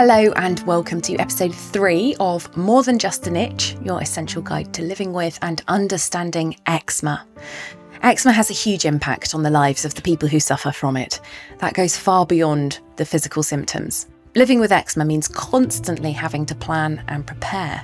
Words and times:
Hello, 0.00 0.30
and 0.36 0.60
welcome 0.60 1.00
to 1.00 1.16
episode 1.16 1.52
three 1.52 2.14
of 2.20 2.56
More 2.56 2.84
Than 2.84 3.00
Just 3.00 3.26
an 3.26 3.34
Itch, 3.34 3.76
your 3.82 4.00
essential 4.00 4.40
guide 4.40 4.72
to 4.74 4.82
living 4.82 5.12
with 5.12 5.36
and 5.42 5.60
understanding 5.66 6.54
eczema. 6.66 7.26
Eczema 8.04 8.32
has 8.32 8.48
a 8.48 8.54
huge 8.54 8.84
impact 8.84 9.34
on 9.34 9.42
the 9.42 9.50
lives 9.50 9.84
of 9.84 9.96
the 9.96 10.02
people 10.02 10.28
who 10.28 10.38
suffer 10.38 10.70
from 10.70 10.96
it. 10.96 11.20
That 11.58 11.74
goes 11.74 11.96
far 11.96 12.24
beyond 12.24 12.78
the 12.94 13.04
physical 13.04 13.42
symptoms. 13.42 14.06
Living 14.36 14.60
with 14.60 14.70
eczema 14.70 15.04
means 15.04 15.26
constantly 15.26 16.12
having 16.12 16.46
to 16.46 16.54
plan 16.54 17.02
and 17.08 17.26
prepare. 17.26 17.82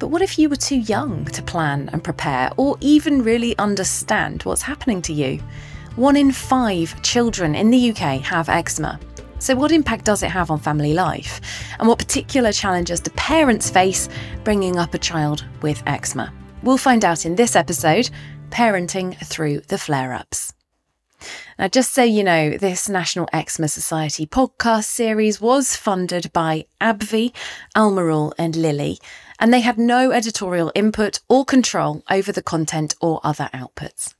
But 0.00 0.08
what 0.08 0.22
if 0.22 0.40
you 0.40 0.48
were 0.48 0.56
too 0.56 0.80
young 0.80 1.26
to 1.26 1.44
plan 1.44 1.90
and 1.92 2.02
prepare 2.02 2.50
or 2.56 2.76
even 2.80 3.22
really 3.22 3.56
understand 3.58 4.42
what's 4.42 4.62
happening 4.62 5.00
to 5.02 5.12
you? 5.12 5.40
One 5.94 6.16
in 6.16 6.32
five 6.32 7.00
children 7.02 7.54
in 7.54 7.70
the 7.70 7.90
UK 7.92 8.20
have 8.22 8.48
eczema. 8.48 8.98
So, 9.38 9.54
what 9.54 9.70
impact 9.70 10.06
does 10.06 10.22
it 10.22 10.30
have 10.30 10.50
on 10.50 10.58
family 10.58 10.94
life? 10.94 11.40
And 11.78 11.86
what 11.86 11.98
particular 11.98 12.52
challenges 12.52 13.00
do 13.00 13.10
parents 13.12 13.68
face 13.68 14.08
bringing 14.44 14.78
up 14.78 14.94
a 14.94 14.98
child 14.98 15.44
with 15.60 15.82
eczema? 15.86 16.32
We'll 16.62 16.78
find 16.78 17.04
out 17.04 17.26
in 17.26 17.36
this 17.36 17.54
episode 17.54 18.10
Parenting 18.50 19.14
Through 19.26 19.60
the 19.68 19.76
Flare 19.76 20.14
Ups. 20.14 20.54
Now, 21.58 21.68
just 21.68 21.92
so 21.92 22.02
you 22.02 22.24
know, 22.24 22.56
this 22.56 22.88
National 22.88 23.28
Eczema 23.32 23.68
Society 23.68 24.26
podcast 24.26 24.84
series 24.84 25.40
was 25.40 25.76
funded 25.76 26.32
by 26.32 26.64
AbbVie, 26.80 27.32
Almirall, 27.76 28.32
and 28.38 28.56
Lilly, 28.56 28.98
and 29.38 29.52
they 29.52 29.60
had 29.60 29.78
no 29.78 30.12
editorial 30.12 30.72
input 30.74 31.20
or 31.28 31.44
control 31.44 32.02
over 32.10 32.32
the 32.32 32.42
content 32.42 32.94
or 33.00 33.20
other 33.22 33.50
outputs. 33.52 34.14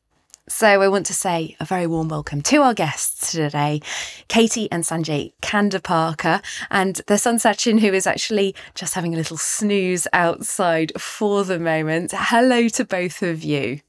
So 0.48 0.80
I 0.80 0.86
want 0.86 1.06
to 1.06 1.14
say 1.14 1.56
a 1.58 1.64
very 1.64 1.88
warm 1.88 2.08
welcome 2.08 2.40
to 2.42 2.62
our 2.62 2.72
guests 2.72 3.32
today, 3.32 3.80
Katy 4.28 4.70
and 4.70 4.84
Sanjay 4.84 5.32
Kanda 5.42 5.80
Parker, 5.80 6.40
and 6.70 7.00
their 7.08 7.18
son 7.18 7.38
Sachin, 7.38 7.80
who 7.80 7.92
is 7.92 8.06
actually 8.06 8.54
just 8.76 8.94
having 8.94 9.12
a 9.12 9.16
little 9.16 9.38
snooze 9.38 10.06
outside 10.12 10.92
for 11.00 11.42
the 11.42 11.58
moment. 11.58 12.12
Hello 12.14 12.68
to 12.68 12.84
both 12.84 13.24
of 13.24 13.42
you. 13.42 13.80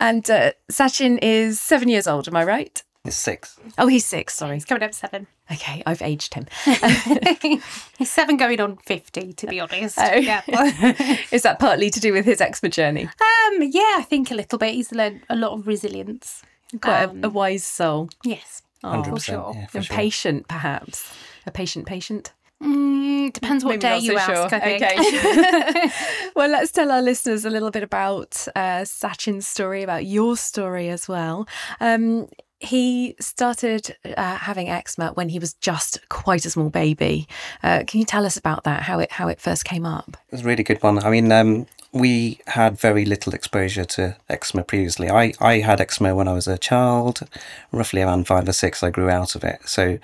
And 0.00 0.28
uh, 0.30 0.52
Sachin 0.70 1.18
is 1.20 1.60
seven 1.60 1.88
years 1.88 2.06
old, 2.06 2.28
am 2.28 2.36
I 2.36 2.44
right? 2.44 2.82
He's 3.04 3.16
six. 3.16 3.58
Oh, 3.78 3.88
he's 3.88 4.04
six, 4.04 4.34
sorry. 4.34 4.54
He's 4.54 4.64
coming 4.64 4.84
up 4.84 4.92
to 4.92 4.96
seven. 4.96 5.26
Okay, 5.50 5.82
I've 5.84 6.02
aged 6.02 6.34
him. 6.34 6.46
He's 7.98 8.10
seven 8.10 8.36
going 8.36 8.60
on 8.60 8.76
50, 8.76 9.32
to 9.32 9.46
be 9.48 9.58
honest. 9.58 9.98
Oh. 9.98 10.14
Yeah. 10.14 10.42
is 11.32 11.42
that 11.42 11.58
partly 11.58 11.90
to 11.90 11.98
do 12.00 12.12
with 12.12 12.24
his 12.24 12.40
eczema 12.40 12.70
journey? 12.70 13.04
um, 13.04 13.62
yeah, 13.62 13.96
I 13.98 14.06
think 14.08 14.30
a 14.30 14.34
little 14.34 14.56
bit. 14.56 14.74
He's 14.74 14.92
learned 14.92 15.22
a 15.28 15.34
lot 15.34 15.50
of 15.52 15.66
resilience. 15.66 16.42
Quite 16.80 17.02
Um, 17.04 17.24
a, 17.24 17.26
a 17.26 17.30
wise 17.30 17.64
soul. 17.64 18.08
Yes. 18.24 18.62
Oh, 18.84 19.02
100%. 19.04 19.22
sure. 19.24 19.52
Yeah, 19.54 19.66
for 19.66 19.78
and 19.78 19.86
sure. 19.86 19.96
patient, 19.96 20.48
perhaps. 20.48 21.12
A 21.44 21.50
patient 21.50 21.86
patient. 21.86 22.32
Mm, 22.62 23.32
depends 23.32 23.64
what 23.64 23.70
Maybe 23.72 23.80
day 23.80 23.90
not 23.90 24.02
you 24.04 24.12
so 24.12 24.18
ask, 24.18 24.30
sure. 24.30 24.60
I 24.60 24.60
think. 24.60 24.82
Okay. 24.84 25.90
well, 26.36 26.48
let's 26.48 26.70
tell 26.70 26.92
our 26.92 27.02
listeners 27.02 27.44
a 27.44 27.50
little 27.50 27.72
bit 27.72 27.82
about 27.82 28.46
uh, 28.54 28.84
Sachin's 28.84 29.48
story, 29.48 29.82
about 29.82 30.06
your 30.06 30.36
story 30.36 30.88
as 30.88 31.08
well. 31.08 31.48
Um, 31.80 32.28
he 32.62 33.16
started 33.20 33.96
uh, 34.16 34.36
having 34.36 34.68
eczema 34.68 35.12
when 35.14 35.28
he 35.28 35.38
was 35.38 35.54
just 35.54 36.08
quite 36.08 36.44
a 36.46 36.50
small 36.50 36.70
baby. 36.70 37.26
Uh, 37.62 37.82
can 37.86 37.98
you 37.98 38.06
tell 38.06 38.24
us 38.24 38.36
about 38.36 38.64
that? 38.64 38.82
How 38.82 39.00
it 39.00 39.12
how 39.12 39.28
it 39.28 39.40
first 39.40 39.64
came 39.64 39.84
up? 39.84 40.16
It 40.28 40.32
was 40.32 40.40
a 40.42 40.44
really 40.44 40.62
good 40.62 40.82
one. 40.82 40.98
I 41.02 41.10
mean, 41.10 41.30
um, 41.32 41.66
we 41.92 42.40
had 42.46 42.78
very 42.78 43.04
little 43.04 43.34
exposure 43.34 43.84
to 43.84 44.16
eczema 44.28 44.62
previously. 44.62 45.10
I, 45.10 45.32
I 45.40 45.58
had 45.58 45.80
eczema 45.80 46.14
when 46.14 46.28
I 46.28 46.32
was 46.32 46.48
a 46.48 46.56
child, 46.56 47.28
roughly 47.70 48.00
around 48.00 48.26
five 48.26 48.48
or 48.48 48.52
six. 48.52 48.82
I 48.82 48.90
grew 48.90 49.10
out 49.10 49.34
of 49.34 49.44
it. 49.44 49.60
So 49.66 49.98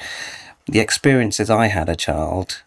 the 0.66 0.80
experiences 0.80 1.48
I 1.48 1.68
had 1.68 1.88
as 1.88 1.94
a 1.94 1.96
child 1.96 2.62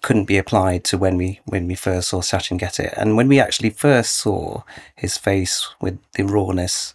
couldn't 0.00 0.24
be 0.24 0.38
applied 0.38 0.82
to 0.82 0.98
when 0.98 1.16
we 1.16 1.40
when 1.44 1.66
we 1.66 1.74
first 1.74 2.08
saw 2.08 2.20
Sachin 2.20 2.58
get 2.58 2.80
it. 2.80 2.92
And 2.96 3.16
when 3.16 3.28
we 3.28 3.38
actually 3.38 3.70
first 3.70 4.14
saw 4.14 4.62
his 4.96 5.16
face 5.16 5.68
with 5.80 5.98
the 6.14 6.24
rawness, 6.24 6.94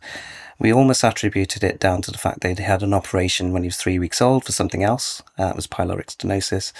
we 0.60 0.74
almost 0.74 1.04
attributed 1.04 1.64
it 1.64 1.80
down 1.80 2.02
to 2.04 2.12
the 2.12 2.18
fact 2.18 2.42
that 2.42 2.58
he 2.58 2.64
had 2.64 2.84
an 2.84 2.94
operation 2.94 3.52
when 3.52 3.64
he 3.64 3.68
was 3.68 3.78
three 3.78 4.00
weeks 4.00 4.22
old 4.22 4.46
for 4.46 4.52
something 4.52 4.84
else. 4.84 5.22
Uh, 5.38 5.48
it 5.48 5.56
was 5.56 5.68
pyloric 5.68 6.08
stenosis, 6.08 6.74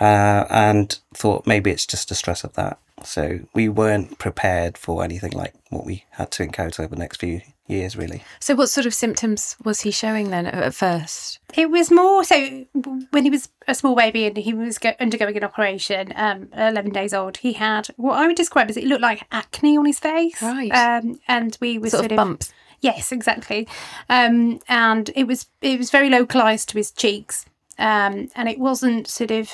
uh, 0.00 0.46
and 0.50 0.98
thought 1.12 1.46
maybe 1.46 1.70
it's 1.70 1.86
just 1.86 2.08
the 2.08 2.14
stress 2.14 2.44
of 2.44 2.52
that. 2.54 2.78
So 3.02 3.40
we 3.52 3.68
weren't 3.68 4.18
prepared 4.18 4.78
for 4.78 5.04
anything 5.04 5.32
like 5.32 5.54
what 5.70 5.84
we 5.84 6.04
had 6.12 6.30
to 6.32 6.42
encounter 6.42 6.82
over 6.82 6.94
the 6.94 7.00
next 7.00 7.18
few 7.18 7.42
years, 7.66 7.96
really. 7.96 8.22
So, 8.40 8.54
what 8.54 8.68
sort 8.68 8.86
of 8.86 8.94
symptoms 8.94 9.56
was 9.64 9.82
he 9.82 9.90
showing 9.90 10.30
then 10.30 10.46
at 10.46 10.54
at 10.54 10.74
first? 10.74 11.38
It 11.54 11.70
was 11.70 11.90
more 11.90 12.24
so 12.24 12.64
when 13.10 13.24
he 13.24 13.30
was 13.30 13.48
a 13.66 13.74
small 13.74 13.94
baby 13.94 14.26
and 14.26 14.36
he 14.36 14.52
was 14.52 14.78
go- 14.78 14.94
undergoing 15.00 15.36
an 15.36 15.44
operation, 15.44 16.12
um, 16.16 16.48
11 16.54 16.92
days 16.92 17.14
old, 17.14 17.38
he 17.38 17.54
had 17.54 17.88
what 17.96 18.18
I 18.18 18.26
would 18.26 18.36
describe 18.36 18.70
as 18.70 18.76
it 18.76 18.84
looked 18.84 19.02
like 19.02 19.24
acne 19.32 19.76
on 19.76 19.86
his 19.86 19.98
face. 19.98 20.40
Right. 20.42 20.70
Um, 20.70 21.20
and 21.28 21.56
we 21.60 21.78
were 21.78 21.90
Sort, 21.90 22.02
sort, 22.02 22.12
of 22.12 22.16
bumps. 22.16 22.52
Yes, 22.84 23.12
exactly. 23.12 23.66
Um, 24.10 24.60
and 24.68 25.10
it 25.16 25.26
was 25.26 25.46
it 25.62 25.78
was 25.78 25.90
very 25.90 26.10
localized 26.10 26.68
to 26.68 26.76
his 26.76 26.90
cheeks, 26.90 27.46
um, 27.78 28.28
and 28.36 28.46
it 28.46 28.58
wasn't 28.58 29.08
sort 29.08 29.30
of 29.30 29.50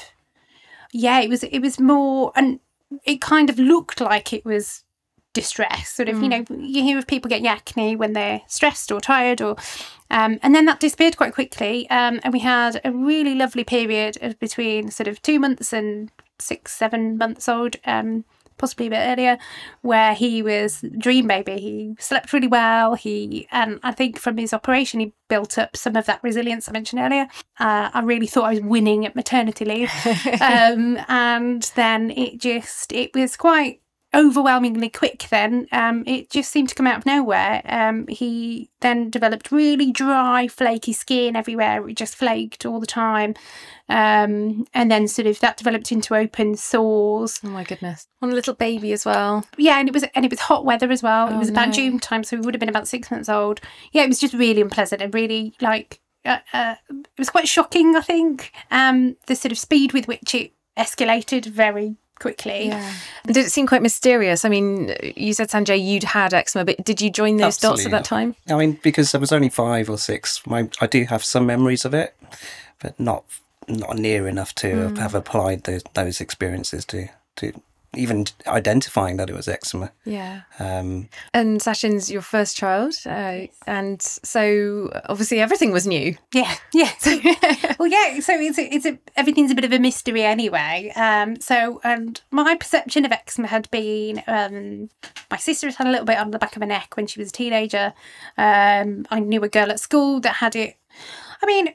yeah. 0.90 1.20
It 1.20 1.30
was 1.30 1.44
it 1.44 1.60
was 1.60 1.78
more, 1.78 2.32
and 2.34 2.58
it 3.04 3.20
kind 3.20 3.48
of 3.48 3.56
looked 3.56 4.00
like 4.00 4.32
it 4.32 4.44
was 4.44 4.82
distress. 5.32 5.90
Sort 5.90 6.08
of, 6.08 6.20
you 6.20 6.28
know, 6.28 6.44
you 6.50 6.82
hear 6.82 6.98
of 6.98 7.06
people 7.06 7.28
getting 7.28 7.46
acne 7.46 7.94
when 7.94 8.14
they're 8.14 8.40
stressed 8.48 8.90
or 8.90 9.00
tired, 9.00 9.40
or 9.40 9.54
um, 10.10 10.40
and 10.42 10.52
then 10.52 10.64
that 10.64 10.80
disappeared 10.80 11.16
quite 11.16 11.32
quickly. 11.32 11.88
Um, 11.88 12.18
and 12.24 12.32
we 12.32 12.40
had 12.40 12.80
a 12.84 12.90
really 12.90 13.36
lovely 13.36 13.62
period 13.62 14.18
of 14.22 14.40
between 14.40 14.90
sort 14.90 15.06
of 15.06 15.22
two 15.22 15.38
months 15.38 15.72
and 15.72 16.10
six, 16.40 16.74
seven 16.74 17.16
months 17.16 17.48
old. 17.48 17.76
Um, 17.84 18.24
possibly 18.60 18.86
a 18.86 18.90
bit 18.90 19.06
earlier, 19.06 19.38
where 19.82 20.14
he 20.14 20.42
was 20.42 20.84
dream 20.98 21.26
baby. 21.26 21.58
He 21.58 21.94
slept 21.98 22.32
really 22.32 22.46
well. 22.46 22.94
He 22.94 23.48
and 23.50 23.80
I 23.82 23.92
think 23.92 24.18
from 24.18 24.36
his 24.36 24.52
operation 24.52 25.00
he 25.00 25.12
built 25.28 25.58
up 25.58 25.76
some 25.76 25.96
of 25.96 26.06
that 26.06 26.22
resilience 26.22 26.68
I 26.68 26.72
mentioned 26.72 27.00
earlier. 27.00 27.26
Uh, 27.58 27.90
I 27.92 28.00
really 28.02 28.26
thought 28.26 28.44
I 28.44 28.50
was 28.50 28.60
winning 28.60 29.06
at 29.06 29.16
maternity 29.16 29.64
leave, 29.64 29.90
um, 30.40 30.98
and 31.08 31.62
then 31.74 32.10
it 32.10 32.38
just 32.38 32.92
it 32.92 33.14
was 33.14 33.36
quite 33.36 33.80
overwhelmingly 34.12 34.88
quick 34.88 35.26
then 35.30 35.66
um 35.70 36.02
it 36.06 36.28
just 36.30 36.50
seemed 36.50 36.68
to 36.68 36.74
come 36.74 36.86
out 36.86 36.98
of 36.98 37.06
nowhere 37.06 37.62
um 37.66 38.06
he 38.08 38.68
then 38.80 39.08
developed 39.08 39.52
really 39.52 39.92
dry 39.92 40.48
flaky 40.48 40.92
skin 40.92 41.36
everywhere 41.36 41.88
it 41.88 41.96
just 41.96 42.16
flaked 42.16 42.66
all 42.66 42.80
the 42.80 42.86
time 42.86 43.34
um 43.88 44.66
and 44.74 44.90
then 44.90 45.06
sort 45.06 45.26
of 45.26 45.38
that 45.40 45.56
developed 45.56 45.92
into 45.92 46.14
open 46.14 46.56
sores 46.56 47.40
Oh 47.44 47.48
my 47.48 47.64
goodness! 47.64 48.06
On 48.22 48.30
a 48.30 48.34
little 48.34 48.54
baby 48.54 48.92
as 48.92 49.04
well. 49.06 49.46
yeah, 49.56 49.78
and 49.78 49.88
it 49.88 49.94
was 49.94 50.04
and 50.14 50.24
it 50.24 50.30
was 50.30 50.40
hot 50.40 50.64
weather 50.64 50.90
as 50.90 51.02
well. 51.02 51.28
Oh, 51.30 51.34
it 51.34 51.38
was 51.38 51.48
about 51.48 51.68
no. 51.68 51.72
June 51.72 51.98
time, 51.98 52.22
so 52.22 52.36
he 52.36 52.40
would 52.42 52.54
have 52.54 52.60
been 52.60 52.68
about 52.68 52.86
six 52.86 53.10
months 53.10 53.28
old. 53.28 53.60
Yeah, 53.92 54.02
it 54.04 54.08
was 54.08 54.18
just 54.20 54.34
really 54.34 54.60
unpleasant 54.60 55.00
and 55.02 55.12
really 55.14 55.54
like 55.60 56.00
uh, 56.24 56.38
uh, 56.52 56.74
it 56.90 57.08
was 57.18 57.30
quite 57.30 57.48
shocking. 57.48 57.96
I 57.96 58.02
think 58.02 58.52
um, 58.70 59.16
the 59.26 59.34
sort 59.34 59.52
of 59.52 59.58
speed 59.58 59.92
with 59.92 60.06
which 60.06 60.34
it 60.34 60.52
escalated 60.78 61.46
very 61.46 61.96
quickly. 62.20 62.68
Yeah. 62.68 62.92
Did 63.26 63.36
it 63.38 63.50
seem 63.50 63.66
quite 63.66 63.82
mysterious? 63.82 64.44
I 64.44 64.48
mean, 64.48 64.94
you 65.16 65.34
said 65.34 65.48
Sanjay 65.48 65.84
you'd 65.84 66.04
had 66.04 66.32
eczema, 66.32 66.64
but 66.64 66.84
did 66.84 67.00
you 67.00 67.10
join 67.10 67.38
those 67.38 67.56
dots 67.56 67.84
at 67.84 67.92
Absolutely. 67.92 67.98
that 67.98 68.04
time? 68.04 68.36
I 68.48 68.54
mean, 68.56 68.78
because 68.82 69.14
I 69.14 69.18
was 69.18 69.32
only 69.32 69.48
five 69.48 69.90
or 69.90 69.98
six, 69.98 70.46
my, 70.46 70.68
I 70.80 70.86
do 70.86 71.04
have 71.06 71.24
some 71.24 71.46
memories 71.46 71.84
of 71.84 71.92
it, 71.94 72.16
but 72.78 72.98
not 73.00 73.24
not 73.68 73.96
near 73.96 74.26
enough 74.26 74.52
to 74.56 74.68
have- 74.74 74.98
have 74.98 75.14
applied 75.14 75.62
those, 75.62 75.82
those 75.94 76.20
experiences 76.20 76.84
to, 76.86 77.08
to 77.36 77.52
even 77.96 78.26
identifying 78.46 79.16
that 79.16 79.28
it 79.28 79.34
was 79.34 79.48
eczema. 79.48 79.92
Yeah. 80.04 80.42
Um, 80.58 81.08
And 81.34 81.60
Sachin's 81.60 82.10
your 82.10 82.22
first 82.22 82.56
child, 82.56 82.94
uh, 83.04 83.46
and 83.66 84.00
so 84.00 84.90
obviously 85.06 85.40
everything 85.40 85.72
was 85.72 85.86
new. 85.86 86.16
Yeah, 86.32 86.54
yeah. 86.74 86.92
well, 87.78 87.88
yeah. 87.88 88.20
So 88.20 88.34
it's 88.34 88.58
a, 88.58 88.74
it's 88.74 88.86
a, 88.86 88.98
everything's 89.16 89.50
a 89.50 89.54
bit 89.54 89.64
of 89.64 89.72
a 89.72 89.78
mystery 89.78 90.22
anyway. 90.22 90.92
Um, 90.94 91.40
so 91.40 91.80
and 91.82 92.20
my 92.30 92.54
perception 92.54 93.04
of 93.04 93.12
eczema 93.12 93.48
had 93.48 93.70
been 93.70 94.22
um, 94.26 94.90
my 95.30 95.36
sister 95.36 95.66
had 95.66 95.76
had 95.76 95.86
a 95.86 95.90
little 95.90 96.06
bit 96.06 96.18
on 96.18 96.30
the 96.30 96.38
back 96.38 96.56
of 96.56 96.62
her 96.62 96.66
neck 96.66 96.96
when 96.96 97.06
she 97.06 97.18
was 97.20 97.30
a 97.30 97.32
teenager. 97.32 97.92
Um, 98.38 99.06
I 99.10 99.20
knew 99.20 99.42
a 99.42 99.48
girl 99.48 99.70
at 99.70 99.80
school 99.80 100.20
that 100.20 100.36
had 100.36 100.54
it. 100.54 100.76
I 101.42 101.46
mean, 101.46 101.74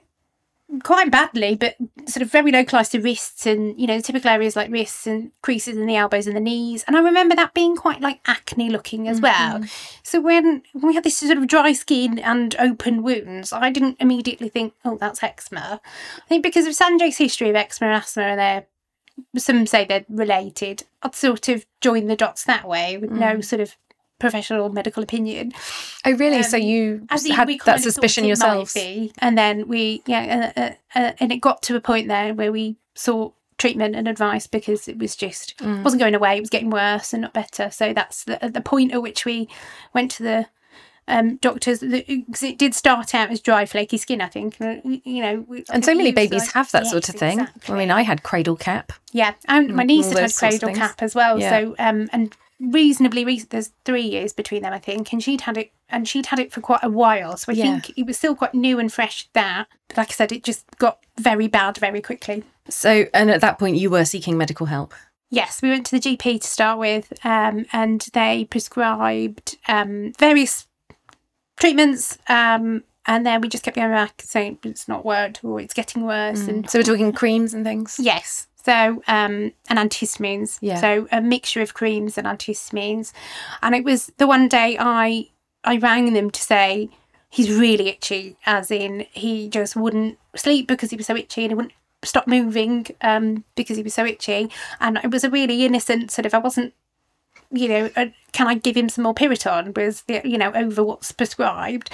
quite 0.83 1.11
badly, 1.11 1.55
but 1.55 1.75
sort 2.07 2.21
of 2.21 2.31
very 2.31 2.51
localized 2.51 2.91
to 2.91 2.99
wrists 2.99 3.45
and 3.45 3.79
you 3.79 3.87
know 3.87 3.99
typical 3.99 4.29
areas 4.29 4.55
like 4.55 4.71
wrists 4.71 5.05
and 5.05 5.31
creases 5.41 5.77
in 5.77 5.85
the 5.85 5.95
elbows 5.95 6.27
and 6.27 6.35
the 6.35 6.41
knees. 6.41 6.83
And 6.87 6.95
I 6.95 7.01
remember 7.01 7.35
that 7.35 7.53
being 7.53 7.75
quite 7.75 8.01
like 8.01 8.19
acne 8.25 8.69
looking 8.69 9.07
as 9.07 9.21
well. 9.21 9.59
Mm-hmm. 9.59 9.65
So 10.03 10.21
when, 10.21 10.63
when 10.73 10.87
we 10.87 10.95
had 10.95 11.03
this 11.03 11.17
sort 11.17 11.37
of 11.37 11.47
dry 11.47 11.73
skin 11.73 12.19
and 12.19 12.55
open 12.57 13.03
wounds, 13.03 13.53
I 13.53 13.71
didn't 13.71 13.97
immediately 13.99 14.49
think, 14.49 14.73
oh, 14.83 14.97
that's 14.97 15.23
eczema. 15.23 15.81
I 15.83 16.27
think 16.27 16.43
because 16.43 16.65
of 16.65 16.73
Sanjay's 16.73 17.17
history 17.17 17.49
of 17.49 17.55
eczema 17.55 17.91
and 17.91 18.01
asthma, 18.01 18.23
and 18.23 18.39
they're 18.39 18.65
some 19.37 19.65
say 19.65 19.85
they're 19.85 20.05
related. 20.09 20.83
I'd 21.01 21.15
sort 21.15 21.47
of 21.47 21.65
join 21.79 22.07
the 22.07 22.15
dots 22.15 22.43
that 22.43 22.67
way 22.67 22.97
with 22.97 23.11
no 23.11 23.35
mm. 23.35 23.45
sort 23.45 23.61
of 23.61 23.75
professional 24.19 24.69
medical 24.69 25.03
opinion. 25.03 25.51
Oh, 26.05 26.11
really? 26.13 26.41
so 26.43 26.57
Um, 26.57 26.63
you 26.63 27.07
As 27.09 27.25
had 27.27 27.47
that 27.65 27.81
suspicion 27.81 28.23
thought 28.23 28.27
it 28.27 28.39
might 28.39 28.67
yourselves? 28.73 28.77
And 29.19 29.37
then 29.37 29.67
we, 29.67 30.01
yeah, 30.05 30.51
uh, 30.55 30.59
uh, 30.59 30.71
uh, 30.95 31.11
and 31.19 31.31
it 31.31 31.37
got 31.41 31.61
to 31.63 31.75
a 31.75 31.81
point 31.81 32.07
there 32.07 32.33
where 32.33 32.51
we 32.51 32.77
sought 32.95 33.33
treatment 33.57 33.95
and 33.95 34.07
advice 34.07 34.47
because 34.47 34.87
it 34.87 34.97
was 34.97 35.15
just 35.15 35.55
wasn't 35.61 35.99
going 35.99 36.15
away. 36.15 36.37
It 36.37 36.41
was 36.41 36.49
getting 36.49 36.69
worse 36.69 37.13
and 37.13 37.21
not 37.21 37.33
better. 37.33 37.69
So 37.71 37.93
that's 37.93 38.23
the, 38.25 38.49
the 38.53 38.61
point 38.61 38.93
at 38.93 39.01
which 39.01 39.25
we 39.25 39.47
went 39.93 40.11
to 40.11 40.23
the 40.23 40.45
um, 41.07 41.37
doctors. 41.37 41.79
Because 41.79 42.43
it 42.43 42.57
did 42.57 42.73
start 42.73 43.13
out 43.15 43.29
as 43.31 43.39
dry, 43.39 43.65
flaky 43.65 43.97
skin, 43.97 44.21
I 44.21 44.27
think. 44.27 44.59
uh, 44.59 44.75
You 44.83 45.21
know, 45.21 45.45
And 45.69 45.85
so 45.85 45.93
many 45.95 46.11
babies 46.11 46.41
like- 46.43 46.51
have 46.53 46.71
that 46.71 46.87
sort 46.87 47.07
of 47.09 47.15
thing. 47.15 47.39
exactly. 47.39 47.75
I 47.75 47.77
mean, 47.77 47.91
I 47.91 48.01
had 48.01 48.23
cradle 48.23 48.55
cap. 48.55 48.91
Yeah, 49.11 49.33
and 49.47 49.73
my 49.73 49.83
Mm, 49.83 49.87
niece 49.87 50.07
had 50.09 50.17
had 50.17 50.23
those 50.25 50.35
sorts 50.35 50.55
of 50.55 50.61
cradle 50.61 50.75
cap 50.77 51.01
as 51.01 51.15
well. 51.15 51.39
Yeah. 51.39 51.49
So 51.59 51.75
um, 51.79 52.09
and 52.11 52.35
reasonably 52.59 53.25
recent. 53.25 53.49
There's 53.51 53.71
three 53.83 54.01
years 54.03 54.33
between 54.33 54.61
them, 54.63 54.73
I 54.73 54.79
think, 54.79 55.11
and 55.11 55.21
she'd 55.21 55.41
had 55.41 55.57
it, 55.57 55.71
and 55.89 56.07
she'd 56.07 56.27
had 56.27 56.39
it 56.39 56.51
for 56.51 56.61
quite 56.61 56.83
a 56.83 56.89
while. 56.89 57.37
So 57.37 57.51
I 57.51 57.55
Yeah. 57.55 57.63
think 57.79 57.97
it 57.97 58.05
was 58.05 58.17
still 58.17 58.35
quite 58.35 58.53
new 58.53 58.79
and 58.79 58.91
fresh. 58.91 59.27
That, 59.33 59.67
but 59.89 59.97
like 59.97 60.09
I 60.11 60.13
said, 60.13 60.31
it 60.31 60.43
just 60.43 60.65
got 60.77 60.99
very 61.19 61.47
bad 61.47 61.77
very 61.77 62.01
quickly. 62.01 62.43
So, 62.69 63.05
and 63.13 63.29
at 63.29 63.41
that 63.41 63.59
point, 63.59 63.77
you 63.77 63.89
were 63.89 64.05
seeking 64.05 64.37
medical 64.37 64.65
help. 64.67 64.93
Yes, 65.29 65.61
we 65.61 65.69
went 65.69 65.85
to 65.87 65.91
the 65.91 65.99
GP 65.99 66.39
to 66.41 66.47
start 66.47 66.79
with, 66.79 67.11
um, 67.25 67.65
and 67.73 68.07
they 68.13 68.45
prescribed 68.45 69.57
um, 69.67 70.13
various 70.17 70.67
treatments. 71.57 72.17
Um, 72.29 72.83
and 73.07 73.25
then 73.25 73.41
we 73.41 73.49
just 73.49 73.63
kept 73.63 73.75
going 73.75 73.91
back 73.91 74.21
saying 74.23 74.59
it's 74.63 74.87
not 74.87 75.05
worked 75.05 75.43
or 75.43 75.59
it's 75.59 75.73
getting 75.73 76.03
worse. 76.05 76.47
And 76.47 76.67
So 76.69 76.79
we're 76.79 76.83
talking 76.83 77.11
creams 77.11 77.53
and 77.53 77.63
things. 77.63 77.97
Yes. 77.99 78.47
So, 78.65 79.03
um, 79.07 79.51
and 79.69 79.77
antihistamines. 79.77 80.57
Yeah. 80.59 80.81
So 80.81 81.07
a 81.11 81.21
mixture 81.21 81.61
of 81.61 81.75
creams 81.75 82.17
and 82.17 82.25
antihistamines. 82.25 83.13
And 83.61 83.75
it 83.75 83.83
was 83.83 84.11
the 84.17 84.25
one 84.25 84.47
day 84.47 84.75
I 84.79 85.29
I 85.63 85.77
rang 85.77 86.13
them 86.13 86.31
to 86.31 86.41
say 86.41 86.89
he's 87.29 87.51
really 87.51 87.89
itchy, 87.89 88.37
as 88.45 88.71
in 88.71 89.05
he 89.11 89.49
just 89.49 89.75
wouldn't 89.75 90.17
sleep 90.35 90.67
because 90.67 90.89
he 90.89 90.97
was 90.97 91.05
so 91.05 91.15
itchy 91.15 91.43
and 91.43 91.51
he 91.51 91.55
wouldn't 91.55 91.73
stop 92.03 92.27
moving 92.27 92.87
um, 93.01 93.43
because 93.55 93.77
he 93.77 93.83
was 93.83 93.93
so 93.93 94.05
itchy. 94.05 94.49
And 94.79 94.99
it 95.03 95.11
was 95.11 95.23
a 95.23 95.29
really 95.29 95.63
innocent 95.63 96.09
sort 96.09 96.25
of. 96.25 96.33
I 96.33 96.39
wasn't. 96.39 96.73
You 97.51 97.69
know, 97.69 97.89
uh, 97.95 98.07
can 98.31 98.47
I 98.47 98.55
give 98.55 98.75
him 98.75 98.89
some 98.89 99.03
more 99.03 99.13
Piriton? 99.13 99.77
Was 99.77 100.01
the, 100.03 100.21
you 100.25 100.39
know 100.39 100.51
over 100.53 100.83
what's 100.83 101.11
prescribed, 101.11 101.91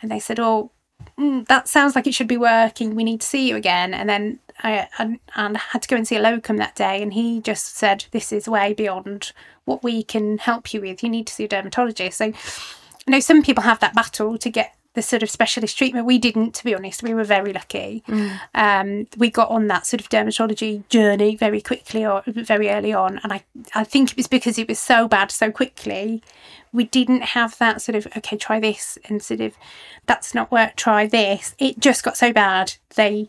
and 0.00 0.10
they 0.10 0.20
said, 0.20 0.40
"Oh, 0.40 0.70
mm, 1.18 1.46
that 1.48 1.68
sounds 1.68 1.94
like 1.94 2.06
it 2.06 2.14
should 2.14 2.28
be 2.28 2.36
working. 2.36 2.94
We 2.94 3.04
need 3.04 3.20
to 3.20 3.26
see 3.26 3.48
you 3.48 3.56
again. 3.56 3.94
And 3.94 4.08
then 4.08 4.38
I 4.62 4.88
and, 4.98 5.18
and 5.34 5.56
had 5.56 5.82
to 5.82 5.88
go 5.88 5.96
and 5.96 6.06
see 6.06 6.16
a 6.16 6.22
locum 6.22 6.56
that 6.58 6.76
day, 6.76 7.02
and 7.02 7.12
he 7.12 7.40
just 7.40 7.76
said, 7.76 8.06
"This 8.10 8.32
is 8.32 8.48
way 8.48 8.72
beyond 8.72 9.32
what 9.64 9.82
we 9.82 10.02
can 10.02 10.38
help 10.38 10.72
you 10.72 10.80
with. 10.80 11.02
You 11.02 11.08
need 11.08 11.26
to 11.26 11.34
see 11.34 11.44
a 11.44 11.48
dermatologist." 11.48 12.18
So, 12.18 12.26
I 12.26 13.10
know 13.10 13.20
some 13.20 13.42
people 13.42 13.64
have 13.64 13.80
that 13.80 13.94
battle 13.94 14.38
to 14.38 14.50
get 14.50 14.74
the 14.94 15.02
sort 15.02 15.22
of 15.22 15.30
specialist 15.30 15.76
treatment. 15.76 16.06
We 16.06 16.18
didn't, 16.18 16.54
to 16.54 16.64
be 16.64 16.74
honest. 16.74 17.02
We 17.02 17.14
were 17.14 17.24
very 17.24 17.52
lucky. 17.52 18.02
Um, 18.54 19.06
we 19.16 19.30
got 19.30 19.50
on 19.50 19.66
that 19.68 19.86
sort 19.86 20.00
of 20.00 20.08
dermatology 20.08 20.88
journey 20.88 21.36
very 21.36 21.60
quickly 21.60 22.06
or 22.06 22.22
very 22.26 22.70
early 22.70 22.92
on, 22.92 23.20
and 23.22 23.32
I 23.32 23.44
I 23.74 23.84
think 23.84 24.12
it 24.12 24.16
was 24.16 24.26
because 24.28 24.58
it 24.58 24.68
was 24.68 24.78
so 24.78 25.08
bad 25.08 25.30
so 25.30 25.50
quickly. 25.50 26.22
We 26.72 26.84
didn't 26.84 27.22
have 27.22 27.58
that 27.58 27.82
sort 27.82 27.96
of 27.96 28.06
okay, 28.16 28.36
try 28.36 28.60
this 28.60 28.98
and 29.06 29.22
sort 29.22 29.40
of 29.40 29.54
that's 30.06 30.34
not 30.34 30.50
work. 30.50 30.76
Try 30.76 31.06
this. 31.06 31.54
It 31.58 31.78
just 31.78 32.02
got 32.02 32.16
so 32.16 32.32
bad 32.32 32.74
they 32.94 33.28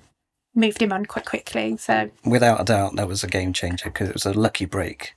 moved 0.56 0.81
him 0.81 0.94
on 0.94 1.06
quite 1.06 1.25
quickly. 1.25 1.77
So 1.77 2.09
Without 2.23 2.62
a 2.62 2.63
doubt, 2.63 2.95
that 2.95 3.07
was 3.07 3.23
a 3.23 3.27
game 3.27 3.53
changer 3.53 3.85
because 3.85 4.09
it 4.09 4.13
was 4.13 4.25
a 4.25 4.33
lucky 4.33 4.65
break. 4.65 5.13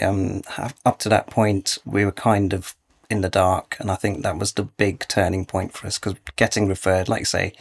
Um, 0.00 0.42
up 0.84 0.98
to 1.00 1.08
that 1.08 1.28
point, 1.28 1.78
we 1.84 2.04
were 2.04 2.12
kind 2.12 2.52
of 2.52 2.76
in 3.14 3.22
the 3.22 3.30
dark, 3.30 3.76
and 3.80 3.90
I 3.90 3.94
think 3.94 4.22
that 4.22 4.38
was 4.38 4.52
the 4.52 4.64
big 4.64 5.06
turning 5.08 5.46
point 5.46 5.72
for 5.72 5.86
us 5.86 5.98
because 5.98 6.18
getting 6.36 6.68
referred, 6.68 7.08
like 7.08 7.20
you 7.20 7.24
say, 7.26 7.52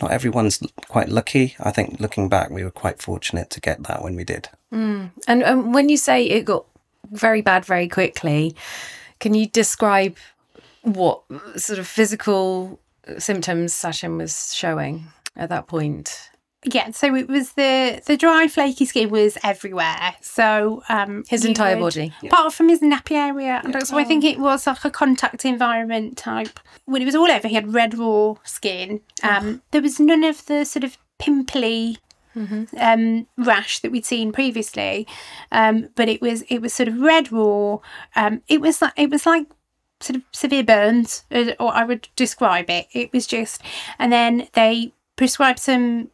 not 0.00 0.12
everyone's 0.12 0.62
quite 0.88 1.08
lucky. 1.08 1.56
I 1.60 1.72
think 1.72 2.00
looking 2.00 2.28
back, 2.28 2.50
we 2.50 2.64
were 2.64 2.70
quite 2.70 3.02
fortunate 3.02 3.50
to 3.50 3.60
get 3.60 3.82
that 3.84 4.02
when 4.02 4.14
we 4.16 4.24
did. 4.24 4.48
And 5.26 5.42
um, 5.42 5.72
when 5.72 5.88
you 5.88 5.96
say 5.96 6.24
it 6.24 6.44
got 6.44 6.64
very 7.10 7.42
bad 7.42 7.64
very 7.64 7.88
quickly, 7.88 8.54
can 9.18 9.34
you 9.34 9.46
describe 9.48 10.16
what 10.82 11.22
sort 11.56 11.78
of 11.78 11.86
physical 11.86 12.78
symptoms 13.18 13.74
Sachin 13.74 14.16
was 14.18 14.54
showing 14.54 15.06
at 15.36 15.48
that 15.48 15.66
point? 15.66 16.30
Yeah, 16.64 16.90
so 16.90 17.14
it 17.14 17.28
was 17.28 17.52
the 17.52 18.02
the 18.06 18.16
dry 18.16 18.48
flaky 18.48 18.84
skin 18.84 19.10
was 19.10 19.38
everywhere. 19.44 20.16
So 20.20 20.82
um 20.88 21.24
His 21.28 21.44
entire 21.44 21.76
would- 21.76 21.94
body. 21.94 22.12
apart 22.24 22.52
from 22.52 22.68
his 22.68 22.80
nappy 22.80 23.12
area. 23.16 23.60
And 23.64 23.86
so 23.86 23.96
I 23.98 24.04
think 24.04 24.24
it 24.24 24.38
was 24.38 24.66
like 24.66 24.84
a 24.84 24.90
contact 24.90 25.44
environment 25.44 26.16
type. 26.16 26.58
When 26.84 27.00
it 27.02 27.04
was 27.04 27.14
all 27.14 27.30
over, 27.30 27.46
he 27.48 27.54
had 27.54 27.72
red 27.74 27.96
raw 27.96 28.34
skin. 28.44 29.00
Um, 29.22 29.62
there 29.70 29.82
was 29.82 30.00
none 30.00 30.24
of 30.24 30.44
the 30.46 30.64
sort 30.64 30.84
of 30.84 30.96
pimply 31.18 31.98
um, 32.78 33.26
rash 33.36 33.80
that 33.80 33.90
we'd 33.90 34.06
seen 34.06 34.30
previously, 34.32 35.06
um, 35.50 35.88
but 35.96 36.08
it 36.08 36.20
was 36.20 36.42
it 36.42 36.60
was 36.60 36.72
sort 36.72 36.88
of 36.88 37.00
red 37.00 37.32
raw. 37.32 37.78
Um, 38.14 38.42
it 38.48 38.60
was 38.60 38.80
like 38.80 38.92
it 38.96 39.10
was 39.10 39.26
like 39.26 39.46
sort 40.00 40.16
of 40.16 40.22
severe 40.32 40.62
burns, 40.62 41.24
or 41.58 41.74
I 41.74 41.82
would 41.84 42.08
describe 42.14 42.70
it. 42.70 42.86
It 42.92 43.12
was 43.12 43.26
just, 43.26 43.60
and 43.98 44.12
then 44.12 44.46
they 44.52 44.92
prescribed 45.16 45.58
some 45.58 46.10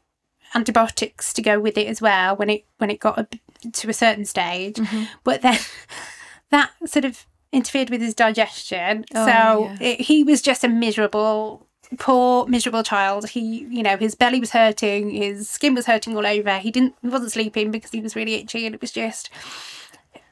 antibiotics 0.55 1.33
to 1.35 1.43
go 1.43 1.59
with 1.61 1.77
it 1.77 1.87
as 1.87 2.01
well 2.01 2.37
when 2.37 2.51
it 2.51 2.65
when 2.79 2.91
it 2.91 3.01
got 3.01 3.19
a, 3.19 3.29
to 3.73 3.89
a 3.89 3.93
certain 3.93 4.25
stage. 4.25 4.79
But 5.25 5.43
then 5.43 5.59
that 6.51 6.71
sort 6.87 7.05
of 7.05 7.27
interfered 7.55 7.89
with 7.91 8.01
his 8.01 8.15
digestion. 8.15 9.05
Oh, 9.15 9.27
so 9.27 9.65
yeah. 9.65 9.77
it, 9.81 10.01
he 10.03 10.25
was 10.25 10.43
just 10.43 10.65
a 10.65 10.69
miserable, 10.69 11.67
poor, 11.99 12.47
miserable 12.47 12.83
child. 12.83 13.29
He, 13.29 13.67
you 13.71 13.83
know, 13.83 13.97
his 13.97 14.15
belly 14.15 14.41
was 14.41 14.51
hurting, 14.51 15.11
his 15.11 15.49
skin 15.49 15.75
was 15.75 15.87
hurting 15.87 16.17
all 16.17 16.27
over. 16.27 16.59
He 16.59 16.71
didn't, 16.71 16.95
he 17.01 17.09
wasn't 17.09 17.33
sleeping 17.33 17.71
because 17.71 17.93
he 17.93 18.01
was 18.01 18.17
really 18.17 18.35
itchy, 18.35 18.67
and 18.67 18.75
it 18.75 18.81
was 18.81 18.91
just 18.91 19.31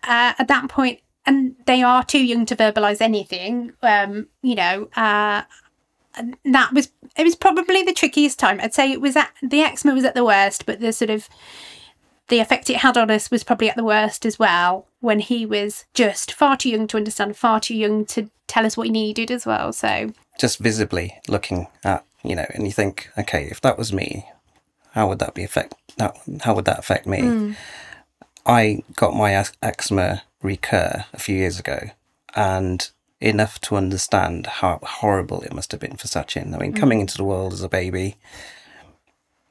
uh, 0.02 0.34
at 0.38 0.48
that 0.48 0.68
point. 0.68 1.00
And 1.24 1.54
they 1.66 1.82
are 1.82 2.02
too 2.02 2.24
young 2.24 2.46
to 2.46 2.56
verbalise 2.56 3.00
anything. 3.00 3.74
Um, 3.80 4.26
you 4.42 4.56
know, 4.56 4.88
uh, 4.96 5.42
that 6.44 6.72
was 6.72 6.90
it 7.16 7.24
was 7.24 7.36
probably 7.36 7.82
the 7.82 7.92
trickiest 7.92 8.38
time. 8.38 8.60
I'd 8.60 8.74
say 8.74 8.90
it 8.90 9.00
was 9.00 9.16
at 9.16 9.32
the 9.42 9.60
eczema 9.60 9.94
was 9.94 10.04
at 10.04 10.14
the 10.14 10.24
worst, 10.24 10.66
but 10.66 10.80
the 10.80 10.92
sort 10.92 11.10
of 11.10 11.28
the 12.28 12.38
effect 12.38 12.70
it 12.70 12.78
had 12.78 12.96
on 12.96 13.10
us 13.10 13.30
was 13.30 13.44
probably 13.44 13.68
at 13.68 13.76
the 13.76 13.84
worst 13.84 14.24
as 14.24 14.38
well 14.38 14.86
when 15.00 15.20
he 15.20 15.44
was 15.44 15.84
just 15.92 16.32
far 16.32 16.56
too 16.56 16.70
young 16.70 16.86
to 16.88 16.96
understand, 16.96 17.36
far 17.36 17.60
too 17.60 17.74
young 17.74 18.04
to 18.06 18.30
tell 18.46 18.64
us 18.64 18.76
what 18.76 18.86
he 18.86 18.92
needed 18.92 19.30
as 19.30 19.44
well. 19.44 19.72
So 19.72 20.12
Just 20.38 20.58
visibly 20.58 21.18
looking 21.28 21.66
at, 21.84 22.04
you 22.22 22.34
know, 22.34 22.46
and 22.54 22.66
you 22.66 22.72
think, 22.72 23.10
okay, 23.18 23.48
if 23.50 23.60
that 23.62 23.76
was 23.76 23.92
me, 23.92 24.26
how 24.92 25.08
would 25.08 25.18
that 25.18 25.34
be 25.34 25.44
affect? 25.44 25.74
That 25.96 26.16
how 26.42 26.54
would 26.54 26.64
that 26.66 26.78
affect 26.78 27.06
me? 27.06 27.20
Hmm. 27.20 27.52
I 28.44 28.82
got 28.96 29.14
my 29.14 29.44
eczema 29.62 30.22
recur 30.42 31.04
a 31.12 31.18
few 31.18 31.36
years 31.36 31.60
ago, 31.60 31.90
and 32.34 32.90
enough 33.22 33.60
to 33.62 33.76
understand 33.76 34.46
how 34.46 34.80
horrible 34.82 35.42
it 35.42 35.54
must 35.54 35.72
have 35.72 35.80
been 35.80 35.96
for 35.96 36.08
Sachin. 36.08 36.54
I 36.54 36.58
mean, 36.58 36.72
coming 36.72 37.00
into 37.00 37.16
the 37.16 37.24
world 37.24 37.52
as 37.52 37.62
a 37.62 37.68
baby, 37.68 38.16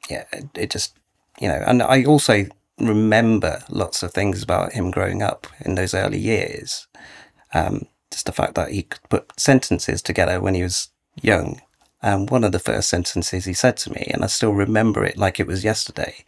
yeah, 0.10 0.26
it, 0.32 0.46
it 0.56 0.70
just, 0.70 0.98
you 1.40 1.48
know, 1.48 1.64
and 1.66 1.82
I 1.82 2.04
also 2.04 2.46
remember 2.80 3.64
lots 3.70 4.04
of 4.04 4.14
things 4.14 4.44
about 4.44 4.74
him 4.74 4.92
growing 4.92 5.22
up 5.22 5.48
in 5.62 5.76
those 5.76 5.94
early 5.94 6.20
years. 6.20 6.88
Um, 7.54 7.88
just 8.10 8.26
the 8.26 8.32
fact 8.32 8.56
that 8.56 8.72
he 8.72 8.84
could 8.84 9.02
put 9.10 9.32
sentences 9.40 10.02
together 10.02 10.42
when 10.42 10.56
he 10.56 10.64
was 10.64 10.90
young. 11.22 11.62
And 12.02 12.30
one 12.30 12.44
of 12.44 12.52
the 12.52 12.60
first 12.60 12.90
sentences 12.90 13.46
he 13.46 13.54
said 13.54 13.78
to 13.78 13.92
me, 13.92 14.10
and 14.14 14.24
I 14.24 14.28
still 14.28 14.54
remember 14.54 15.06
it 15.06 15.18
like 15.18 15.40
it 15.40 15.48
was 15.48 15.64
yesterday. 15.64 16.26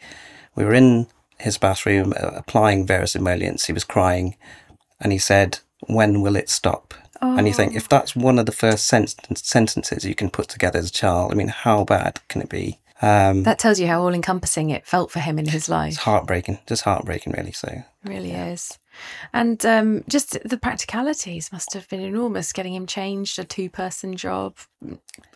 We 0.55 0.63
were 0.63 0.73
in 0.73 1.07
his 1.39 1.57
bathroom 1.57 2.13
uh, 2.13 2.27
applying 2.35 2.85
various 2.85 3.15
emollients. 3.15 3.65
He 3.65 3.73
was 3.73 3.83
crying, 3.83 4.38
and 5.00 5.12
he 5.12 5.17
said, 5.17 5.59
"When 5.88 6.21
will 6.21 6.35
it 6.35 6.50
stop?" 6.50 6.93
And 7.23 7.47
you 7.47 7.53
think 7.53 7.75
if 7.75 7.87
that's 7.89 8.15
one 8.15 8.37
of 8.39 8.45
the 8.45 8.51
first 8.51 8.85
sen- 8.85 9.07
sentences 9.35 10.05
you 10.05 10.15
can 10.15 10.29
put 10.29 10.47
together 10.49 10.79
as 10.79 10.89
a 10.89 10.93
child, 10.93 11.31
I 11.31 11.35
mean, 11.35 11.47
how 11.49 11.83
bad 11.83 12.19
can 12.27 12.41
it 12.41 12.49
be? 12.49 12.79
Um, 13.01 13.43
That 13.43 13.59
tells 13.59 13.79
you 13.79 13.87
how 13.87 14.01
all 14.01 14.13
encompassing 14.13 14.69
it 14.69 14.85
felt 14.85 15.11
for 15.11 15.19
him 15.19 15.37
in 15.39 15.47
his 15.47 15.67
life. 15.67 15.93
it's 15.93 16.03
heartbreaking, 16.03 16.59
just 16.67 16.83
heartbreaking, 16.83 17.33
really. 17.33 17.51
So 17.51 17.67
It 17.69 17.85
really 18.09 18.31
is. 18.31 18.77
And 19.33 19.65
um, 19.65 20.03
just 20.07 20.37
the 20.45 20.57
practicalities 20.57 21.51
must 21.51 21.73
have 21.73 21.89
been 21.89 21.99
enormous 22.01 22.53
getting 22.53 22.75
him 22.75 22.85
changed, 22.85 23.39
a 23.39 23.43
two 23.43 23.69
person 23.69 24.15
job. 24.15 24.55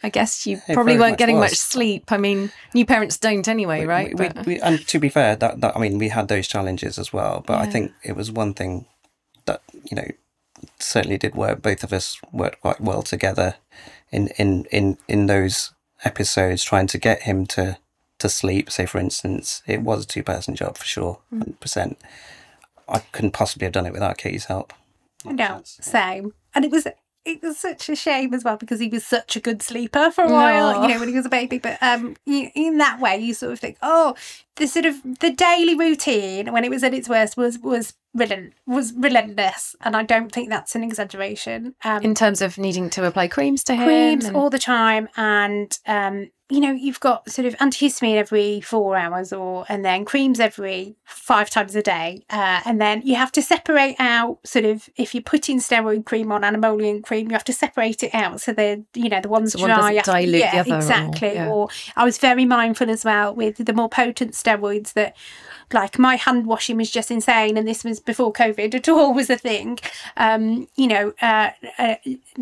I 0.03 0.09
guess 0.09 0.45
you 0.45 0.61
It 0.67 0.75
probably 0.75 0.97
weren't 0.97 1.13
much 1.13 1.19
getting 1.19 1.37
was. 1.39 1.51
much 1.51 1.57
sleep. 1.57 2.11
I 2.11 2.17
mean, 2.17 2.51
new 2.73 2.85
parents 2.85 3.17
don't 3.17 3.47
anyway, 3.47 3.83
right? 3.85 4.09
We, 4.17 4.27
But- 4.29 4.45
we, 4.45 4.53
we, 4.55 4.61
and 4.61 4.87
to 4.87 4.99
be 4.99 5.09
fair, 5.09 5.35
that, 5.35 5.59
that 5.61 5.75
I 5.75 5.79
mean, 5.79 5.97
we 5.97 6.09
had 6.09 6.27
those 6.27 6.47
challenges 6.47 6.97
as 6.99 7.11
well. 7.11 7.43
But 7.45 7.59
I 7.59 7.65
think 7.65 7.91
it 8.03 8.15
was 8.15 8.31
one 8.31 8.53
thing 8.53 8.85
that 9.45 9.61
you 9.89 9.95
know 9.97 10.07
certainly 10.79 11.17
did 11.17 11.35
work. 11.35 11.61
Both 11.61 11.83
of 11.83 11.93
us 11.93 12.19
worked 12.31 12.61
quite 12.61 12.81
well 12.81 13.01
together 13.03 13.55
in 14.11 14.27
in 14.37 14.65
in 14.71 14.97
in 15.07 15.25
those 15.27 15.71
episodes, 16.03 16.63
trying 16.63 16.87
to 16.87 16.97
get 16.97 17.23
him 17.23 17.45
to 17.47 17.77
to 18.19 18.29
sleep. 18.29 18.71
Say, 18.71 18.85
for 18.85 18.99
instance, 18.99 19.61
it 19.67 19.81
was 19.81 20.03
a 20.03 20.07
two 20.07 20.23
person 20.23 20.55
job 20.55 20.77
for 20.77 20.85
sure, 20.85 21.19
Mm. 21.33 21.39
hundred 21.39 21.59
percent. 21.59 21.97
I 22.89 22.99
couldn't 23.11 23.31
possibly 23.31 23.65
have 23.65 23.73
done 23.73 23.85
it 23.85 23.93
without 23.93 24.17
Katy's 24.17 24.45
help. 24.45 24.73
No, 25.25 25.35
chance. 25.35 25.77
same. 25.81 26.33
And 26.55 26.63
it 26.63 26.71
was 26.71 26.87
it 27.27 27.41
was 27.43 27.57
such 27.57 27.89
a 27.89 27.95
shame 27.95 28.33
as 28.33 28.43
well 28.43 28.57
because 28.57 28.79
he 28.79 28.87
was 28.87 29.05
such 29.05 29.35
a 29.35 29.39
good 29.39 29.61
sleeper 29.61 30.09
for 30.11 30.23
a 30.23 30.31
while, 30.31 30.81
you 30.81 30.93
know, 30.93 30.99
when 30.99 31.09
he 31.09 31.15
was 31.15 31.25
a 31.25 31.29
baby. 31.29 31.57
But 31.59 31.77
um, 31.83 32.15
you, 32.25 32.49
in 32.55 32.77
that 32.77 32.99
way, 32.99 33.17
you 33.17 33.33
sort 33.33 33.51
of 33.53 33.59
think, 33.59 33.77
oh, 33.81 34.15
the 34.55 34.67
sort 34.67 34.85
of 34.85 34.95
the 35.19 35.31
daily 35.31 35.75
routine 35.75 36.51
when 36.53 36.63
it 36.63 36.69
was 36.71 36.83
at 36.83 36.93
its 36.93 37.07
worst 37.09 37.37
was 37.37 37.59
was 37.59 37.93
relent 38.13 38.53
was 38.65 38.93
relentless, 38.93 39.75
and 39.81 39.95
I 39.95 40.03
don't 40.03 40.31
think 40.31 40.49
that's 40.49 40.75
an 40.75 40.83
exaggeration. 40.83 41.75
Um, 41.83 42.01
in 42.03 42.15
terms 42.15 42.41
of 42.41 42.57
needing 42.57 42.89
to 42.91 43.05
apply 43.05 43.27
creams 43.27 43.63
to 43.65 43.75
him, 43.75 43.85
creams 43.85 44.25
and- 44.25 44.35
all 44.35 44.49
the 44.49 44.59
time, 44.59 45.09
and 45.17 45.77
um, 45.85 46.31
you 46.49 46.61
know, 46.61 46.71
you've 46.71 47.01
got 47.01 47.29
sort 47.29 47.45
of 47.45 47.55
antihistamine 47.57 48.15
every 48.15 48.61
four 48.61 48.95
hours, 48.95 49.33
or 49.33 49.65
and 49.67 49.83
then 49.83 50.05
creams 50.05 50.39
every 50.39 50.95
five 51.03 51.49
times 51.49 51.75
a 51.75 51.81
day, 51.81 52.23
uh, 52.29 52.61
and 52.63 52.79
then 52.79 53.01
you 53.03 53.15
have 53.15 53.31
to 53.33 53.41
separate 53.41 53.95
out 53.99 54.39
sort 54.45 54.63
of 54.63 54.89
if 54.95 55.13
you're 55.13 55.21
putting 55.23 55.59
steroid 55.59 56.05
cream 56.05 56.31
on 56.31 56.43
and 56.45 56.55
emollient 56.55 57.03
cream, 57.05 57.27
you 57.27 57.33
have 57.33 57.43
to 57.43 57.53
separate 57.53 58.01
it 58.01 58.15
out 58.15 58.39
so 58.39 58.53
the 58.53 58.83
you 58.93 59.09
know 59.09 59.19
the 59.19 59.27
ones 59.27 59.53
So 59.53 59.59
one 59.59 59.69
dry. 59.71 59.95
doesn't 59.95 60.13
dilute 60.13 60.39
yeah, 60.39 60.51
the 60.51 60.59
other 60.59 60.73
or- 60.73 60.77
exactly. 60.77 61.33
yeah. 61.33 61.49
Or 61.49 61.67
I 61.97 62.05
was 62.05 62.17
very 62.17 62.45
mindful 62.45 62.89
as 62.89 63.03
well 63.03 63.35
with 63.35 63.57
the 63.65 63.73
more 63.73 63.89
potent 63.89 64.31
steroids 64.31 64.93
that 64.93 65.17
like 65.73 65.99
my 65.99 66.15
hand 66.15 66.45
washing 66.45 66.77
was 66.77 66.89
just 66.89 67.11
insane 67.11 67.57
and 67.57 67.67
this 67.67 67.83
was 67.83 67.99
before 67.99 68.31
covid 68.31 68.73
at 68.73 68.87
all 68.87 69.13
was 69.13 69.29
a 69.29 69.37
thing. 69.37 69.79
Um 70.15 70.67
you 70.75 70.87
know 70.87 71.13
uh, 71.21 71.51
uh 71.77 71.95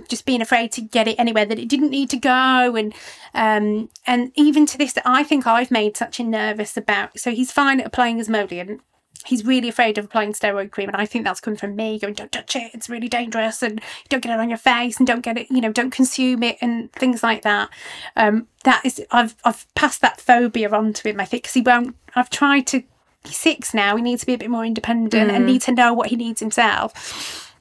just 0.08 0.25
being 0.25 0.41
afraid 0.41 0.72
to 0.74 0.82
get 0.82 1.08
it 1.08 1.20
anywhere 1.20 1.46
that 1.46 1.60
it 1.60 1.70
didn't 1.70 1.89
need 1.89 2.10
to 2.12 2.17
go 2.17 2.75
and 2.75 2.94
um 3.34 3.89
and 4.05 4.32
even 4.36 4.65
to 4.65 4.77
this 4.77 4.98
i 5.05 5.24
think 5.24 5.48
i've 5.48 5.72
made 5.72 5.98
such 5.98 6.20
a 6.20 6.24
nervous 6.24 6.77
about 6.77 7.17
so 7.20 7.32
he's 7.32 7.51
fine 7.51 7.79
at 7.79 7.88
applying 7.88 8.20
emollient 8.20 8.82
he's 9.25 9.46
really 9.46 9.70
afraid 9.70 9.98
of 9.98 10.05
applying 10.05 10.34
steroid 10.34 10.72
cream 10.72 10.89
and 10.89 10.98
i 10.98 11.05
think 11.05 11.25
that's 11.25 11.39
coming 11.39 11.58
from 11.58 11.75
me 11.75 12.00
going 12.00 12.13
don't 12.13 12.32
touch 12.32 12.55
it 12.55 12.72
it's 12.74 12.89
really 12.89 13.10
dangerous 13.10 13.62
and 13.62 13.82
don't 14.10 14.22
get 14.22 14.32
it 14.32 14.39
on 14.39 14.50
your 14.50 14.58
face 14.58 14.98
and 14.98 15.08
don't 15.08 15.22
get 15.22 15.38
it 15.38 15.48
you 15.50 15.62
know 15.62 15.72
don't 15.72 15.91
consume 15.91 16.44
it 16.44 16.58
and 16.62 16.91
things 16.94 17.24
like 17.24 17.41
that. 17.41 17.70
Um 18.15 18.48
that 18.63 18.86
is 18.86 19.03
i've 19.12 19.36
i've 19.44 19.65
passed 19.75 20.01
that 20.01 20.20
phobia 20.20 20.70
on 20.70 20.94
to 20.94 21.10
him 21.10 21.20
i 21.20 21.25
think 21.25 21.44
because 21.44 21.53
he 21.53 21.62
won't 21.62 21.96
i've 22.15 22.29
tried 22.29 22.67
to 22.67 22.84
he's 23.25 23.38
six 23.38 23.74
now 23.74 23.96
he 23.96 24.01
needs 24.01 24.22
to 24.22 24.25
be 24.27 24.34
a 24.34 24.38
bit 24.38 24.50
more 24.50 24.65
independent 24.65 25.32
and 25.32 25.46
need 25.46 25.62
to 25.62 25.72
know 25.72 25.94
what 25.94 26.08
he 26.08 26.15
needs 26.15 26.39
himself 26.39 27.53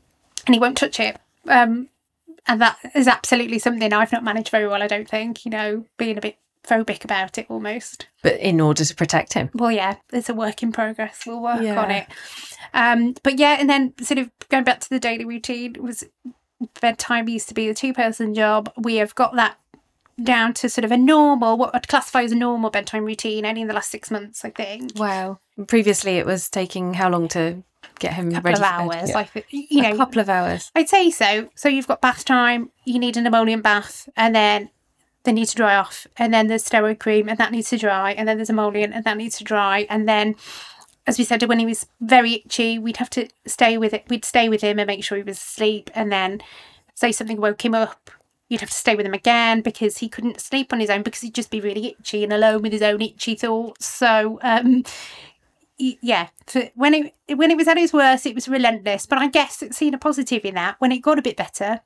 and 0.46 0.54
he 0.54 0.58
won't 0.60 0.76
touch 0.76 1.00
it 1.00 1.16
um 1.48 1.88
and 2.46 2.60
that 2.60 2.76
is 2.94 3.08
absolutely 3.08 3.58
something 3.58 3.92
i've 3.92 4.12
not 4.12 4.22
managed 4.24 4.50
very 4.50 4.66
well 4.68 4.82
i 4.82 4.86
don't 4.86 5.08
think 5.08 5.44
you 5.44 5.50
know 5.50 5.84
being 5.96 6.18
a 6.18 6.20
bit 6.20 6.36
phobic 6.66 7.04
about 7.04 7.36
it 7.36 7.46
almost 7.50 8.06
but 8.22 8.38
in 8.40 8.58
order 8.60 8.84
to 8.86 8.94
protect 8.94 9.34
him. 9.34 9.50
well, 9.52 9.70
yeah, 9.70 9.96
it's 10.10 10.30
a 10.30 10.34
work 10.34 10.62
in 10.62 10.72
progress. 10.72 11.24
We'll 11.26 11.42
work 11.42 11.60
Yeah. 11.60 11.78
on 11.78 11.90
it. 11.90 12.06
Um, 12.72 13.14
but 13.22 13.38
yeah, 13.38 13.58
and 13.60 13.68
then 13.68 13.92
sort 14.00 14.16
of 14.16 14.30
going 14.48 14.64
back 14.64 14.80
to 14.80 14.88
the 14.88 14.98
daily 14.98 15.26
routine 15.26 15.74
was 15.78 16.04
bedtime 16.80 17.28
used 17.28 17.48
to 17.48 17.54
be 17.54 17.68
the 17.68 17.74
two 17.74 17.92
person 17.92 18.32
job. 18.34 18.72
We 18.78 18.96
have 18.96 19.14
got 19.14 19.34
that 19.36 19.58
down 20.22 20.54
to 20.54 20.68
sort 20.68 20.84
of 20.84 20.92
a 20.92 20.96
normal, 20.96 21.56
what 21.56 21.74
I'd 21.74 21.88
classify 21.88 22.22
as 22.22 22.32
a 22.32 22.36
normal 22.36 22.70
bedtime 22.70 23.04
routine 23.04 23.44
only 23.44 23.62
in 23.62 23.68
the 23.68 23.74
last 23.74 23.90
six 23.90 24.10
months, 24.10 24.44
I 24.44 24.50
think. 24.50 24.98
Wow. 24.98 25.38
Previously, 25.66 26.18
it 26.18 26.26
was 26.26 26.48
taking 26.48 26.94
how 26.94 27.10
long 27.10 27.28
to 27.28 27.62
get 27.98 28.14
him 28.14 28.30
couple 28.32 28.50
ready 28.50 28.60
of 28.60 28.64
hours. 28.64 29.10
Yeah. 29.10 29.14
Like 29.14 29.46
you 29.50 29.82
know, 29.82 29.92
a 29.92 29.96
couple 29.96 30.20
of 30.20 30.28
hours. 30.28 30.70
I'd 30.74 30.88
say 30.88 31.10
so. 31.10 31.48
So 31.54 31.68
you've 31.68 31.86
got 31.86 32.00
bath 32.00 32.24
time, 32.24 32.70
you 32.84 32.98
need 32.98 33.16
an 33.16 33.26
emollient 33.26 33.62
bath, 33.62 34.08
and 34.16 34.34
then 34.34 34.70
they 35.24 35.32
need 35.32 35.46
to 35.46 35.56
dry 35.56 35.76
off, 35.76 36.06
and 36.16 36.32
then 36.34 36.48
there's 36.48 36.68
steroid 36.68 36.98
cream, 36.98 37.28
and 37.28 37.38
that 37.38 37.52
needs 37.52 37.70
to 37.70 37.78
dry, 37.78 38.12
and 38.12 38.28
then 38.28 38.36
there's 38.36 38.50
emollient, 38.50 38.94
and 38.94 39.04
that 39.04 39.16
needs 39.16 39.38
to 39.38 39.44
dry, 39.44 39.86
and 39.88 40.08
then, 40.08 40.36
as 41.06 41.18
we 41.18 41.24
said, 41.24 41.42
when 41.44 41.58
he 41.58 41.66
was 41.66 41.86
very 42.00 42.34
itchy, 42.34 42.78
we'd 42.78 42.98
have 42.98 43.10
to 43.10 43.28
stay 43.46 43.78
with 43.78 43.94
it. 43.94 44.04
We'd 44.08 44.24
stay 44.24 44.48
with 44.48 44.60
him 44.60 44.78
and 44.78 44.86
make 44.86 45.02
sure 45.02 45.16
he 45.16 45.24
was 45.24 45.38
asleep, 45.38 45.90
and 45.94 46.12
then 46.12 46.42
say 46.94 47.10
something 47.10 47.40
woke 47.40 47.64
him 47.64 47.74
up. 47.74 48.10
You'd 48.48 48.60
have 48.60 48.70
to 48.70 48.76
stay 48.76 48.94
with 48.94 49.06
him 49.06 49.14
again 49.14 49.62
because 49.62 49.98
he 49.98 50.08
couldn't 50.08 50.40
sleep 50.40 50.72
on 50.72 50.78
his 50.80 50.90
own 50.90 51.02
because 51.02 51.22
he'd 51.22 51.34
just 51.34 51.50
be 51.50 51.60
really 51.60 51.88
itchy 51.98 52.22
and 52.22 52.32
alone 52.32 52.62
with 52.62 52.72
his 52.72 52.82
own 52.82 53.00
itchy 53.00 53.34
thoughts. 53.34 53.86
So, 53.86 54.38
um, 54.42 54.84
yeah, 55.78 56.28
when 56.74 56.94
it 56.94 57.14
when 57.36 57.50
it 57.50 57.56
was 57.56 57.66
at 57.68 57.78
its 57.78 57.92
worst, 57.92 58.26
it 58.26 58.34
was 58.34 58.48
relentless. 58.48 59.06
But 59.06 59.18
I 59.18 59.28
guess 59.28 59.62
it's 59.62 59.76
seen 59.78 59.94
a 59.94 59.98
positive 59.98 60.44
in 60.44 60.54
that. 60.54 60.76
When 60.78 60.92
it 60.92 60.98
got 60.98 61.18
a 61.18 61.22
bit 61.22 61.36
better, 61.36 61.80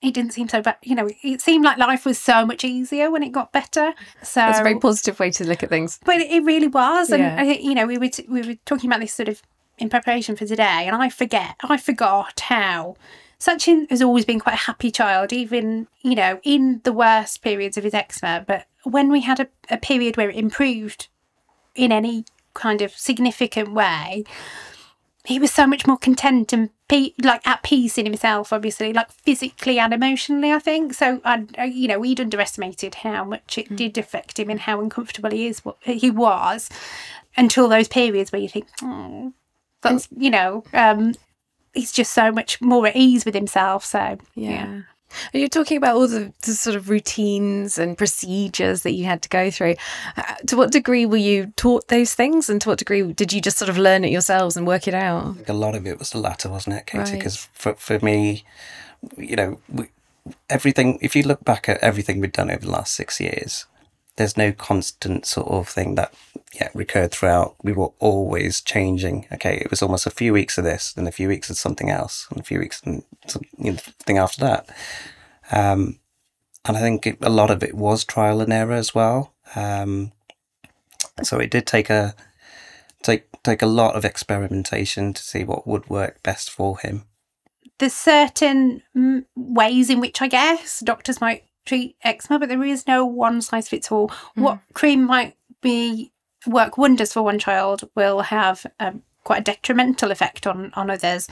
it 0.00 0.14
didn't 0.14 0.32
seem 0.32 0.48
so 0.48 0.62
bad. 0.62 0.76
You 0.82 0.94
know, 0.94 1.08
it 1.22 1.40
seemed 1.40 1.64
like 1.64 1.76
life 1.76 2.06
was 2.06 2.18
so 2.18 2.46
much 2.46 2.64
easier 2.64 3.10
when 3.10 3.22
it 3.22 3.30
got 3.32 3.52
better. 3.52 3.92
So 4.22 4.40
That's 4.40 4.60
a 4.60 4.62
very 4.62 4.78
positive 4.78 5.18
way 5.18 5.30
to 5.32 5.44
look 5.44 5.62
at 5.62 5.68
things. 5.68 5.98
but 6.04 6.16
it 6.20 6.44
really 6.44 6.68
was, 6.68 7.10
and 7.10 7.22
Yeah. 7.22 7.36
I, 7.38 7.44
you 7.54 7.74
know, 7.74 7.86
we 7.86 7.98
were 7.98 8.08
t- 8.08 8.26
we 8.28 8.42
were 8.42 8.54
talking 8.64 8.88
about 8.88 9.00
this 9.00 9.12
sort 9.12 9.28
of 9.28 9.42
in 9.78 9.88
preparation 9.90 10.36
for 10.36 10.46
today, 10.46 10.86
and 10.86 10.94
I 10.96 11.08
forget, 11.08 11.56
I 11.62 11.76
forgot 11.76 12.38
how 12.40 12.96
Sachin 13.42 13.90
has 13.90 14.00
always 14.00 14.24
been 14.24 14.38
quite 14.38 14.54
a 14.54 14.66
happy 14.66 14.92
child, 14.92 15.32
even 15.32 15.88
you 16.02 16.14
know 16.14 16.40
in 16.44 16.80
the 16.84 16.92
worst 16.92 17.42
periods 17.42 17.76
of 17.76 17.82
his 17.82 17.92
eczema. 17.92 18.44
But 18.46 18.66
when 18.84 19.10
we 19.10 19.22
had 19.22 19.40
a, 19.40 19.48
a 19.68 19.78
period 19.78 20.16
where 20.16 20.30
it 20.30 20.36
improved 20.36 21.08
in 21.74 21.90
any 21.90 22.24
kind 22.54 22.80
of 22.82 22.92
significant 22.92 23.72
way, 23.72 24.22
he 25.24 25.40
was 25.40 25.50
so 25.50 25.66
much 25.66 25.88
more 25.88 25.96
content 25.96 26.52
and 26.52 26.70
pe- 26.86 27.14
like 27.20 27.44
at 27.44 27.64
peace 27.64 27.96
in 27.96 28.06
himself 28.06 28.52
obviously 28.52 28.92
like 28.92 29.10
physically 29.12 29.78
and 29.78 29.94
emotionally 29.94 30.50
i 30.52 30.58
think 30.58 30.92
so 30.92 31.20
I, 31.24 31.46
I- 31.56 31.62
uh, 31.62 31.64
you 31.64 31.86
know 31.86 32.00
we'd 32.00 32.20
underestimated 32.20 32.96
how 32.96 33.22
much 33.24 33.56
it 33.56 33.68
hmm. 33.68 33.76
did 33.76 33.96
affect 33.98 34.38
him 34.38 34.50
and 34.50 34.58
how 34.58 34.80
uncomfortable 34.80 35.30
he 35.30 35.46
is 35.46 35.64
what 35.64 35.76
he 35.82 36.10
was 36.10 36.68
until 37.36 37.68
those 37.68 37.86
periods 37.86 38.32
where 38.32 38.42
you 38.42 38.48
think 38.48 38.66
oh 38.82 39.32
that's 39.80 40.08
you 40.16 40.30
know 40.30 40.64
um 40.72 41.14
he's 41.74 41.92
just 41.92 42.12
so 42.12 42.30
much 42.30 42.60
more 42.60 42.86
at 42.86 42.96
ease 42.96 43.24
with 43.24 43.34
himself 43.34 43.84
so 43.84 44.18
Yeah. 44.34 44.82
And 45.32 45.40
You're 45.40 45.48
talking 45.48 45.76
about 45.76 45.96
all 45.96 46.08
the, 46.08 46.32
the 46.42 46.52
sort 46.52 46.76
of 46.76 46.88
routines 46.88 47.78
and 47.78 47.96
procedures 47.98 48.82
that 48.82 48.92
you 48.92 49.04
had 49.04 49.22
to 49.22 49.28
go 49.28 49.50
through. 49.50 49.76
Uh, 50.16 50.34
to 50.46 50.56
what 50.56 50.72
degree 50.72 51.06
were 51.06 51.16
you 51.16 51.52
taught 51.56 51.88
those 51.88 52.14
things, 52.14 52.48
and 52.48 52.60
to 52.62 52.70
what 52.70 52.78
degree 52.78 53.12
did 53.12 53.32
you 53.32 53.40
just 53.40 53.58
sort 53.58 53.68
of 53.68 53.78
learn 53.78 54.04
it 54.04 54.10
yourselves 54.10 54.56
and 54.56 54.66
work 54.66 54.88
it 54.88 54.94
out? 54.94 55.36
think 55.36 55.48
a 55.48 55.52
lot 55.52 55.74
of 55.74 55.86
it 55.86 55.98
was 55.98 56.10
the 56.10 56.18
latter, 56.18 56.48
wasn't 56.48 56.76
it, 56.76 56.86
Katy? 56.86 56.98
Right. 56.98 57.18
Because 57.18 57.48
for, 57.52 57.74
for 57.74 57.98
me, 58.00 58.44
you 59.16 59.36
know, 59.36 59.60
we, 59.68 59.88
everything, 60.48 60.98
if 61.02 61.14
you 61.16 61.22
look 61.22 61.44
back 61.44 61.68
at 61.68 61.78
everything 61.78 62.20
we've 62.20 62.32
done 62.32 62.50
over 62.50 62.64
the 62.64 62.70
last 62.70 62.94
six 62.94 63.20
years, 63.20 63.66
there's 64.16 64.36
no 64.36 64.52
constant 64.52 65.26
sort 65.26 65.48
of 65.48 65.68
thing 65.68 65.94
that 65.94 66.12
yeah 66.54 66.68
recurred 66.74 67.12
throughout. 67.12 67.56
We 67.62 67.72
were 67.72 67.92
always 67.98 68.60
changing. 68.60 69.26
Okay, 69.32 69.56
it 69.56 69.70
was 69.70 69.82
almost 69.82 70.06
a 70.06 70.10
few 70.10 70.32
weeks 70.32 70.58
of 70.58 70.64
this, 70.64 70.92
then 70.92 71.06
a 71.06 71.12
few 71.12 71.28
weeks 71.28 71.50
of 71.50 71.56
something 71.58 71.90
else, 71.90 72.26
and 72.30 72.40
a 72.40 72.44
few 72.44 72.58
weeks 72.58 72.82
and 72.84 73.02
some, 73.26 73.42
you 73.58 73.72
know, 73.72 73.78
thing 73.78 74.18
after 74.18 74.40
that. 74.44 74.68
Um, 75.50 75.98
and 76.64 76.76
I 76.76 76.80
think 76.80 77.06
it, 77.06 77.18
a 77.22 77.30
lot 77.30 77.50
of 77.50 77.62
it 77.62 77.74
was 77.74 78.04
trial 78.04 78.40
and 78.40 78.52
error 78.52 78.74
as 78.74 78.94
well. 78.94 79.34
Um, 79.56 80.12
so 81.22 81.38
it 81.38 81.50
did 81.50 81.66
take 81.66 81.90
a 81.90 82.14
take 83.02 83.26
take 83.42 83.62
a 83.62 83.66
lot 83.66 83.96
of 83.96 84.04
experimentation 84.04 85.12
to 85.12 85.22
see 85.22 85.44
what 85.44 85.66
would 85.66 85.88
work 85.90 86.22
best 86.22 86.50
for 86.50 86.78
him. 86.78 87.04
there's 87.78 87.94
certain 87.94 88.82
mm, 88.96 89.24
ways 89.34 89.90
in 89.90 90.00
which 90.00 90.22
I 90.22 90.28
guess 90.28 90.80
doctors 90.80 91.20
might 91.20 91.44
treat 91.66 91.96
eczema, 92.04 92.38
but 92.38 92.48
there 92.48 92.62
is 92.64 92.86
no 92.86 93.04
one 93.04 93.42
size 93.42 93.68
fits 93.68 93.90
all. 93.90 94.10
What 94.34 94.60
cream 94.72 95.04
might 95.04 95.36
be 95.60 96.11
work 96.46 96.76
wonders 96.78 97.12
for 97.12 97.22
one 97.22 97.38
child 97.38 97.88
will 97.94 98.20
have 98.20 98.66
um, 98.80 99.02
quite 99.24 99.40
a 99.40 99.44
detrimental 99.44 100.10
effect 100.10 100.46
on 100.46 100.72
on 100.74 100.90
others. 100.90 101.28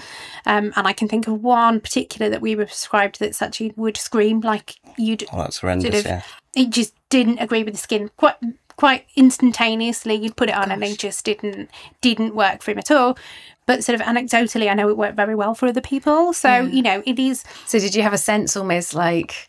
Um, 0.46 0.72
and 0.76 0.86
I 0.86 0.92
can 0.92 1.08
think 1.08 1.26
of 1.26 1.42
one 1.42 1.80
particular 1.80 2.30
that 2.30 2.40
we 2.40 2.54
were 2.54 2.66
prescribed 2.66 3.18
that 3.20 3.40
actually 3.42 3.72
would 3.76 3.96
scream 3.96 4.40
like 4.40 4.76
you'd 4.96 5.24
Oh, 5.32 5.38
that's 5.38 5.58
horrendous. 5.58 5.90
Sort 6.02 6.04
of- 6.04 6.06
yeah, 6.06 6.22
it 6.54 6.70
just 6.70 6.94
didn't 7.08 7.38
agree 7.38 7.64
with 7.64 7.74
the 7.74 7.80
skin. 7.80 8.10
Quite 8.16 8.36
quite 8.76 9.04
instantaneously 9.14 10.14
you'd 10.14 10.36
put 10.36 10.48
it 10.48 10.54
on 10.54 10.70
and 10.70 10.82
it 10.82 10.98
just 10.98 11.22
didn't 11.24 11.70
didn't 12.00 12.34
work 12.34 12.62
for 12.62 12.70
him 12.70 12.78
at 12.78 12.90
all. 12.90 13.18
But 13.66 13.84
sort 13.84 14.00
of 14.00 14.06
anecdotally 14.06 14.68
i 14.70 14.74
know 14.74 14.88
it 14.88 14.96
worked 14.96 15.16
very 15.16 15.34
well 15.34 15.54
for 15.54 15.66
other 15.66 15.80
people. 15.82 16.32
So 16.32 16.62
you 16.62 16.82
know 16.82 17.02
it 17.06 17.18
is 17.18 17.44
So, 17.66 17.78
did 17.78 17.94
you 17.94 18.02
have 18.02 18.12
a 18.12 18.18
sense 18.18 18.56
almost 18.56 18.94
like, 18.94 19.48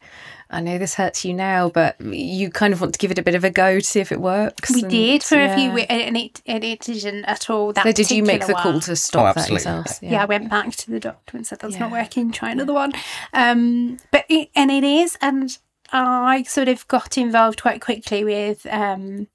I 0.51 0.59
know 0.59 0.77
this 0.77 0.95
hurts 0.95 1.23
you 1.23 1.33
now, 1.33 1.69
but 1.69 1.99
you 2.01 2.49
kind 2.49 2.73
of 2.73 2.81
want 2.81 2.93
to 2.93 2.99
give 2.99 3.09
it 3.09 3.17
a 3.17 3.23
bit 3.23 3.35
of 3.35 3.43
a 3.43 3.49
go 3.49 3.79
to 3.79 3.85
see 3.85 4.01
if 4.01 4.11
it 4.11 4.19
works? 4.19 4.69
we 4.73 4.81
and- 4.81 4.91
did 4.91 5.23
for 5.23 5.41
a 5.41 5.55
few 5.55 5.69
yeah. 5.69 5.73
weeks 5.73 5.87
and 5.89 6.17
it 6.17 6.41
and 6.45 6.63
it 6.63 6.81
didn't 6.81 7.25
at 7.25 7.49
all 7.49 7.71
that 7.73 7.83
So, 7.85 7.91
did 7.91 8.11
you 8.11 8.21
make 8.23 8.41
the 8.41 8.47
particular 8.47 8.71
call 8.73 8.81
to 8.81 8.95
stop 8.95 9.21
Oh, 9.21 9.25
that 9.25 9.37
absolutely. 9.37 9.53
yourselves? 9.71 9.99
yeah. 10.01 10.21
I 10.21 10.25
went 10.25 10.49
back 10.49 10.75
to 10.75 10.91
the 10.91 10.99
doctor 10.99 11.37
and 11.37 11.47
said 11.47 11.59
that's 11.59 11.77
not 11.79 11.91
working. 11.91 12.31
Try 12.31 12.51
another 12.51 12.73
one. 12.73 12.91
Um, 13.33 13.97
but 14.11 14.25
it, 14.29 14.49
and 14.55 14.69
it 14.69 14.83
is, 14.83 15.17
and 15.21 15.57
I 15.93 16.43
sort 16.43 16.67
of 16.67 16.87
got 16.87 17.17
involved 17.17 17.61
quite 17.61 17.81
quickly 17.81 18.23
with 18.23 18.65
um, 18.69 19.27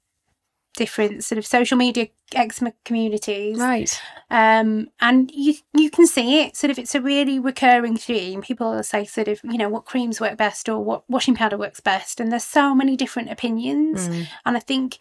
different 0.77 1.25
sort 1.25 1.37
of 1.37 1.45
social 1.45 1.77
media 1.77 2.07
eczema 2.33 2.71
communities. 2.85 3.57
Right. 3.57 3.99
Um, 4.29 4.87
and 5.01 5.29
you 5.33 5.55
you 5.73 5.89
can 5.89 6.07
see 6.07 6.41
it. 6.41 6.55
Sort 6.55 6.71
of, 6.71 6.79
it's 6.79 6.95
a 6.95 7.01
really 7.01 7.39
recurring 7.39 7.97
theme. 7.97 8.41
People 8.41 8.71
will 8.71 8.83
say 8.83 9.03
sort 9.03 9.27
of, 9.27 9.41
you 9.43 9.57
know, 9.57 9.67
what 9.67 9.85
creams 9.85 10.21
work 10.21 10.37
best 10.37 10.69
or 10.69 10.81
what 10.81 11.03
washing 11.09 11.35
powder 11.35 11.57
works 11.57 11.81
best, 11.81 12.21
and 12.21 12.31
there's 12.31 12.45
so 12.45 12.73
many 12.73 12.95
different 12.95 13.29
opinions. 13.29 14.07
Mm. 14.07 14.27
And 14.45 14.55
I 14.55 14.61
think 14.61 14.97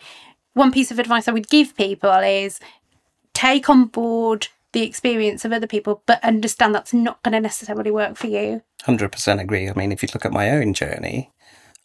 one 0.54 0.72
piece 0.72 0.90
of 0.90 0.98
advice 0.98 1.28
I 1.28 1.32
would 1.32 1.48
give 1.48 1.76
people 1.76 2.10
is 2.10 2.58
take 3.34 3.68
on 3.68 3.86
board 3.86 4.48
the 4.72 4.82
experience 4.82 5.44
of 5.44 5.52
other 5.52 5.66
people, 5.66 6.02
but 6.06 6.22
understand 6.24 6.74
that's 6.74 6.92
not 6.92 7.22
going 7.22 7.32
to 7.32 7.40
necessarily 7.40 7.90
work 7.90 8.16
for 8.16 8.26
you. 8.26 8.62
Hundred 8.82 9.12
percent 9.12 9.40
agree. 9.40 9.68
I 9.68 9.74
mean, 9.74 9.92
if 9.92 10.02
you 10.02 10.08
look 10.12 10.24
at 10.24 10.32
my 10.32 10.50
own 10.50 10.74
journey, 10.74 11.30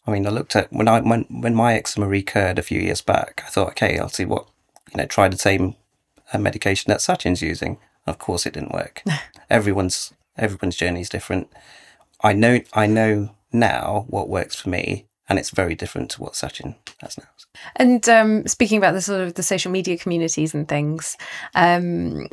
I 0.06 0.10
mean, 0.10 0.26
I 0.26 0.30
looked 0.30 0.56
at 0.56 0.72
when 0.72 0.88
I 0.88 1.00
when 1.00 1.22
when 1.30 1.54
my 1.54 1.74
eczema 1.74 2.06
recurred 2.06 2.58
a 2.58 2.62
few 2.62 2.80
years 2.80 3.00
back. 3.00 3.42
I 3.46 3.50
thought, 3.50 3.70
okay, 3.70 3.98
I'll 3.98 4.08
see 4.08 4.24
what 4.24 4.46
you 4.90 4.98
know. 4.98 5.06
Try 5.06 5.28
the 5.28 5.38
same 5.38 5.76
uh, 6.32 6.38
medication 6.38 6.90
that 6.90 7.00
Sachin's 7.00 7.42
using. 7.42 7.78
Of 8.06 8.18
course, 8.18 8.46
it 8.46 8.54
didn't 8.54 8.72
work. 8.72 9.02
everyone's 9.50 10.12
everyone's 10.36 10.76
journey 10.76 11.00
is 11.00 11.08
different. 11.08 11.52
I 12.22 12.32
know 12.32 12.60
I 12.72 12.86
know 12.86 13.34
now 13.52 14.06
what 14.08 14.28
works 14.28 14.56
for 14.56 14.70
me, 14.70 15.06
and 15.28 15.38
it's 15.38 15.50
very 15.50 15.74
different 15.74 16.10
to 16.12 16.22
what 16.22 16.32
Sachin 16.32 16.74
has 17.00 17.16
now. 17.16 17.24
And 17.76 18.08
um, 18.08 18.46
speaking 18.46 18.78
about 18.78 18.94
the 18.94 19.02
sort 19.02 19.20
of 19.20 19.34
the 19.34 19.42
social 19.42 19.70
media 19.70 19.98
communities 19.98 20.54
and 20.54 20.66
things, 20.66 21.16
um, 21.54 22.26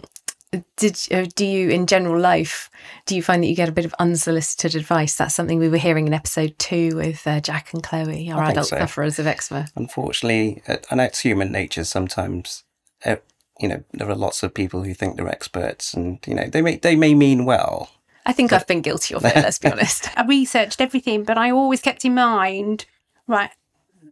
did 0.78 0.98
uh, 1.12 1.28
do 1.36 1.46
you 1.46 1.70
in 1.70 1.86
general 1.86 2.20
life 2.20 2.72
do 3.06 3.16
you 3.16 3.22
find 3.22 3.44
that 3.44 3.48
you 3.48 3.56
get 3.56 3.70
a 3.70 3.74
bit 3.74 3.86
of 3.86 3.94
unsolicited 4.00 4.76
advice? 4.76 5.16
That's 5.16 5.36
something 5.36 5.60
we 5.60 5.70
were 5.70 5.78
hearing 5.78 6.08
in 6.08 6.14
episode 6.14 6.58
two 6.58 6.96
with 6.96 7.26
uh, 7.28 7.40
Jack 7.40 7.72
and 7.74 7.84
Chloe, 7.84 8.32
our 8.32 8.44
adult 8.44 8.68
so. 8.68 8.78
sufferers 8.78 9.20
of 9.20 9.28
eczema. 9.28 9.68
Unfortunately, 9.76 10.62
uh, 10.68 10.78
and 10.90 11.02
it's 11.02 11.20
human 11.20 11.52
nature. 11.52 11.84
Sometimes, 11.84 12.64
uh, 13.06 13.18
you 13.60 13.68
know, 13.68 13.84
there 13.94 14.10
are 14.10 14.16
lots 14.16 14.42
of 14.42 14.54
people 14.54 14.84
who 14.84 14.94
think 14.94 15.18
they're 15.18 15.30
experts, 15.30 15.94
and 15.94 16.20
you 16.26 16.34
know, 16.34 16.48
they 16.48 16.62
may 16.62 16.78
they 16.78 16.96
may 16.96 17.14
mean 17.14 17.46
well. 17.46 17.92
I 18.26 18.34
think 18.34 18.52
I've 18.52 18.68
been 18.68 18.82
guilty 18.82 19.16
of 19.16 19.26
it. 19.26 19.36
let's 19.36 19.60
be 19.60 19.68
honest. 19.72 20.10
I 20.18 20.26
researched 20.26 20.82
everything, 20.82 21.24
but 21.24 21.38
I 21.38 21.52
always 21.52 21.82
kept 21.82 22.06
in 22.06 22.16
mind, 22.16 22.86
right? 23.28 23.52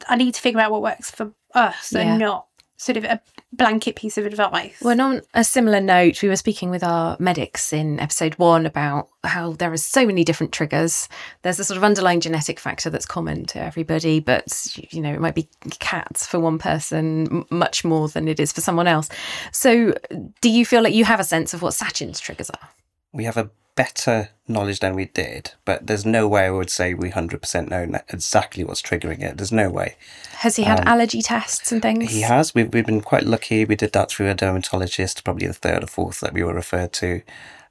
I 0.07 0.15
need 0.15 0.35
to 0.35 0.41
figure 0.41 0.59
out 0.59 0.71
what 0.71 0.81
works 0.81 1.09
for 1.09 1.33
us 1.53 1.91
yeah. 1.93 2.01
and 2.01 2.19
not 2.19 2.47
sort 2.77 2.95
of 2.95 3.03
a 3.03 3.19
blanket 3.51 3.95
piece 3.95 4.17
of 4.17 4.25
advice. 4.25 4.79
Well, 4.81 5.01
on 5.01 5.21
a 5.33 5.43
similar 5.43 5.81
note, 5.81 6.21
we 6.21 6.29
were 6.29 6.35
speaking 6.35 6.69
with 6.69 6.83
our 6.83 7.17
medics 7.19 7.73
in 7.73 7.99
episode 7.99 8.35
one 8.35 8.65
about 8.65 9.09
how 9.23 9.53
there 9.53 9.73
are 9.73 9.77
so 9.77 10.05
many 10.05 10.23
different 10.23 10.53
triggers. 10.53 11.09
There's 11.41 11.59
a 11.59 11.63
sort 11.63 11.77
of 11.77 11.83
underlying 11.83 12.19
genetic 12.19 12.59
factor 12.59 12.89
that's 12.89 13.05
common 13.05 13.45
to 13.47 13.59
everybody, 13.59 14.19
but 14.19 14.77
you 14.91 15.01
know, 15.01 15.11
it 15.11 15.19
might 15.19 15.35
be 15.35 15.49
cats 15.79 16.25
for 16.27 16.39
one 16.39 16.59
person 16.59 17.45
much 17.49 17.83
more 17.83 18.07
than 18.07 18.27
it 18.27 18.39
is 18.39 18.51
for 18.51 18.61
someone 18.61 18.87
else. 18.87 19.09
So, 19.51 19.95
do 20.41 20.49
you 20.49 20.65
feel 20.65 20.83
like 20.83 20.93
you 20.93 21.05
have 21.05 21.19
a 21.19 21.25
sense 21.25 21.53
of 21.53 21.63
what 21.63 21.73
Sachin's 21.73 22.19
triggers 22.19 22.51
are? 22.51 22.69
We 23.11 23.23
have 23.23 23.37
a 23.37 23.49
better 23.77 24.29
knowledge 24.47 24.81
than 24.81 24.95
we 24.95 25.05
did, 25.05 25.51
but 25.63 25.87
there's 25.87 26.05
no 26.05 26.27
way 26.27 26.45
I 26.45 26.49
would 26.49 26.69
say 26.69 26.93
we 26.93 27.11
100% 27.11 27.69
know 27.69 28.01
exactly 28.09 28.63
what's 28.65 28.81
triggering 28.81 29.21
it. 29.21 29.37
There's 29.37 29.51
no 29.51 29.69
way. 29.69 29.95
Has 30.39 30.57
he 30.57 30.63
had 30.63 30.81
um, 30.81 30.87
allergy 30.87 31.21
tests 31.21 31.71
and 31.71 31.81
things? 31.81 32.11
He 32.11 32.21
has. 32.21 32.53
We've, 32.53 32.73
we've 32.73 32.85
been 32.85 33.01
quite 33.01 33.23
lucky. 33.23 33.63
We 33.63 33.75
did 33.75 33.93
that 33.93 34.09
through 34.09 34.29
a 34.29 34.33
dermatologist, 34.33 35.23
probably 35.23 35.47
the 35.47 35.53
third 35.53 35.83
or 35.83 35.87
fourth 35.87 36.19
that 36.19 36.33
we 36.33 36.43
were 36.43 36.53
referred 36.53 36.91
to. 36.93 37.21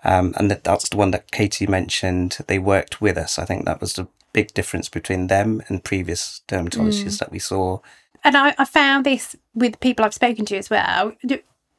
Um, 0.04 0.32
and 0.38 0.50
that, 0.50 0.64
that's 0.64 0.88
the 0.88 0.96
one 0.96 1.10
that 1.10 1.32
Katy 1.32 1.66
mentioned. 1.66 2.38
They 2.46 2.60
worked 2.60 3.00
with 3.00 3.18
us. 3.18 3.38
I 3.38 3.44
think 3.44 3.66
that 3.66 3.80
was 3.80 3.94
the 3.94 4.06
big 4.32 4.54
difference 4.54 4.88
between 4.88 5.26
them 5.26 5.62
and 5.68 5.82
previous 5.82 6.42
dermatologists 6.46 7.04
mm. 7.04 7.18
that 7.18 7.32
we 7.32 7.40
saw. 7.40 7.80
And 8.22 8.36
I, 8.36 8.54
I 8.58 8.64
found 8.64 9.04
this 9.04 9.34
with 9.54 9.80
people 9.80 10.04
I've 10.04 10.14
spoken 10.14 10.44
to 10.46 10.56
as 10.56 10.70
well 10.70 11.12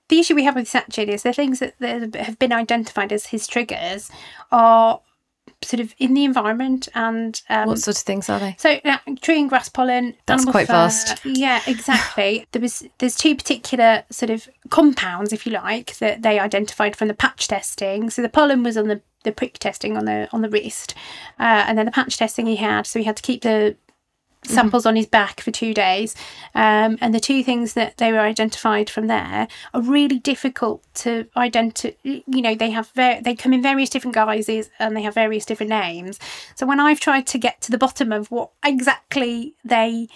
the 0.10 0.20
issue 0.20 0.36
we 0.36 0.44
have 0.44 0.56
with 0.56 0.70
Sachin 0.70 1.08
is 1.08 1.24
the 1.24 1.34
things 1.34 1.60
that, 1.60 1.78
that 1.80 2.16
have 2.16 2.40
been 2.40 2.54
identified 2.54 3.12
as 3.12 3.28
his 3.28 3.48
triggers 3.48 4.10
are 4.52 5.02
sort 5.64 5.80
of 5.80 5.94
in 5.98 6.14
the 6.14 6.24
environment 6.24 6.88
and 6.94 7.42
um, 7.50 7.68
what 7.68 7.80
sort 7.80 7.98
of 7.98 8.04
things 8.04 8.30
are 8.30 8.40
they? 8.40 8.56
So 8.60 8.80
uh, 8.86 8.98
tree 9.22 9.40
and 9.40 9.50
grass 9.50 9.70
pollen 9.70 10.16
that's 10.26 10.46
quite 10.46 10.68
fur. 10.68 10.74
vast. 10.74 11.26
Yeah 11.26 11.62
exactly. 11.68 12.46
There 12.52 12.62
was 12.62 12.88
there's 13.00 13.16
two 13.16 13.36
particular 13.36 14.04
sort 14.10 14.30
of 14.30 14.48
compounds 14.70 15.34
if 15.34 15.46
you 15.46 15.52
like 15.52 15.98
that 15.98 16.22
they 16.22 16.40
identified 16.40 16.96
from 16.96 17.08
the 17.08 17.14
patch 17.14 17.48
testing. 17.48 18.10
So 18.10 18.22
the 18.22 18.30
pollen 18.30 18.64
was 18.64 18.78
on 18.78 18.88
the 18.88 19.02
the 19.24 19.32
prick 19.32 19.60
testing 19.60 19.98
on 19.98 20.06
the 20.06 20.30
on 20.32 20.42
the 20.42 20.50
wrist 20.50 20.94
uh, 21.40 21.66
and 21.68 21.78
then 21.78 21.86
the 21.86 21.92
patch 21.92 22.18
testing 22.18 22.46
he 22.46 22.56
had 22.56 22.86
so 22.86 23.00
he 23.00 23.06
had 23.06 23.18
to 23.18 23.24
keep 23.24 23.42
the 23.42 23.76
samples 24.48 24.84
mm-hmm. 24.84 24.90
on 24.90 24.96
his 24.96 25.06
back 25.06 25.42
for 25.42 25.52
two 25.52 25.74
days. 25.74 26.16
Um, 26.56 26.98
and 27.02 27.14
the 27.14 27.20
two 27.20 27.44
things 27.44 27.74
that 27.74 27.98
they 27.98 28.12
were 28.12 28.20
identified 28.20 28.90
from 28.90 29.08
there 29.08 29.48
are 29.74 29.82
really 29.82 30.20
difficult 30.20 30.84
to 30.96 31.28
identify. 31.36 31.96
You 32.04 32.42
know, 32.42 32.56
they 32.56 32.72
have 32.72 32.90
ver- 32.90 33.22
they 33.22 33.36
come 33.36 33.54
in 33.54 33.62
various 33.62 33.90
different 33.90 34.16
guises 34.16 34.70
and 34.80 34.96
they 34.96 35.02
have 35.02 35.14
various 35.14 35.46
different 35.46 35.70
names. 35.70 36.20
So 36.56 36.66
when 36.66 36.80
I've 36.80 37.00
tried 37.00 37.28
to 37.28 37.38
get 37.38 37.62
to 37.62 37.72
the 37.72 37.78
bottom 37.78 38.12
of 38.12 38.32
what 38.32 38.52
exactly 38.64 39.56
they 39.64 40.08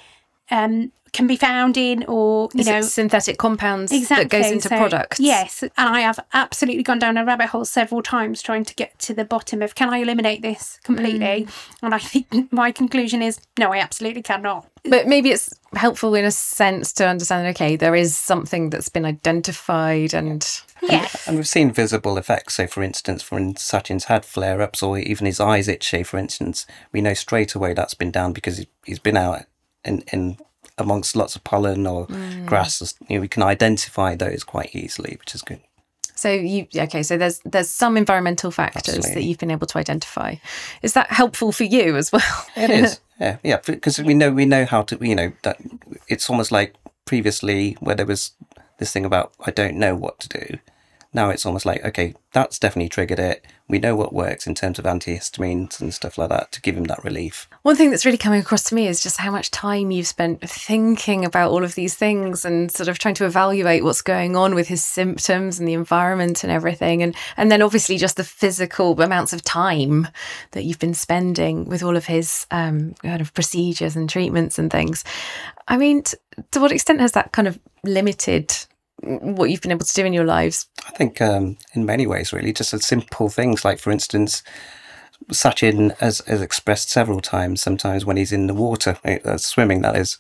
um, 0.50 0.92
can 1.14 1.28
be 1.28 1.36
found 1.36 1.78
in 1.78 2.04
or 2.06 2.50
you 2.54 2.62
Is 2.62 2.68
know 2.68 2.82
synthetic 2.82 3.38
compounds 3.38 3.92
exactly. 3.92 4.26
that 4.26 4.30
goes 4.30 4.52
into 4.52 4.70
so, 4.70 4.78
products 4.78 5.20
yes 5.20 5.62
and 5.64 5.72
i 5.78 6.02
have 6.02 6.20
absolutely 6.34 6.84
gone 6.84 7.00
down 7.00 7.18
a 7.18 7.26
rabbit 7.26 7.48
hole 7.48 7.66
several 7.66 8.02
times 8.02 8.42
trying 8.42 8.64
to 8.66 8.76
get 8.76 8.98
to 9.00 9.14
the 9.14 9.26
bottom 9.26 9.62
of 9.62 9.76
can 9.76 9.90
i 9.90 9.98
eliminate 9.98 10.42
this 10.42 10.80
completely 10.84 11.46
mm. 11.46 11.68
and 11.82 11.94
i 11.94 12.00
think 12.00 12.28
my 12.52 12.72
conclusion 12.72 13.22
is 13.22 13.40
no 13.60 13.72
i 13.72 13.78
absolutely 13.78 14.22
cannot 14.22 14.68
but 14.86 15.08
maybe 15.08 15.32
it's 15.32 15.54
helpful 15.74 16.16
in 16.16 16.26
a 16.26 16.32
sense 16.32 16.94
to 16.94 17.06
understand 17.06 17.48
okay 17.48 17.76
there 17.76 17.96
is 17.96 18.16
something 18.16 18.70
that's 18.70 18.90
been 18.90 19.06
identified 19.06 20.14
and 20.14 20.62
Yes. 20.82 21.28
And, 21.28 21.38
we've 21.38 21.48
seen 21.48 21.72
visible 21.72 22.18
effects. 22.18 22.56
So, 22.56 22.66
for 22.66 22.82
instance, 22.82 23.30
when 23.30 23.56
Sachin's 23.56 24.06
had 24.06 24.26
flare 24.26 24.64
ups 24.64 24.82
or 24.82 24.98
even 24.98 25.28
his 25.28 25.40
eyes 25.40 25.68
itchy, 25.68 26.02
for 26.02 26.18
instance, 26.18 26.66
we 26.92 27.02
know 27.02 27.14
straight 27.14 27.54
away 27.54 27.76
that's 27.76 27.94
been 27.94 28.10
down 28.10 28.34
because 28.34 28.66
he's 28.84 28.98
been 28.98 29.16
out 29.16 29.44
in, 29.86 30.04
in 30.12 30.38
amongst 30.78 31.16
lots 31.16 31.36
of 31.36 31.44
pollen 31.44 31.86
or 31.88 32.08
mm. 32.08 32.46
grass. 32.46 32.96
You 33.08 33.18
know, 33.18 33.22
we 33.22 33.28
can 33.28 33.44
identify 33.44 34.16
those 34.16 34.44
quite 34.44 34.76
easily, 34.76 35.16
which 35.20 35.36
is 35.36 35.42
good. 35.42 35.62
So 36.16 36.32
you 36.32 36.68
okay? 36.76 37.04
So 37.04 37.18
there's 37.18 37.40
there's 37.40 37.70
some 37.70 37.98
environmental 37.98 38.52
factors 38.52 38.96
Absolutely. 38.96 39.14
that 39.14 39.28
you've 39.28 39.40
been 39.40 39.52
able 39.52 39.68
to 39.68 39.78
identify. 39.78 40.36
Is 40.82 40.94
that 40.94 41.12
helpful 41.12 41.52
for 41.52 41.64
you 41.64 41.98
as 41.98 42.12
well? 42.12 42.46
It 42.56 42.70
is. 42.70 43.00
Yeah, 43.22 43.38
yeah. 43.44 43.60
Because 43.64 44.00
we 44.00 44.16
know 44.16 44.32
we 44.32 44.48
know 44.48 44.66
how 44.66 44.82
to. 44.82 44.98
You 45.00 45.14
know 45.14 45.32
that 45.44 45.62
it's 46.08 46.28
almost 46.28 46.52
like 46.52 46.74
previously 47.06 47.78
where 47.80 47.96
there 47.96 48.08
was 48.08 48.32
this 48.80 48.92
thing 48.92 49.06
about 49.06 49.32
I 49.46 49.52
don't 49.52 49.76
know 49.76 49.96
what 49.96 50.18
to 50.22 50.30
do 50.30 50.58
now 51.14 51.30
it's 51.30 51.46
almost 51.46 51.66
like, 51.66 51.84
okay, 51.84 52.16
that's 52.32 52.60
definitely 52.60 52.90
triggered 52.90 53.20
it. 53.20 53.46
We 53.72 53.80
know 53.80 53.96
what 53.96 54.12
works 54.12 54.48
in 54.48 54.54
terms 54.54 54.80
of 54.80 54.86
antihistamines 54.86 55.80
and 55.80 55.94
stuff 55.94 56.18
like 56.18 56.28
that 56.28 56.52
to 56.52 56.62
give 56.62 56.76
him 56.76 56.84
that 56.84 57.02
relief. 57.06 57.48
One 57.62 57.78
thing 57.78 57.90
that's 57.90 58.06
really 58.06 58.18
coming 58.18 58.42
across 58.42 58.64
to 58.64 58.76
me 58.76 58.86
is 58.86 59.02
just 59.02 59.16
how 59.16 59.32
much 59.32 59.50
time 59.50 59.92
you've 59.92 60.08
spent 60.08 60.42
thinking 60.42 61.24
about 61.24 61.52
all 61.52 61.64
of 61.64 61.76
these 61.76 61.96
things 61.96 62.44
and 62.44 62.70
sort 62.70 62.90
of 62.90 63.00
trying 63.00 63.14
to 63.16 63.26
evaluate 63.26 63.86
what's 63.86 64.02
going 64.02 64.36
on 64.36 64.56
with 64.56 64.68
his 64.68 64.84
symptoms 64.84 65.58
and 65.58 65.70
the 65.70 65.74
environment 65.74 66.44
and 66.44 66.52
everything. 66.52 67.02
And, 67.02 67.16
and 67.38 67.50
then 67.50 67.62
obviously 67.62 67.98
just 67.98 68.18
the 68.18 68.26
physical 68.26 69.02
amounts 69.02 69.32
of 69.32 69.42
time 69.42 70.10
that 70.52 70.66
you've 70.66 70.78
been 70.78 70.94
spending 70.94 71.64
with 71.64 71.82
all 71.82 71.96
of 71.96 72.08
his 72.08 72.46
um, 72.52 72.94
kind 72.96 73.22
of 73.22 73.34
procedures 73.34 73.96
and 73.96 74.10
treatments 74.10 74.60
and 74.60 74.70
things. 74.70 75.06
I 75.70 75.78
mean, 75.78 76.04
t- 76.04 76.18
to 76.52 76.60
what 76.60 76.74
extent 76.74 77.00
has 77.00 77.14
that 77.14 77.32
kind 77.32 77.48
of 77.48 77.58
limited 77.86 78.54
what 79.04 79.50
you've 79.50 79.62
been 79.62 79.72
able 79.72 79.86
to 79.86 79.94
do 79.94 80.06
in 80.06 80.14
your 80.14 80.26
lives? 80.26 80.68
I 80.88 80.92
think 80.92 81.22
um, 81.22 81.58
in 81.74 81.86
many 81.86 82.08
ways, 82.08 82.34
really, 82.34 82.54
just 82.54 82.78
simple 82.82 83.30
things 83.30 83.66
like, 83.66 83.80
for 83.80 83.92
instance, 83.92 84.44
Sachin 85.32 85.98
has, 86.00 86.20
has 86.28 86.42
expressed 86.42 86.90
several 86.90 87.22
times, 87.22 87.62
sometimes 87.62 88.06
when 88.06 88.18
he's 88.18 88.32
in 88.32 88.48
the 88.48 88.54
water, 88.54 88.98
uh, 89.06 89.38
swimming, 89.38 89.82
that 89.82 89.96
is. 89.96 90.18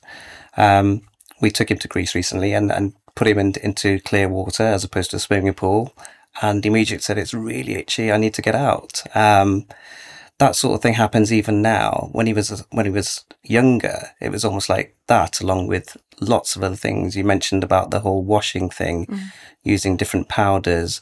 Um, 0.58 1.02
we 1.42 1.50
took 1.50 1.72
him 1.72 1.80
to 1.80 1.88
Greece 1.88 2.14
recently 2.14 2.54
and, 2.54 2.72
and 2.72 2.94
put 3.16 3.28
him 3.28 3.40
in, 3.40 3.54
into 3.64 4.00
clear 4.00 4.30
water 4.30 4.64
as 4.64 4.84
opposed 4.84 5.12
to 5.12 5.18
a 5.18 5.20
swimming 5.20 5.54
pool. 5.54 5.94
And 6.42 6.66
immediately 6.66 7.02
said, 7.02 7.18
It's 7.18 7.34
really 7.34 7.76
itchy. 7.76 8.12
I 8.12 8.18
need 8.18 8.34
to 8.36 8.42
get 8.42 8.56
out. 8.56 9.04
Um, 9.16 9.66
that 10.38 10.56
sort 10.56 10.76
of 10.76 10.82
thing 10.82 10.94
happens 10.94 11.32
even 11.32 11.62
now. 11.62 12.10
When 12.14 12.26
he 12.26 12.34
was 12.34 12.64
when 12.72 12.86
he 12.86 12.92
was 12.92 13.26
younger, 13.44 14.12
it 14.20 14.32
was 14.32 14.46
almost 14.46 14.70
like 14.70 14.96
that, 15.08 15.42
along 15.42 15.68
with 15.68 15.98
lots 16.22 16.56
of 16.56 16.64
other 16.64 16.76
things. 16.76 17.18
You 17.18 17.24
mentioned 17.24 17.64
about 17.64 17.92
the 17.92 18.00
whole 18.00 18.24
washing 18.24 18.70
thing, 18.70 19.08
mm. 19.08 19.20
using 19.64 19.98
different 19.98 20.30
powders. 20.30 21.02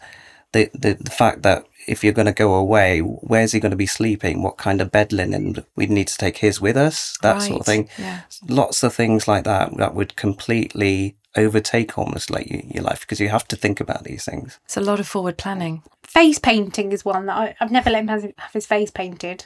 The, 0.52 0.72
the 0.74 0.96
the 0.96 1.12
fact 1.12 1.44
that 1.44 1.66
if 1.88 2.04
you're 2.04 2.14
going 2.14 2.26
to 2.26 2.32
go 2.34 2.54
away, 2.56 3.00
where's 3.00 3.52
he 3.52 3.60
going 3.60 3.72
to 3.72 3.76
be 3.76 3.86
sleeping? 3.86 4.42
What 4.42 4.58
kind 4.58 4.82
of 4.82 4.92
bed 4.92 5.12
linen? 5.12 5.64
We'd 5.76 5.90
need 5.90 6.08
to 6.08 6.18
take 6.18 6.38
his 6.38 6.60
with 6.60 6.78
us. 6.78 7.18
That 7.22 7.34
right. 7.34 7.42
sort 7.42 7.60
of 7.62 7.66
thing. 7.66 7.90
Yeah. 7.98 8.22
Lots 8.48 8.84
of 8.84 8.94
things 8.94 9.28
like 9.28 9.44
that 9.44 9.76
that 9.78 9.96
would 9.96 10.16
completely 10.16 11.16
overtake 11.36 11.98
almost 11.98 12.30
like 12.30 12.48
your 12.50 12.84
life 12.84 13.02
because 13.02 13.20
you 13.20 13.30
have 13.30 13.48
to 13.48 13.56
think 13.56 13.80
about 13.80 14.04
these 14.04 14.26
things. 14.26 14.60
It's 14.66 14.78
a 14.78 14.82
lot 14.82 15.00
of 15.00 15.08
forward 15.08 15.38
planning. 15.38 15.84
Face 16.04 16.40
painting 16.40 16.92
is 16.92 17.06
one 17.06 17.28
that 17.28 17.38
I, 17.38 17.56
have 17.60 17.72
never 17.72 17.90
let 17.90 18.02
him 18.02 18.08
have, 18.08 18.34
his 18.52 18.66
face 18.66 18.90
painted. 18.90 19.46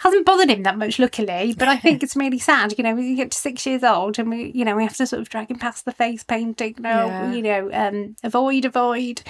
Hasn't 0.00 0.24
bothered 0.24 0.48
him 0.48 0.62
that 0.62 0.78
much, 0.78 0.98
luckily, 0.98 1.54
but 1.58 1.68
I 1.68 1.76
think 1.76 2.02
it's 2.02 2.16
really 2.16 2.38
sad. 2.38 2.74
You 2.78 2.84
know, 2.84 2.94
we 2.94 3.14
get 3.14 3.32
to 3.32 3.38
six 3.38 3.66
years 3.66 3.84
old 3.84 4.18
and 4.18 4.30
we, 4.30 4.50
you 4.54 4.64
know, 4.64 4.74
we 4.74 4.82
have 4.82 4.96
to 4.96 5.06
sort 5.06 5.20
of 5.20 5.28
drag 5.28 5.50
him 5.50 5.58
past 5.58 5.84
the 5.84 5.92
face 5.92 6.22
painting. 6.22 6.76
No, 6.78 7.06
yeah. 7.06 7.30
you 7.30 7.42
know, 7.42 7.70
um, 7.70 8.16
avoid, 8.22 8.64
avoid. 8.64 9.20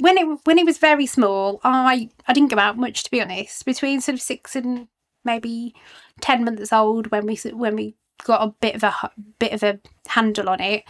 When 0.00 0.18
it 0.18 0.40
when 0.44 0.58
he 0.58 0.64
was 0.64 0.76
very 0.76 1.06
small, 1.06 1.58
I 1.64 2.10
I 2.28 2.34
didn't 2.34 2.50
go 2.50 2.58
out 2.58 2.76
much 2.76 3.02
to 3.04 3.10
be 3.10 3.22
honest. 3.22 3.64
Between 3.64 4.02
sort 4.02 4.14
of 4.14 4.20
six 4.20 4.54
and 4.54 4.88
maybe 5.24 5.74
ten 6.20 6.44
months 6.44 6.70
old, 6.70 7.06
when 7.10 7.24
we 7.24 7.36
when 7.52 7.74
we 7.74 7.94
got 8.24 8.46
a 8.46 8.54
bit 8.60 8.74
of 8.74 8.82
a 8.82 9.10
bit 9.38 9.52
of 9.52 9.62
a 9.62 9.80
handle 10.08 10.50
on 10.50 10.60
it. 10.60 10.84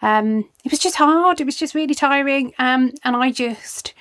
Um, 0.00 0.48
it 0.64 0.70
was 0.70 0.78
just 0.78 0.96
hard. 0.96 1.40
It 1.40 1.44
was 1.44 1.56
just 1.56 1.74
really 1.74 1.94
tiring. 1.94 2.52
Um, 2.58 2.92
and 3.04 3.16
I 3.16 3.32
just 3.32 3.94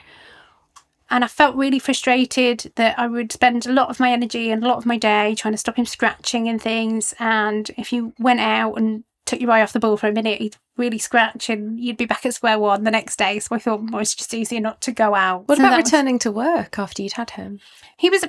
and 1.09 1.23
I 1.23 1.27
felt 1.27 1.55
really 1.55 1.79
frustrated 1.79 2.71
that 2.75 2.97
I 2.99 3.07
would 3.07 3.31
spend 3.31 3.65
a 3.65 3.73
lot 3.73 3.89
of 3.89 3.99
my 3.99 4.11
energy 4.11 4.51
and 4.51 4.63
a 4.63 4.67
lot 4.67 4.77
of 4.77 4.85
my 4.85 4.97
day 4.97 5.35
trying 5.35 5.53
to 5.53 5.57
stop 5.57 5.77
him 5.77 5.85
scratching 5.85 6.47
and 6.47 6.61
things. 6.61 7.13
And 7.19 7.69
if 7.77 7.91
you 7.91 8.13
went 8.19 8.39
out 8.39 8.75
and 8.75 9.03
took 9.29 9.39
your 9.41 9.51
eye 9.51 9.61
off 9.61 9.73
the 9.73 9.79
ball 9.79 9.95
for 9.97 10.07
a 10.07 10.11
minute, 10.11 10.39
he'd 10.41 10.57
really 10.75 10.97
scratch 10.97 11.49
and 11.49 11.79
you'd 11.79 11.97
be 11.97 12.05
back 12.05 12.25
at 12.25 12.33
square 12.33 12.57
one 12.59 12.83
the 12.83 12.91
next 12.91 13.17
day. 13.17 13.39
So 13.39 13.55
I 13.55 13.59
thought 13.59 13.81
well, 13.91 14.01
it's 14.01 14.15
just 14.15 14.33
easier 14.33 14.59
not 14.59 14.81
to 14.81 14.91
go 14.91 15.15
out. 15.15 15.47
What 15.47 15.57
So 15.57 15.63
about 15.63 15.71
that 15.71 15.77
was- 15.83 15.91
returning 15.91 16.19
to 16.19 16.31
work 16.31 16.77
after 16.79 17.01
you'd 17.01 17.13
had 17.13 17.31
him? 17.31 17.59
he 17.97 18.09
was 18.09 18.23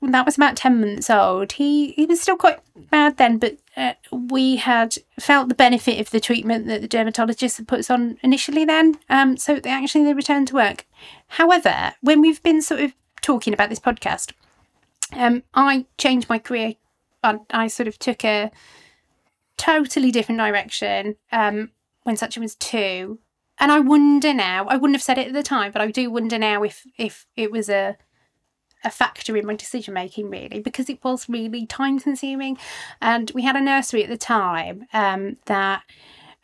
that 0.00 0.24
was 0.26 0.36
about 0.36 0.56
10 0.56 0.80
months 0.80 1.10
old 1.10 1.52
he 1.52 1.92
he 1.92 2.06
was 2.06 2.20
still 2.22 2.36
quite 2.38 2.58
bad 2.90 3.18
then 3.18 3.36
but 3.38 3.56
uh, 3.76 3.92
we 4.10 4.56
had 4.56 4.96
felt 5.20 5.48
the 5.48 5.54
benefit 5.54 6.00
of 6.00 6.10
the 6.10 6.18
treatment 6.18 6.66
that 6.66 6.80
the 6.80 6.88
dermatologist 6.88 7.58
had 7.58 7.68
put 7.68 7.78
us 7.80 7.90
on 7.90 8.16
initially 8.22 8.64
then 8.64 8.98
um 9.10 9.36
so 9.36 9.60
they 9.60 9.68
actually 9.70 10.02
they 10.04 10.14
returned 10.14 10.48
to 10.48 10.54
work 10.54 10.86
however 11.28 11.92
when 12.00 12.20
we've 12.22 12.42
been 12.42 12.60
sort 12.62 12.80
of 12.80 12.94
talking 13.20 13.52
about 13.52 13.68
this 13.68 13.78
podcast 13.78 14.32
um 15.12 15.42
i 15.54 15.84
changed 15.98 16.28
my 16.28 16.38
career 16.38 16.74
i, 17.22 17.38
I 17.50 17.68
sort 17.68 17.86
of 17.88 17.98
took 17.98 18.24
a 18.24 18.50
totally 19.60 20.10
different 20.10 20.38
direction 20.38 21.16
um 21.32 21.70
when 22.04 22.16
Sachin 22.16 22.40
was 22.40 22.56
two. 22.56 23.18
And 23.62 23.70
i 23.70 23.78
wonder 23.78 24.32
now 24.32 24.64
i 24.68 24.76
wouldn't 24.76 24.96
have 24.96 25.02
said 25.02 25.18
it 25.18 25.28
at 25.28 25.34
the 25.34 25.42
time 25.42 25.70
but 25.70 25.82
i 25.82 25.90
do 25.90 26.10
wonder 26.10 26.38
now 26.38 26.62
if 26.62 26.86
if 26.96 27.26
it 27.36 27.52
was 27.52 27.68
a 27.68 27.98
a 28.84 28.90
factor 28.90 29.36
in 29.36 29.46
my 29.46 29.54
decision 29.54 29.94
making 29.94 30.30
really 30.30 30.60
because 30.60 30.88
it 30.88 31.02
was 31.04 31.28
really 31.28 31.66
time 31.66 31.98
consuming 32.00 32.56
and 33.00 33.30
we 33.34 33.42
had 33.42 33.56
a 33.56 33.60
nursery 33.60 34.02
at 34.02 34.08
the 34.08 34.16
time 34.16 34.86
um, 34.92 35.36
that 35.46 35.82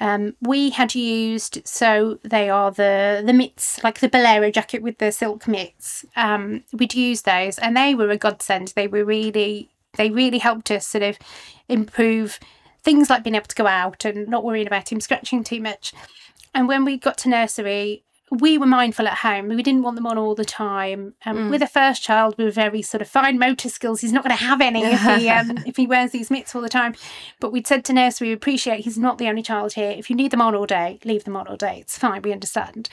um, 0.01 0.35
we 0.43 0.71
had 0.71 0.95
used 0.95 1.67
so 1.67 2.19
they 2.23 2.51
are 2.51 2.71
the 2.71 3.23
the 3.25 3.33
mitts 3.33 3.83
like 3.83 4.01
the 4.01 4.09
bolero 4.09 4.51
jacket 4.51 4.83
with 4.83 4.99
the 4.99 5.11
silk 5.11 5.49
mitts. 5.49 6.05
Um, 6.17 6.65
we'd 6.73 6.95
use 6.95 7.23
those 7.23 7.59
and 7.59 7.75
they 7.75 7.95
were 7.95 8.11
a 8.11 8.19
godsend. 8.19 8.75
They 8.77 8.89
were 8.89 9.05
really 9.05 9.71
they 9.97 10.11
really 10.11 10.39
helped 10.39 10.71
us 10.71 10.87
sort 10.87 11.03
of 11.03 11.19
improve 11.69 12.39
things 12.87 13.11
like 13.11 13.25
being 13.25 13.35
able 13.35 13.47
to 13.47 13.57
go 13.57 13.67
out 13.67 14.05
and 14.05 14.29
not 14.29 14.45
worrying 14.45 14.69
about 14.69 14.93
him 14.93 15.01
scratching 15.01 15.43
too 15.43 15.61
much. 15.61 15.93
And 16.55 16.69
when 16.69 16.85
we 16.85 16.97
got 16.97 17.19
to 17.19 17.29
nursery 17.29 18.05
we 18.31 18.59
were 18.59 18.67
mindful 18.67 19.07
at 19.07 19.19
home. 19.19 19.49
We 19.49 19.63
didn't 19.63 19.83
want 19.83 19.95
them 19.95 20.07
on 20.07 20.19
all 20.19 20.35
the 20.35 20.45
time. 20.45 21.15
Um, 21.25 21.49
With 21.49 21.63
a 21.63 21.69
first 21.69 22.03
child, 22.03 22.35
we 22.37 22.45
were 22.45 22.51
very 22.51 22.83
sort 22.83 23.01
of 23.01 23.09
fine 23.09 23.39
motor 23.39 23.69
skills. 23.69 24.01
He's 24.01 24.13
not 24.13 24.25
going 24.25 24.37
to 24.37 24.45
have 24.45 24.61
any 24.61 24.83
if 24.83 25.01
he 25.01 25.29
um, 25.29 25.59
if 25.65 25.77
he 25.77 25.87
wears 25.87 26.11
these 26.11 26.29
mitts 26.29 26.55
all 26.55 26.61
the 26.61 26.69
time. 26.69 26.97
But 27.39 27.53
we'd 27.53 27.69
said 27.69 27.85
to 27.85 27.93
nurse, 27.93 28.21
we 28.21 28.33
appreciate 28.33 28.81
he's 28.81 28.99
not 28.99 29.19
the 29.19 29.29
only 29.29 29.43
child 29.43 29.75
here. 29.75 29.91
If 29.91 30.11
you 30.11 30.17
need 30.17 30.33
them 30.33 30.41
on 30.41 30.57
all 30.57 30.67
day, 30.67 30.99
leave 31.05 31.23
them 31.23 31.37
on 31.37 31.47
all 31.47 31.57
day. 31.57 31.79
It's 31.81 31.97
fine. 31.97 32.23
We 32.23 32.33
understand. 32.33 32.89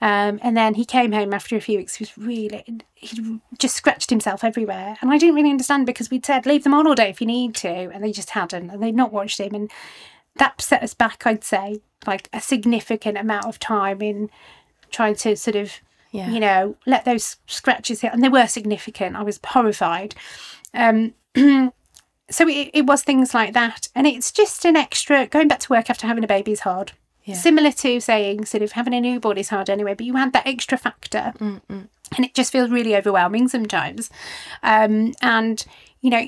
Um, 0.00 0.40
and 0.42 0.56
then 0.56 0.74
he 0.74 0.86
came 0.86 1.12
home 1.12 1.34
after 1.34 1.54
a 1.54 1.60
few 1.60 1.78
weeks. 1.78 1.96
He 1.96 2.02
was 2.02 2.16
really 2.16 2.64
he 2.94 3.40
just 3.58 3.76
scratched 3.76 4.08
himself 4.08 4.42
everywhere, 4.42 4.96
and 5.02 5.10
I 5.10 5.18
didn't 5.18 5.34
really 5.34 5.50
understand 5.50 5.84
because 5.84 6.10
we'd 6.10 6.24
said 6.24 6.46
leave 6.46 6.64
them 6.64 6.74
on 6.74 6.86
all 6.86 6.94
day 6.94 7.10
if 7.10 7.20
you 7.20 7.26
need 7.26 7.54
to, 7.56 7.68
and 7.68 8.02
they 8.02 8.12
just 8.12 8.30
hadn't, 8.30 8.70
and 8.70 8.82
they'd 8.82 8.96
not 8.96 9.12
watched 9.12 9.38
him, 9.38 9.54
and 9.54 9.70
that 10.36 10.60
set 10.62 10.82
us 10.82 10.94
back. 10.94 11.26
I'd 11.26 11.44
say 11.44 11.82
like 12.06 12.30
a 12.32 12.40
significant 12.40 13.18
amount 13.18 13.44
of 13.44 13.58
time 13.58 14.00
in 14.00 14.30
trying 14.90 15.14
to 15.16 15.36
sort 15.36 15.56
of 15.56 15.72
Yeah. 16.10 16.30
you 16.30 16.40
know 16.40 16.76
let 16.86 17.04
those 17.04 17.36
scratches 17.46 18.00
hit 18.00 18.12
and 18.12 18.22
they 18.22 18.28
were 18.28 18.46
significant. 18.46 19.16
I 19.16 19.22
was 19.22 19.38
horrified. 19.44 20.14
Um 20.74 21.14
so 22.30 22.46
it, 22.48 22.70
it 22.74 22.86
was 22.86 23.02
things 23.02 23.32
like 23.34 23.54
that 23.54 23.88
and 23.94 24.06
it's 24.06 24.30
just 24.32 24.64
an 24.64 24.76
extra 24.76 25.26
going 25.26 25.48
back 25.48 25.60
to 25.60 25.72
work 25.72 25.88
after 25.90 26.06
having 26.06 26.24
a 26.24 26.28
baby 26.28 26.52
is 26.52 26.60
hard. 26.60 26.92
Yeah. 27.24 27.34
similar 27.34 27.72
to 27.72 28.00
saying 28.00 28.46
sort 28.46 28.62
of 28.62 28.72
having 28.72 28.94
a 28.94 29.00
newborn 29.02 29.36
is 29.36 29.50
hard 29.50 29.68
anyway 29.68 29.92
but 29.94 30.06
you 30.06 30.16
had 30.16 30.32
that 30.32 30.46
extra 30.46 30.78
factor 30.78 31.34
and 31.40 32.24
it 32.24 32.34
just 32.34 32.50
feels 32.52 32.70
really 32.70 32.96
overwhelming 32.96 33.48
sometimes. 33.48 34.08
Um 34.62 35.14
and 35.20 35.64
you 36.00 36.10
know 36.10 36.26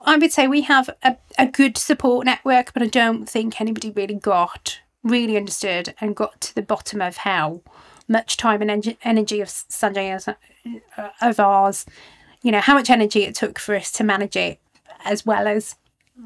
I 0.00 0.16
would 0.16 0.32
say 0.32 0.46
we 0.48 0.62
have 0.62 0.88
a, 1.02 1.16
a 1.38 1.46
good 1.46 1.76
support 1.76 2.24
network, 2.24 2.72
but 2.72 2.82
I 2.82 2.86
don't 2.86 3.28
think 3.28 3.60
anybody 3.60 3.90
really 3.90 4.14
got, 4.14 4.80
really 5.02 5.36
understood 5.36 5.94
and 6.00 6.16
got 6.16 6.40
to 6.40 6.54
the 6.54 6.62
bottom 6.62 7.00
of 7.00 7.18
how 7.18 7.62
much 8.08 8.36
time 8.36 8.60
and 8.62 8.70
en- 8.70 8.96
energy 9.02 9.40
of 9.40 9.48
Sanjay's, 9.48 10.28
uh, 10.28 11.08
of 11.20 11.40
ours, 11.40 11.86
you 12.42 12.52
know, 12.52 12.60
how 12.60 12.74
much 12.74 12.90
energy 12.90 13.22
it 13.22 13.34
took 13.34 13.58
for 13.58 13.74
us 13.74 13.90
to 13.92 14.04
manage 14.04 14.36
it 14.36 14.60
as 15.04 15.24
well 15.24 15.46
as, 15.46 15.76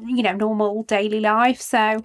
you 0.07 0.23
know, 0.23 0.33
normal 0.33 0.83
daily 0.83 1.19
life. 1.19 1.61
So, 1.61 2.03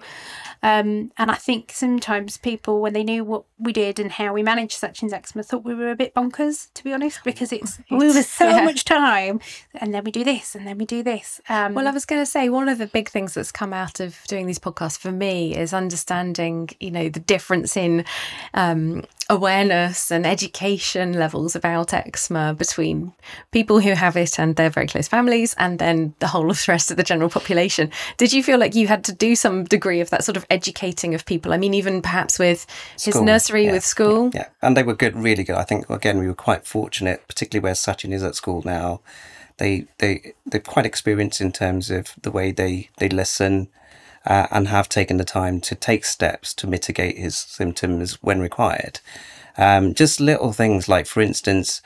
um, 0.63 1.11
and 1.17 1.31
I 1.31 1.35
think 1.35 1.71
sometimes 1.73 2.37
people, 2.37 2.81
when 2.81 2.93
they 2.93 3.03
knew 3.03 3.23
what 3.23 3.43
we 3.57 3.73
did 3.73 3.99
and 3.99 4.11
how 4.11 4.33
we 4.33 4.43
managed 4.43 4.77
Sachin's 4.77 5.13
eczema, 5.13 5.43
thought 5.43 5.63
we 5.63 5.75
were 5.75 5.91
a 5.91 5.95
bit 5.95 6.13
bonkers, 6.13 6.71
to 6.75 6.83
be 6.83 6.93
honest, 6.93 7.19
because 7.23 7.51
it's, 7.51 7.79
we 7.91 8.07
were 8.07 8.23
so 8.23 8.47
yeah. 8.47 8.63
much 8.63 8.85
time, 8.85 9.39
and 9.73 9.93
then 9.93 10.03
we 10.03 10.11
do 10.11 10.23
this, 10.23 10.55
and 10.55 10.65
then 10.67 10.77
we 10.77 10.85
do 10.85 11.03
this. 11.03 11.41
Um, 11.49 11.73
Well, 11.73 11.87
I 11.87 11.91
was 11.91 12.05
going 12.05 12.21
to 12.21 12.25
say 12.25 12.49
one 12.49 12.69
of 12.69 12.77
the 12.77 12.87
big 12.87 13.09
things 13.09 13.33
that's 13.33 13.51
come 13.51 13.73
out 13.73 13.99
of 13.99 14.19
doing 14.27 14.45
these 14.45 14.59
podcasts 14.59 14.97
for 14.97 15.11
me 15.11 15.55
is 15.55 15.73
understanding, 15.73 16.69
you 16.79 16.91
know, 16.91 17.09
the 17.09 17.19
difference 17.19 17.75
in 17.75 18.05
um, 18.53 19.03
awareness 19.29 20.11
and 20.11 20.27
education 20.27 21.13
levels 21.13 21.55
about 21.55 21.93
eczema 21.93 22.53
between 22.53 23.13
people 23.51 23.79
who 23.79 23.93
have 23.93 24.15
it 24.17 24.37
and 24.37 24.55
their 24.57 24.69
very 24.69 24.87
close 24.87 25.07
families, 25.07 25.55
and 25.57 25.79
then 25.79 26.13
the 26.19 26.27
whole 26.27 26.51
of 26.51 26.57
the 26.57 26.71
rest 26.71 26.91
of 26.91 26.97
the 26.97 27.03
general 27.03 27.29
population. 27.29 27.70
Did 28.17 28.33
you 28.33 28.43
feel 28.43 28.59
like 28.59 28.75
you 28.75 28.87
had 28.87 29.03
to 29.05 29.13
do 29.13 29.35
some 29.35 29.63
degree 29.63 29.99
of 30.01 30.09
that 30.09 30.23
sort 30.23 30.37
of 30.37 30.45
educating 30.49 31.13
of 31.15 31.25
people? 31.25 31.53
I 31.53 31.57
mean, 31.57 31.73
even 31.73 32.01
perhaps 32.01 32.39
with 32.39 32.65
his 32.99 33.19
nursery 33.19 33.65
yeah, 33.65 33.73
with 33.73 33.85
school. 33.85 34.31
Yeah, 34.33 34.49
and 34.61 34.75
they 34.75 34.83
were 34.83 34.95
good, 34.95 35.15
really 35.15 35.43
good. 35.43 35.55
I 35.55 35.63
think 35.63 35.89
again 35.89 36.19
we 36.19 36.27
were 36.27 36.33
quite 36.33 36.65
fortunate, 36.65 37.27
particularly 37.27 37.63
where 37.63 37.73
Sachin 37.73 38.13
is 38.13 38.23
at 38.23 38.35
school 38.35 38.61
now. 38.65 39.01
They 39.57 39.85
they 39.99 40.33
they're 40.45 40.59
quite 40.59 40.85
experienced 40.85 41.41
in 41.41 41.51
terms 41.51 41.89
of 41.89 42.15
the 42.21 42.31
way 42.31 42.51
they 42.51 42.89
they 42.97 43.09
listen. 43.09 43.69
Uh, 44.23 44.45
and 44.51 44.67
have 44.67 44.87
taken 44.87 45.17
the 45.17 45.23
time 45.23 45.59
to 45.59 45.73
take 45.73 46.05
steps 46.05 46.53
to 46.53 46.67
mitigate 46.67 47.17
his 47.17 47.35
symptoms 47.35 48.21
when 48.21 48.39
required. 48.39 48.99
Um, 49.57 49.95
just 49.95 50.19
little 50.19 50.53
things 50.53 50.87
like, 50.87 51.07
for 51.07 51.21
instance, 51.21 51.81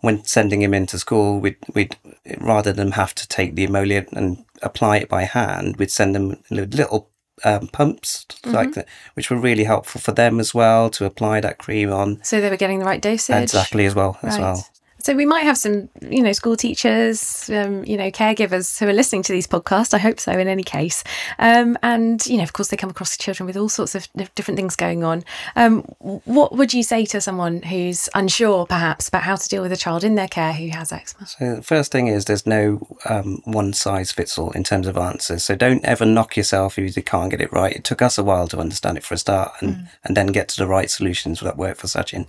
when 0.00 0.24
sending 0.24 0.62
him 0.62 0.74
into 0.74 0.98
school, 0.98 1.40
we'd, 1.40 1.56
we'd 1.74 1.96
rather 2.38 2.72
than 2.72 2.92
have 2.92 3.14
to 3.16 3.26
take 3.28 3.54
the 3.54 3.64
emollient 3.64 4.08
and 4.12 4.44
apply 4.62 4.98
it 4.98 5.08
by 5.08 5.24
hand, 5.24 5.76
we'd 5.76 5.90
send 5.90 6.14
them 6.14 6.42
little 6.50 7.10
um, 7.44 7.68
pumps 7.68 8.26
like 8.44 8.74
that, 8.74 8.88
which 9.14 9.30
were 9.30 9.36
really 9.36 9.64
helpful 9.64 10.00
for 10.00 10.12
them 10.12 10.40
as 10.40 10.54
well 10.54 10.90
to 10.90 11.04
apply 11.04 11.40
that 11.40 11.58
cream 11.58 11.92
on. 11.92 12.22
So 12.24 12.40
they 12.40 12.50
were 12.50 12.56
getting 12.56 12.78
the 12.78 12.84
right 12.84 13.00
dosage. 13.00 13.42
Exactly 13.42 13.86
as 13.86 13.94
well 13.94 14.18
as 14.22 14.34
Right. 14.34 14.40
well. 14.42 14.66
So 15.08 15.14
we 15.14 15.24
might 15.24 15.44
have 15.44 15.56
some, 15.56 15.88
you 16.02 16.22
know, 16.22 16.32
school 16.32 16.54
teachers, 16.54 17.48
um, 17.48 17.82
you 17.86 17.96
know, 17.96 18.10
caregivers 18.10 18.78
who 18.78 18.86
are 18.86 18.92
listening 18.92 19.22
to 19.22 19.32
these 19.32 19.46
podcasts. 19.46 19.94
I 19.94 19.98
hope 19.98 20.20
so. 20.20 20.32
In 20.32 20.48
any 20.48 20.62
case, 20.62 21.02
um, 21.38 21.78
and 21.82 22.26
you 22.26 22.36
know, 22.36 22.42
of 22.42 22.52
course, 22.52 22.68
they 22.68 22.76
come 22.76 22.90
across 22.90 23.16
children 23.16 23.46
with 23.46 23.56
all 23.56 23.70
sorts 23.70 23.94
of 23.94 24.06
different 24.34 24.58
things 24.58 24.76
going 24.76 25.04
on. 25.04 25.24
Um, 25.56 25.80
what 26.00 26.54
would 26.54 26.74
you 26.74 26.82
say 26.82 27.06
to 27.06 27.22
someone 27.22 27.62
who's 27.62 28.10
unsure, 28.14 28.66
perhaps, 28.66 29.08
about 29.08 29.22
how 29.22 29.36
to 29.36 29.48
deal 29.48 29.62
with 29.62 29.72
a 29.72 29.78
child 29.78 30.04
in 30.04 30.14
their 30.14 30.28
care 30.28 30.52
who 30.52 30.68
has 30.68 30.92
eczema? 30.92 31.26
So 31.26 31.56
the 31.56 31.62
first 31.62 31.90
thing 31.90 32.08
is 32.08 32.26
there's 32.26 32.46
no 32.46 32.86
um, 33.06 33.40
one 33.44 33.72
size 33.72 34.12
fits 34.12 34.36
all 34.36 34.50
in 34.50 34.62
terms 34.62 34.86
of 34.86 34.98
answers. 34.98 35.42
So 35.42 35.56
don't 35.56 35.82
ever 35.86 36.04
knock 36.04 36.36
yourself 36.36 36.78
if 36.78 36.94
you 36.94 37.02
can't 37.02 37.30
get 37.30 37.40
it 37.40 37.50
right. 37.50 37.74
It 37.74 37.84
took 37.84 38.02
us 38.02 38.18
a 38.18 38.22
while 38.22 38.46
to 38.48 38.58
understand 38.58 38.98
it 38.98 39.04
for 39.04 39.14
a 39.14 39.18
start 39.18 39.52
and, 39.60 39.88
and 40.04 40.18
then 40.18 40.26
get 40.26 40.48
to 40.48 40.58
the 40.58 40.66
right 40.66 40.90
solutions 40.90 41.40
that 41.40 41.56
work 41.56 41.78
for 41.78 41.86
Sachin. 41.86 42.26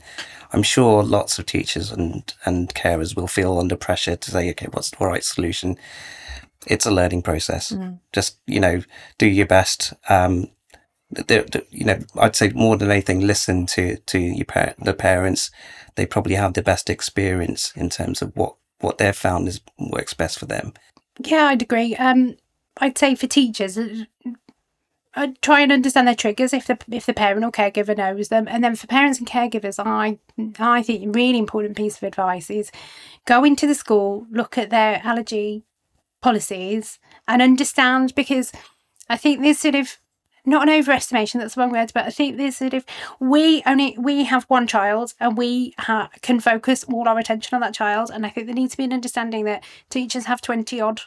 I'm 0.51 0.63
sure 0.63 1.03
lots 1.03 1.37
of 1.37 1.45
teachers 1.45 1.91
and, 1.91 2.33
and 2.45 2.73
carers 2.73 3.15
will 3.15 3.27
feel 3.27 3.59
under 3.59 3.75
pressure 3.75 4.15
to 4.15 4.31
say, 4.31 4.49
okay, 4.51 4.67
what's 4.71 4.91
the 4.91 5.05
right 5.05 5.23
solution? 5.23 5.77
It's 6.67 6.85
a 6.85 6.91
learning 6.91 7.21
process. 7.21 7.71
Just, 8.11 8.37
you 8.45 8.59
know, 8.59 8.81
do 9.17 9.27
your 9.27 9.45
best. 9.45 9.93
Um, 10.09 10.49
the, 11.11 11.23
the, 11.23 11.65
you 11.71 11.85
know, 11.85 11.99
I'd 12.17 12.35
say 12.35 12.49
more 12.49 12.77
than 12.77 12.91
anything, 12.91 13.21
listen 13.21 13.65
to 13.67 13.97
to 13.97 14.19
your 14.19 14.45
par- 14.45 14.75
the 14.77 14.93
parents. 14.93 15.51
They 15.95 16.05
probably 16.05 16.35
have 16.35 16.53
the 16.53 16.61
best 16.61 16.89
experience 16.89 17.73
in 17.75 17.89
terms 17.89 18.21
of 18.21 18.35
what 18.35 18.55
what 18.79 18.97
they've 18.97 19.15
found 19.15 19.47
is 19.47 19.61
works 19.77 20.13
best 20.13 20.39
for 20.39 20.45
them. 20.45 20.73
Yeah, 21.19 21.45
I'd 21.45 21.61
agree. 21.61 21.95
Um, 21.95 22.37
I'd 22.77 22.97
say 22.97 23.15
for 23.15 23.27
teachers, 23.27 23.77
I'd 25.15 25.41
try 25.41 25.61
and 25.61 25.71
understand 25.71 26.07
their 26.07 26.15
triggers. 26.15 26.53
If 26.53 26.67
the 26.67 26.77
if 26.91 27.05
the 27.05 27.13
parent 27.13 27.43
or 27.43 27.51
caregiver 27.51 27.97
knows 27.97 28.29
them, 28.29 28.47
and 28.47 28.63
then 28.63 28.75
for 28.75 28.87
parents 28.87 29.17
and 29.17 29.27
caregivers, 29.27 29.83
I 29.83 30.19
I 30.59 30.83
think 30.83 31.03
a 31.03 31.09
really 31.09 31.39
important 31.39 31.75
piece 31.77 31.97
of 31.97 32.03
advice 32.03 32.49
is 32.49 32.71
go 33.25 33.43
into 33.43 33.65
the 33.65 33.75
school, 33.75 34.27
look 34.31 34.57
at 34.57 34.69
their 34.69 35.01
allergy 35.03 35.63
policies, 36.21 36.99
and 37.27 37.41
understand 37.41 38.13
because 38.13 38.51
I 39.09 39.17
think 39.17 39.41
there's 39.41 39.59
sort 39.59 39.75
of 39.75 39.97
not 40.45 40.67
an 40.67 40.81
overestimation 40.81 41.39
that's 41.39 41.55
the 41.55 41.61
wrong 41.61 41.71
word 41.71 41.91
but 41.93 42.05
i 42.05 42.09
think 42.09 42.37
there's 42.37 42.57
sort 42.57 42.73
of 42.73 42.85
we 43.19 43.61
only 43.65 43.95
we 43.99 44.23
have 44.23 44.45
one 44.45 44.65
child 44.65 45.13
and 45.19 45.37
we 45.37 45.73
ha- 45.77 46.09
can 46.21 46.39
focus 46.39 46.83
all 46.85 47.07
our 47.07 47.19
attention 47.19 47.53
on 47.55 47.61
that 47.61 47.73
child 47.73 48.09
and 48.11 48.25
i 48.25 48.29
think 48.29 48.47
there 48.47 48.55
needs 48.55 48.71
to 48.71 48.77
be 48.77 48.85
an 48.85 48.93
understanding 48.93 49.43
that 49.45 49.63
teachers 49.89 50.25
have 50.25 50.41
20 50.41 50.79
odd 50.79 51.01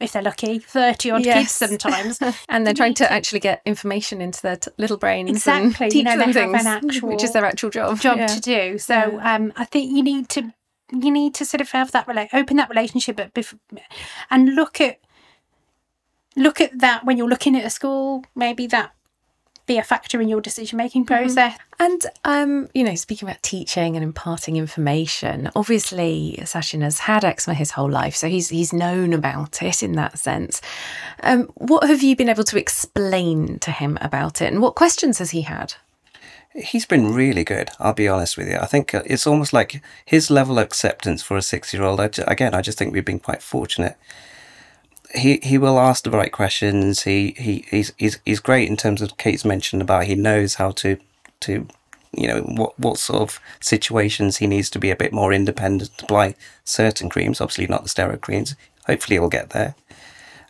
if 0.00 0.12
they're 0.12 0.22
lucky, 0.22 0.58
30 0.60 1.10
odd 1.10 1.24
Yes. 1.24 1.58
kids 1.58 1.70
sometimes. 1.80 2.20
and 2.48 2.66
they're 2.66 2.74
trying 2.74 2.94
to 2.94 3.10
actually 3.12 3.40
get 3.40 3.62
information 3.66 4.20
into 4.20 4.40
their 4.42 4.56
t- 4.56 4.70
little 4.78 4.96
brains 4.96 5.30
Exactly, 5.30 5.86
and 5.86 5.94
you 5.94 6.02
know, 6.04 6.10
them 6.16 6.32
they 6.32 6.40
have 6.40 6.50
things, 6.52 6.60
an 6.66 6.66
actual 6.66 7.08
which 7.08 7.24
is 7.24 7.32
their 7.32 7.44
actual 7.44 7.70
job. 7.70 7.98
job 8.00 8.18
Yeah. 8.18 8.26
to 8.26 8.40
do. 8.40 8.78
So 8.78 8.94
Yeah. 8.94 9.34
um, 9.34 9.52
I 9.56 9.64
think 9.64 9.90
you 9.94 10.02
need 10.02 10.28
to 10.30 10.52
you 10.90 11.10
need 11.10 11.34
to 11.34 11.44
sort 11.44 11.60
of 11.60 11.70
have 11.72 11.90
that 11.92 12.06
rela- 12.06 12.28
open 12.32 12.56
that 12.56 12.70
relationship, 12.70 13.16
but 13.16 13.34
bef- 13.34 13.58
and 14.30 14.54
look 14.54 14.80
at 14.80 14.98
look 16.36 16.60
at 16.60 16.78
that 16.78 17.04
when 17.04 17.16
you're 17.18 17.28
looking 17.28 17.56
at 17.56 17.64
a 17.64 17.70
school. 17.70 18.24
Maybe 18.34 18.66
that 18.68 18.92
be 19.68 19.78
a 19.78 19.84
factor 19.84 20.20
in 20.20 20.28
your 20.28 20.40
decision 20.40 20.76
making 20.76 21.04
Mm-hmm. 21.04 21.14
process. 21.14 21.56
And 21.78 22.04
um, 22.24 22.68
you 22.74 22.82
know, 22.82 22.96
speaking 22.96 23.28
about 23.28 23.40
teaching 23.42 23.94
and 23.94 24.02
imparting 24.02 24.56
information, 24.56 25.48
obviously 25.54 26.38
Sachin 26.42 26.82
has 26.82 26.98
had 26.98 27.24
eczema 27.24 27.54
his 27.54 27.70
whole 27.70 27.90
life, 27.90 28.16
so 28.16 28.26
he's 28.26 28.48
he's 28.48 28.72
known 28.72 29.12
about 29.12 29.62
it 29.62 29.82
in 29.82 29.92
that 29.92 30.18
sense. 30.18 30.60
Um, 31.22 31.44
what 31.54 31.84
have 31.86 32.02
you 32.02 32.16
been 32.16 32.28
able 32.28 32.42
to 32.44 32.58
explain 32.58 33.60
to 33.60 33.70
him 33.70 33.96
about 34.00 34.42
it, 34.42 34.52
and 34.52 34.60
what 34.60 34.74
questions 34.74 35.18
has 35.18 35.30
he 35.30 35.42
had? 35.42 35.74
He's 36.54 36.86
been 36.86 37.14
really 37.14 37.44
good. 37.44 37.70
I'll 37.78 37.92
be 37.94 38.08
honest 38.08 38.36
with 38.36 38.48
you. 38.48 38.58
I 38.58 38.66
think 38.66 38.92
uh, 38.94 39.02
it's 39.06 39.26
almost 39.26 39.52
like 39.52 39.80
his 40.04 40.30
level 40.30 40.58
of 40.58 40.64
acceptance 40.64 41.22
for 41.22 41.36
a 41.36 41.42
six-year-old. 41.42 42.00
I 42.00 42.10
again, 42.26 42.54
I 42.54 42.62
just 42.62 42.78
think 42.78 42.92
we've 42.92 43.04
been 43.04 43.20
quite 43.20 43.42
fortunate. 43.42 43.96
He 45.14 45.40
he 45.42 45.58
will 45.58 45.78
ask 45.78 46.04
the 46.04 46.10
right 46.10 46.32
questions. 46.32 47.02
He 47.02 47.34
he 47.36 47.64
he's 47.70 47.92
he's, 47.96 48.18
he's 48.24 48.40
great 48.40 48.68
in 48.68 48.76
terms 48.76 49.00
of 49.00 49.16
Kate's 49.16 49.44
mentioned 49.44 49.82
about 49.82 50.04
he 50.04 50.14
knows 50.14 50.56
how 50.56 50.70
to 50.72 50.98
to 51.40 51.66
you 52.12 52.28
know 52.28 52.40
what 52.42 52.78
what 52.78 52.98
sort 52.98 53.22
of 53.22 53.40
situations 53.60 54.38
he 54.38 54.46
needs 54.46 54.70
to 54.70 54.78
be 54.78 54.90
a 54.90 54.96
bit 54.96 55.12
more 55.12 55.32
independent 55.32 55.96
to 55.98 56.04
apply 56.04 56.34
certain 56.64 57.08
creams. 57.08 57.40
Obviously, 57.40 57.66
not 57.66 57.84
the 57.84 57.88
steroid 57.88 58.20
creams. 58.20 58.54
Hopefully, 58.86 59.16
he'll 59.16 59.28
get 59.28 59.50
there. 59.50 59.74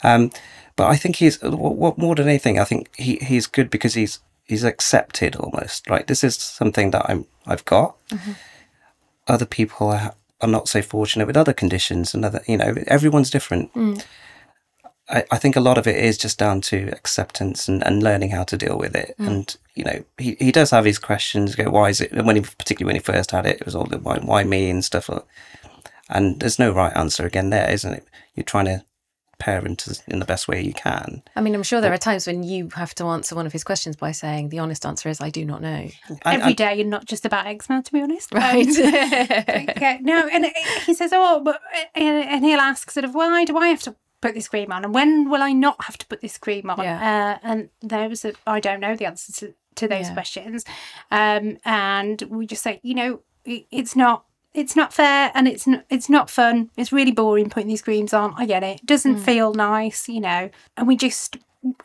Um, 0.03 0.31
but 0.77 0.87
I 0.89 0.97
think 0.97 1.17
he's 1.17 1.43
what, 1.43 1.77
what 1.77 1.99
more 1.99 2.15
than 2.15 2.29
anything. 2.29 2.59
I 2.59 2.65
think 2.65 2.95
he, 2.97 3.17
he's 3.17 3.47
good 3.47 3.71
because 3.71 3.95
he's 3.95 4.21
he's 4.45 4.65
accepted 4.65 5.37
almost. 5.37 5.89
Right, 5.89 6.07
this 6.07 6.25
is 6.25 6.37
something 6.37 6.91
that 6.93 7.09
I'm 7.09 7.27
I've 7.47 7.65
got. 7.65 7.97
Other 9.27 9.47
people 9.47 9.89
are, 9.89 10.15
are 10.41 10.49
not 10.49 10.69
so 10.69 10.81
fortunate 10.81 11.27
with 11.27 11.37
other 11.37 11.53
conditions, 11.53 12.15
and 12.15 12.25
other 12.25 12.43
you 12.47 12.57
know 12.57 12.75
everyone's 12.87 13.31
different. 13.31 13.71
I, 15.11 15.25
I 15.31 15.39
think 15.39 15.57
a 15.57 15.61
lot 15.61 15.79
of 15.79 15.87
it 15.87 15.97
is 15.97 16.19
just 16.19 16.39
down 16.39 16.61
to 16.63 16.89
acceptance 16.93 17.69
and, 17.69 17.85
and 17.87 18.03
learning 18.03 18.31
how 18.31 18.45
to 18.45 18.57
deal 18.57 18.79
with 18.79 18.95
it. 18.95 19.15
Mm. 19.19 19.27
And 19.27 19.57
you 19.75 19.85
know, 19.85 20.05
he, 20.19 20.37
he 20.39 20.53
does 20.53 20.71
have 20.71 20.85
his 20.85 20.99
questions. 20.99 21.55
Go, 21.55 21.71
why 21.71 21.89
is 21.89 22.01
it? 22.01 22.13
When 22.13 22.37
he 22.37 22.43
particularly 22.43 22.87
when 22.95 22.97
he 22.97 23.13
first 23.13 23.31
had 23.31 23.47
it, 23.47 23.61
it 23.61 23.65
was 23.65 23.75
all 23.75 23.85
the 23.87 23.99
why, 23.99 24.19
why 24.19 24.45
me 24.45 24.71
and 24.71 24.85
stuff. 24.85 25.09
And 26.09 26.41
there's 26.41 26.59
no 26.59 26.73
right 26.73 26.95
answer 26.97 27.27
again 27.27 27.51
there, 27.51 27.71
isn't 27.71 27.93
it? 27.93 28.07
You're 28.35 28.45
trying 28.45 28.67
to 28.67 28.85
parent 29.39 29.87
as- 29.87 30.03
in 30.09 30.19
the 30.19 30.25
best 30.25 30.49
way 30.49 30.61
you 30.61 30.73
can. 30.73 31.23
I 31.37 31.41
mean, 31.41 31.55
I'm 31.55 31.63
sure 31.63 31.81
there 31.81 31.93
are 31.93 31.99
times 31.99 32.27
when 32.27 32.43
you 32.43 32.71
have 32.75 32.95
to 32.97 33.05
answer 33.05 33.37
one 33.37 33.47
of 33.47 33.53
his 33.53 33.63
questions 33.63 33.95
by 33.95 34.11
saying 34.13 34.49
the 34.49 34.59
honest 34.59 34.85
answer 34.85 35.09
is 35.09 35.21
I 35.21 35.31
do 35.31 35.45
not 35.45 35.63
know. 35.63 35.89
And- 36.09 36.21
Every 36.25 36.43
and- 36.49 36.57
day, 36.57 36.81
and 36.81 36.91
not 36.91 37.05
just 37.05 37.25
about 37.25 37.47
eczema, 37.47 37.83
to 37.83 37.93
be 37.93 38.03
honest. 38.03 38.33
Right. 38.35 38.67
Um, 38.67 38.75
yeah, 39.81 39.99
no, 40.01 40.27
and 40.27 40.47
uh, 40.47 40.51
he 40.87 40.95
says, 40.95 41.13
"Oh, 41.15 41.41
but," 41.41 41.57
uh, 41.57 41.85
and, 41.95 42.29
and 42.29 42.45
he'll 42.45 42.61
ask, 42.61 42.91
sort 42.91 43.05
of, 43.05 43.15
"Why 43.15 43.45
do 43.45 43.57
I 43.57 43.69
have 43.69 43.83
to 43.83 43.95
put 44.21 44.35
this 44.35 44.49
cream 44.49 44.73
on, 44.73 44.85
and 44.85 44.95
when 44.95 45.29
will 45.31 45.43
I 45.43 45.53
not 45.53 45.85
have 45.85 45.99
to 45.99 46.07
put 46.07 46.21
this 46.21 46.39
cream 46.39 46.71
on?" 46.71 46.83
Yeah. 46.83 47.39
Uh, 47.43 47.47
and 47.47 47.69
those, 47.81 48.25
are, 48.25 48.33
I 48.47 48.61
don't 48.61 48.81
know 48.81 48.97
the 48.97 49.07
answers 49.07 49.37
to, 49.37 49.55
to 49.77 49.89
those 49.89 50.09
Yeah. 50.09 50.15
questions, 50.15 50.65
um, 51.11 51.59
and 51.65 52.23
we 52.23 52.47
just 52.47 52.63
say, 52.63 52.81
you 52.83 52.95
know, 52.95 53.21
it, 53.45 53.67
it's 53.71 53.95
not. 53.97 54.25
It's 54.55 54.75
not 54.75 54.93
fair, 54.95 55.31
and 55.35 55.47
it's 55.47 55.67
not. 55.67 55.85
It's 55.91 56.09
not 56.09 56.31
fun. 56.31 56.71
It's 56.77 56.91
really 56.91 57.13
boring 57.13 57.51
putting 57.51 57.69
these 57.69 57.83
creams 57.83 58.13
on. 58.15 58.33
I 58.37 58.47
get 58.47 58.65
it. 58.65 58.81
It 58.81 58.87
doesn't 58.87 59.19
feel 59.19 59.53
nice, 59.53 60.09
you 60.09 60.21
know. 60.21 60.51
And 60.77 60.89
we 60.89 60.97
just 60.97 61.37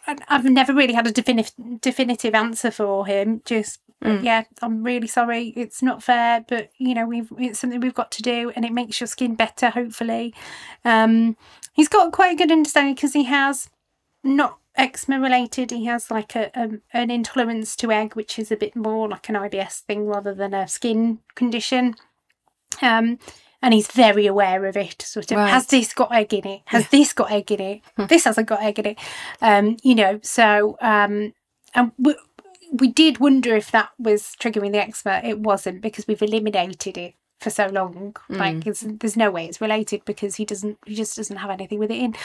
I've 0.08 0.46
never 0.46 0.74
really 0.74 0.94
had 0.94 1.06
a 1.06 1.12
definitive 1.12 1.54
definitive 1.82 2.34
answer 2.34 2.72
for 2.72 3.06
him. 3.06 3.42
Just 3.46 3.80
yeah, 4.02 4.44
I'm 4.62 4.84
really 4.84 5.08
sorry. 5.08 5.54
It's 5.56 5.82
not 5.82 6.02
fair, 6.04 6.44
but 6.48 6.72
you 6.78 6.94
know 6.94 7.06
we've 7.06 7.32
it's 7.38 7.60
something 7.60 7.80
we've 7.82 7.94
got 7.94 8.12
to 8.12 8.22
do, 8.22 8.52
and 8.56 8.66
it 8.66 8.72
makes 8.72 9.00
your 9.00 9.08
skin 9.08 9.36
better. 9.36 9.70
Hopefully, 9.70 10.34
um, 10.86 11.36
he's 11.74 11.90
got 11.90 12.12
quite 12.14 12.34
a 12.34 12.38
good 12.38 12.52
understanding 12.52 12.96
because 12.96 13.14
he 13.14 13.24
has 13.26 13.70
not 14.24 14.60
eczema 14.76 15.20
related. 15.20 15.72
He 15.72 15.86
has 15.86 16.10
like 16.10 16.36
a, 16.36 16.50
um 16.60 16.82
an 16.94 17.12
intolerance 17.12 17.76
to 17.78 17.92
egg, 17.92 18.16
which 18.16 18.40
is 18.40 18.52
a 18.52 18.56
bit 18.56 18.76
more 18.76 19.10
like 19.10 19.28
an 19.30 19.36
IBS 19.36 19.80
thing 19.82 20.06
rather 20.08 20.34
than 20.34 20.54
a 20.54 20.68
skin 20.68 21.20
condition. 21.36 21.96
Um, 22.82 23.20
and 23.62 23.74
he's 23.74 23.88
very 23.88 24.26
aware 24.26 24.66
of 24.66 24.76
it. 24.76 25.02
Sort 25.02 25.32
of, 25.32 25.38
Right. 25.38 25.50
has 25.50 25.68
this 25.68 25.94
got 25.94 26.14
egg 26.14 26.34
in 26.34 26.46
it? 26.48 26.62
Has 26.66 26.90
this 26.90 27.14
got 27.14 27.32
egg 27.32 27.52
in 27.52 27.60
it? 27.62 27.82
this 28.10 28.26
hasn't 28.26 28.48
got 28.48 28.62
egg 28.62 28.80
in 28.80 28.86
it. 28.88 29.00
Um, 29.42 29.78
you 29.84 29.96
know, 29.96 30.20
so 30.22 30.78
um, 30.82 31.34
and 31.74 31.92
we, 31.98 32.16
we 32.74 32.88
did 32.92 33.20
wonder 33.20 33.56
if 33.56 33.72
that 33.72 33.90
was 33.98 34.34
triggering 34.40 34.72
the 34.74 34.82
eczema. 34.82 35.22
It 35.24 35.40
wasn't 35.40 35.82
because 35.82 36.08
we've 36.08 36.22
eliminated 36.22 36.98
it 36.98 37.14
for 37.44 37.50
so 37.50 37.68
long. 37.68 38.16
Mm. 38.30 38.38
Like, 38.38 38.68
it's, 38.68 38.86
there's 38.88 39.18
no 39.18 39.30
way 39.30 39.46
it's 39.46 39.62
related 39.62 40.04
because 40.06 40.36
he 40.36 40.46
doesn't. 40.46 40.78
He 40.86 40.96
just 40.96 41.16
doesn't 41.16 41.38
have 41.38 41.52
anything 41.52 41.80
with 41.80 41.92
it 41.92 41.98
in. 41.98 42.16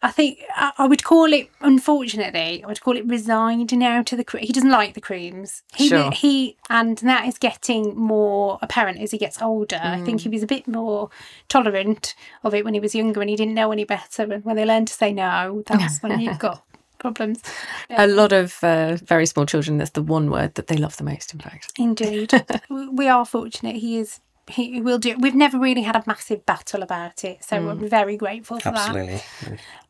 I 0.00 0.12
think 0.12 0.38
I, 0.54 0.72
I 0.78 0.86
would 0.86 1.02
call 1.02 1.32
it, 1.32 1.48
unfortunately, 1.60 2.62
I 2.62 2.66
would 2.66 2.80
call 2.80 2.96
it 2.96 3.06
resigned 3.06 3.76
now 3.76 4.02
to 4.02 4.16
the. 4.16 4.24
cre- 4.24 4.38
He 4.38 4.52
doesn't 4.52 4.70
like 4.70 4.94
the 4.94 5.00
creams. 5.00 5.62
He, 5.74 5.88
Sure. 5.88 6.10
he, 6.10 6.56
and 6.70 6.98
that 6.98 7.26
is 7.26 7.38
getting 7.38 7.96
more 7.96 8.58
apparent 8.62 9.00
as 9.00 9.10
he 9.10 9.18
gets 9.18 9.40
older. 9.42 9.80
I 9.82 10.00
think 10.02 10.20
mm. 10.20 10.24
he 10.24 10.28
was 10.28 10.42
a 10.42 10.46
bit 10.46 10.68
more 10.68 11.10
tolerant 11.48 12.14
of 12.44 12.54
it 12.54 12.64
when 12.64 12.74
he 12.74 12.80
was 12.80 12.94
younger 12.94 13.20
and 13.20 13.30
he 13.30 13.36
didn't 13.36 13.54
know 13.54 13.72
any 13.72 13.84
better. 13.84 14.22
And 14.22 14.44
when 14.44 14.56
they 14.56 14.64
learn 14.64 14.84
to 14.84 14.92
say 14.92 15.12
no, 15.12 15.62
that's 15.66 16.02
when 16.02 16.20
you've 16.20 16.38
got 16.48 16.62
problems. 16.98 17.42
A 17.90 18.04
um, 18.04 18.16
lot 18.16 18.32
of 18.32 18.62
uh, 18.62 18.96
very 18.96 19.26
small 19.26 19.46
children, 19.46 19.78
that's 19.78 19.90
the 19.90 20.02
one 20.02 20.30
word 20.30 20.54
that 20.54 20.66
they 20.66 20.76
love 20.76 20.96
the 20.96 21.04
most, 21.04 21.32
in 21.32 21.40
fact. 21.40 21.72
Indeed, 21.78 22.32
we 22.92 23.08
are 23.08 23.24
fortunate. 23.24 23.76
He 23.76 23.98
is. 23.98 24.20
He 24.48 24.72
he 24.74 24.80
will 24.80 24.98
do. 24.98 25.16
We've 25.18 25.34
never 25.34 25.58
really 25.58 25.82
had 25.82 25.96
a 25.96 26.02
massive 26.06 26.44
battle 26.46 26.82
about 26.82 27.24
it, 27.24 27.44
so 27.44 27.64
we're 27.64 27.88
very 27.88 28.16
grateful 28.16 28.58
for 28.60 28.70
that. 28.72 28.88
Absolutely. 28.88 29.20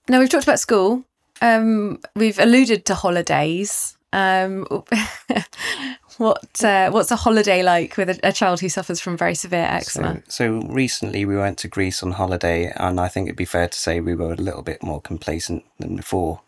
Now, 0.09 0.21
we've 0.21 0.31
talked 0.31 0.44
about 0.44 0.61
school. 0.61 1.05
Um, 1.40 2.01
we've 2.16 2.38
alluded 2.38 2.85
to 2.87 2.94
holidays. 2.94 3.97
Um, 4.12 4.66
what 6.16 6.64
uh, 6.64 6.90
What's 6.90 7.11
a 7.11 7.16
holiday 7.16 7.62
like 7.62 7.97
with 7.97 8.11
a, 8.11 8.18
a 8.23 8.33
child 8.33 8.61
who 8.61 8.68
suffers 8.68 9.01
from 9.01 9.16
very 9.16 9.35
severe 9.35 9.64
eczema? 9.64 10.23
So, 10.29 10.61
so 10.61 10.68
recently 10.68 11.25
we 11.25 11.37
went 11.37 11.59
to 11.59 11.68
Greece 11.68 12.03
on 12.03 12.12
holiday, 12.12 12.73
and 12.77 12.99
I 12.99 13.09
think 13.09 13.27
it'd 13.27 13.37
be 13.37 13.44
fair 13.44 13.68
to 13.68 13.79
say 13.79 14.01
we 14.01 14.14
were 14.14 14.33
a 14.33 14.37
little 14.37 14.62
bit 14.62 14.83
more 14.83 15.01
complacent 15.01 15.64
than 15.79 15.97
before. 15.97 16.40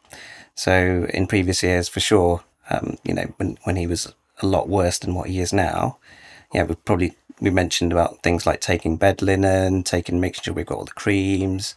So 0.55 1.07
in 1.13 1.27
previous 1.27 1.63
years, 1.63 1.89
for 1.89 2.01
sure, 2.01 2.43
um, 2.71 2.97
you 3.05 3.15
know, 3.15 3.33
when 3.37 3.59
when 3.65 3.77
he 3.77 3.87
was 3.87 4.13
a 4.43 4.47
lot 4.47 4.69
worse 4.69 4.99
than 4.99 5.15
what 5.15 5.29
he 5.29 5.41
is 5.41 5.53
now, 5.53 5.99
yeah, 6.53 6.65
we 6.65 6.75
probably 6.75 7.15
we 7.41 7.51
mentioned 7.51 7.93
about 7.93 8.23
things 8.23 8.47
like 8.47 8.61
taking 8.61 8.97
bed 8.97 9.23
linen, 9.23 9.83
taking 9.83 10.21
making 10.21 10.43
sure 10.43 10.55
we've 10.55 10.67
got 10.67 10.79
all 10.79 10.85
the 10.85 10.93
creams, 10.93 11.75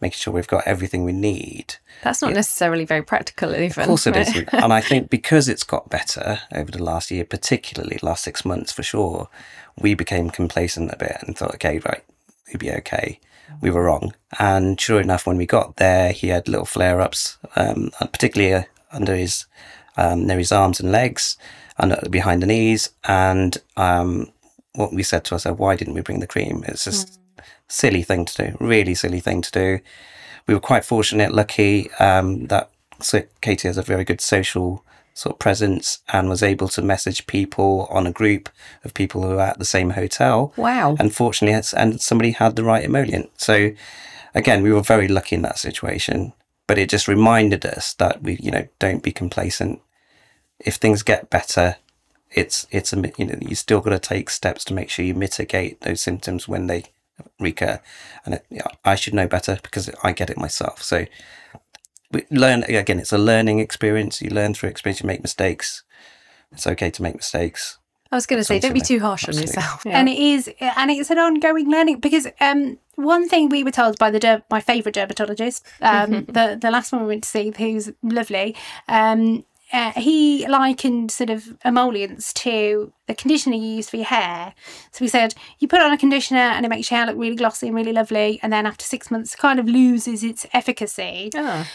making 0.00 0.16
sure 0.16 0.32
we've 0.32 0.46
got 0.46 0.66
everything 0.66 1.04
we 1.04 1.12
need. 1.12 1.76
That's 2.02 2.22
not 2.22 2.32
necessarily 2.32 2.84
very 2.84 3.02
practical, 3.02 3.54
even. 3.54 3.82
Of 3.82 3.88
course 3.88 4.06
it 4.06 4.16
isn't. 4.16 4.48
and 4.52 4.72
I 4.72 4.80
think 4.80 5.10
because 5.10 5.48
it's 5.48 5.62
got 5.62 5.90
better 5.90 6.40
over 6.52 6.70
the 6.70 6.82
last 6.82 7.10
year, 7.10 7.24
particularly 7.24 7.98
last 8.02 8.24
six 8.24 8.44
months 8.44 8.72
for 8.72 8.82
sure, 8.82 9.28
we 9.78 9.94
became 9.94 10.30
complacent 10.30 10.92
a 10.92 10.96
bit 10.96 11.18
and 11.20 11.36
thought, 11.36 11.54
okay, 11.54 11.78
right, 11.78 12.02
it'd 12.48 12.60
be 12.60 12.72
okay. 12.72 13.20
We 13.60 13.70
were 13.70 13.84
wrong. 13.84 14.14
And 14.38 14.80
sure 14.80 15.00
enough, 15.00 15.26
when 15.26 15.36
we 15.36 15.46
got 15.46 15.76
there, 15.76 16.12
he 16.12 16.28
had 16.28 16.48
little 16.48 16.66
flare 16.66 17.00
ups, 17.00 17.38
um, 17.54 17.90
particularly 18.00 18.54
uh, 18.54 18.62
under 18.90 19.14
his 19.14 19.46
um, 19.96 20.26
near 20.26 20.38
his 20.38 20.52
arms 20.52 20.80
and 20.80 20.90
legs, 20.90 21.36
and 21.78 21.92
uh, 21.92 22.08
behind 22.10 22.42
the 22.42 22.46
knees. 22.46 22.90
And 23.04 23.58
um, 23.76 24.32
what 24.74 24.92
we 24.92 25.02
said 25.02 25.24
to 25.24 25.34
ourselves, 25.34 25.58
why 25.58 25.76
didn't 25.76 25.94
we 25.94 26.00
bring 26.00 26.20
the 26.20 26.26
cream? 26.26 26.64
It's 26.66 26.84
just 26.84 27.20
silly 27.68 28.02
thing 28.02 28.24
to 28.26 28.46
do, 28.50 28.56
really 28.60 28.94
silly 28.94 29.20
thing 29.20 29.42
to 29.42 29.50
do. 29.50 29.80
We 30.46 30.54
were 30.54 30.60
quite 30.60 30.84
fortunate, 30.84 31.32
lucky 31.32 31.90
um, 32.00 32.46
that 32.46 32.70
so 33.00 33.22
Katy 33.40 33.68
has 33.68 33.78
a 33.78 33.82
very 33.82 34.04
good 34.04 34.20
social 34.20 34.84
sort 35.14 35.34
of 35.34 35.38
presence 35.38 35.98
and 36.12 36.28
was 36.28 36.42
able 36.42 36.68
to 36.68 36.82
message 36.82 37.26
people 37.26 37.86
on 37.90 38.06
a 38.06 38.12
group 38.12 38.48
of 38.84 38.94
people 38.94 39.22
who 39.22 39.32
are 39.32 39.40
at 39.40 39.58
the 39.58 39.64
same 39.64 39.90
hotel. 39.90 40.52
Wow. 40.56 40.96
And 40.98 41.14
fortunately, 41.14 41.60
and 41.76 42.00
somebody 42.00 42.30
had 42.30 42.56
the 42.56 42.64
right 42.64 42.84
emollient. 42.84 43.30
So 43.36 43.72
again, 44.34 44.62
we 44.62 44.72
were 44.72 44.82
very 44.82 45.08
lucky 45.08 45.36
in 45.36 45.42
that 45.42 45.58
situation. 45.58 46.32
But 46.66 46.78
it 46.78 46.88
just 46.88 47.08
reminded 47.08 47.66
us 47.66 47.92
that 47.94 48.22
we, 48.22 48.36
you 48.36 48.50
know, 48.50 48.66
don't 48.78 49.02
be 49.02 49.12
complacent. 49.12 49.80
If 50.58 50.76
things 50.76 51.02
get 51.02 51.28
better, 51.28 51.76
it's 52.34 52.66
it's 52.70 52.92
a 52.92 53.12
you 53.18 53.24
know 53.26 53.38
you 53.40 53.54
still 53.54 53.80
got 53.80 53.90
to 53.90 53.98
take 53.98 54.30
steps 54.30 54.64
to 54.64 54.74
make 54.74 54.90
sure 54.90 55.04
you 55.04 55.14
mitigate 55.14 55.80
those 55.82 56.00
symptoms 56.00 56.48
when 56.48 56.66
they 56.66 56.84
recur. 57.38 57.80
And 58.24 58.34
it, 58.34 58.46
I 58.84 58.94
should 58.94 59.14
know 59.14 59.28
better 59.28 59.58
because 59.62 59.90
I 60.02 60.12
get 60.12 60.30
it 60.30 60.38
myself. 60.38 60.82
So 60.82 61.06
we 62.10 62.24
learn 62.30 62.64
again. 62.64 62.98
It's 62.98 63.12
a 63.12 63.18
learning 63.18 63.58
experience. 63.58 64.20
You 64.22 64.30
learn 64.30 64.54
through 64.54 64.70
experience. 64.70 65.02
You 65.02 65.06
make 65.06 65.22
mistakes. 65.22 65.82
It's 66.52 66.66
okay 66.66 66.90
to 66.90 67.02
make 67.02 67.16
mistakes. 67.16 67.78
I 68.10 68.16
was 68.16 68.26
going 68.26 68.40
to 68.40 68.44
say, 68.44 68.60
don't 68.60 68.74
be 68.74 68.82
too 68.82 69.00
harsh 69.00 69.24
on 69.24 69.30
Absolutely. 69.30 69.54
yourself. 69.54 69.86
and 69.86 70.06
it 70.06 70.18
is 70.18 70.50
and 70.60 70.90
it's 70.90 71.10
an 71.10 71.18
ongoing 71.18 71.70
learning 71.70 71.98
because 71.98 72.26
um 72.40 72.78
one 72.96 73.26
thing 73.26 73.48
we 73.48 73.64
were 73.64 73.70
told 73.70 73.98
by 73.98 74.10
the 74.10 74.20
der- 74.20 74.42
my 74.50 74.60
favorite 74.60 74.94
dermatologist 74.94 75.66
um 75.80 76.10
the 76.26 76.58
the 76.60 76.70
last 76.70 76.92
one 76.92 77.00
we 77.00 77.08
went 77.08 77.22
to 77.22 77.28
see 77.30 77.50
who's 77.56 77.90
lovely 78.02 78.54
um 78.86 79.46
uh, 79.72 79.92
he 79.92 80.46
likened 80.48 81.10
sort 81.10 81.30
of 81.30 81.56
emollients 81.64 82.32
to 82.34 82.92
the 83.06 83.14
conditioner 83.14 83.56
you 83.56 83.76
use 83.76 83.88
for 83.88 83.96
your 83.96 84.06
hair. 84.06 84.54
So 84.90 85.04
he 85.04 85.08
said, 85.08 85.34
you 85.58 85.68
put 85.68 85.80
on 85.80 85.92
a 85.92 85.98
conditioner 85.98 86.38
and 86.40 86.64
it 86.66 86.68
makes 86.68 86.90
your 86.90 86.98
hair 86.98 87.06
look 87.06 87.16
really 87.18 87.36
glossy 87.36 87.66
and 87.68 87.76
really 87.76 87.92
lovely. 87.92 88.38
And 88.42 88.52
then 88.52 88.66
after 88.66 88.84
six 88.84 89.10
months, 89.10 89.34
it 89.34 89.38
kind 89.38 89.58
of 89.58 89.66
loses 89.66 90.22
its 90.22 90.46
efficacy. 90.52 91.30
Ah, 91.34 91.68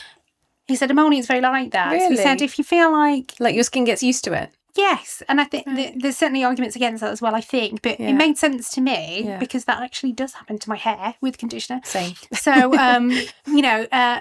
He 0.68 0.76
said, 0.76 0.92
emollient's 0.92 1.28
very 1.28 1.42
like 1.42 1.72
that. 1.72 2.00
So 2.02 2.10
he 2.10 2.18
said, 2.18 2.42
if 2.42 2.58
you 2.58 2.64
feel 2.64 2.92
like 2.92 3.34
like 3.40 3.56
your 3.56 3.64
skin 3.64 3.84
gets 3.86 4.04
used 4.04 4.24
to 4.26 4.34
it. 4.34 4.52
Yes, 4.76 5.24
and 5.28 5.42
I 5.42 5.46
think 5.46 5.66
th- 5.66 5.96
there's 5.98 6.18
certainly 6.18 6.44
arguments 6.44 6.76
against 6.76 7.02
that 7.02 7.10
as 7.12 7.20
well. 7.20 7.34
I 7.34 7.42
think, 7.42 7.82
but 7.82 8.00
Yeah. 8.00 8.10
it 8.10 8.14
made 8.14 8.38
sense 8.38 8.70
to 8.76 8.82
me 8.82 9.24
Yeah. 9.26 9.40
because 9.40 9.66
that 9.66 9.82
actually 9.82 10.12
does 10.12 10.34
happen 10.34 10.60
to 10.60 10.70
my 10.70 10.76
hair 10.76 11.16
with 11.20 11.40
conditioner. 11.40 11.82
Same. 11.84 12.14
So, 12.36 12.78
um, 12.78 13.10
you 13.48 13.64
know, 13.64 13.88
uh, 13.92 14.20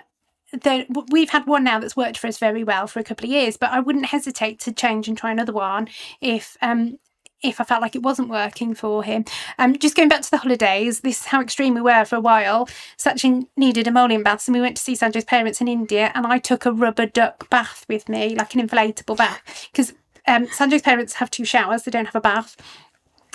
the, 0.62 1.05
we've 1.11 1.31
had 1.31 1.47
one 1.47 1.64
now 1.64 1.79
that's 1.79 1.97
worked 1.97 2.19
for 2.19 2.27
us 2.27 2.38
very 2.38 2.64
well 2.64 2.87
for 2.87 3.01
a 3.01 3.05
couple 3.05 3.27
of 3.27 3.31
years, 3.31 3.57
but 3.57 3.71
I 3.71 3.81
wouldn't 3.81 4.07
hesitate 4.07 4.59
to 4.61 4.73
change 4.73 5.09
and 5.09 5.16
try 5.16 5.31
another 5.31 5.53
one 5.53 5.88
if. 6.21 6.57
Um, 6.62 6.99
if 7.42 7.61
I 7.61 7.64
felt 7.64 7.83
like 7.83 7.95
it 7.95 8.03
wasn't 8.03 8.31
working 8.31 8.75
for 8.75 9.03
him. 9.03 9.25
Um, 9.59 9.79
just 9.79 9.95
going 9.95 10.09
back 10.09 10.23
to 10.23 10.31
the 10.31 10.38
holidays, 10.38 11.01
this 11.01 11.21
is 11.21 11.27
how 11.27 11.42
extreme 11.42 11.75
we 11.75 11.83
were 11.83 12.05
for 12.07 12.16
a 12.16 12.21
while. 12.21 12.66
Sachin 12.97 13.47
needed 13.57 13.87
emollient 13.87 14.25
baths, 14.25 14.49
and 14.49 14.55
we 14.55 14.61
went 14.61 14.79
to 14.79 14.83
see 14.83 14.95
Sanjay's 14.95 15.25
parents 15.25 15.61
in 15.61 15.69
India, 15.69 16.11
and 16.14 16.27
I 16.27 16.38
took 16.38 16.64
a 16.64 16.73
rubber 16.73 17.05
duck 17.05 17.49
bath 17.51 17.85
with 17.88 18.09
me, 18.09 18.35
like 18.35 18.55
an 18.55 18.66
inflatable 18.66 19.19
bath, 19.19 19.69
because 19.71 19.92
um, 20.27 20.49
parents 20.81 21.14
have 21.14 21.31
two 21.31 21.45
showers; 21.45 21.83
they 21.83 21.90
don't 21.90 22.07
have 22.07 22.16
a 22.16 22.21
bath. 22.21 22.57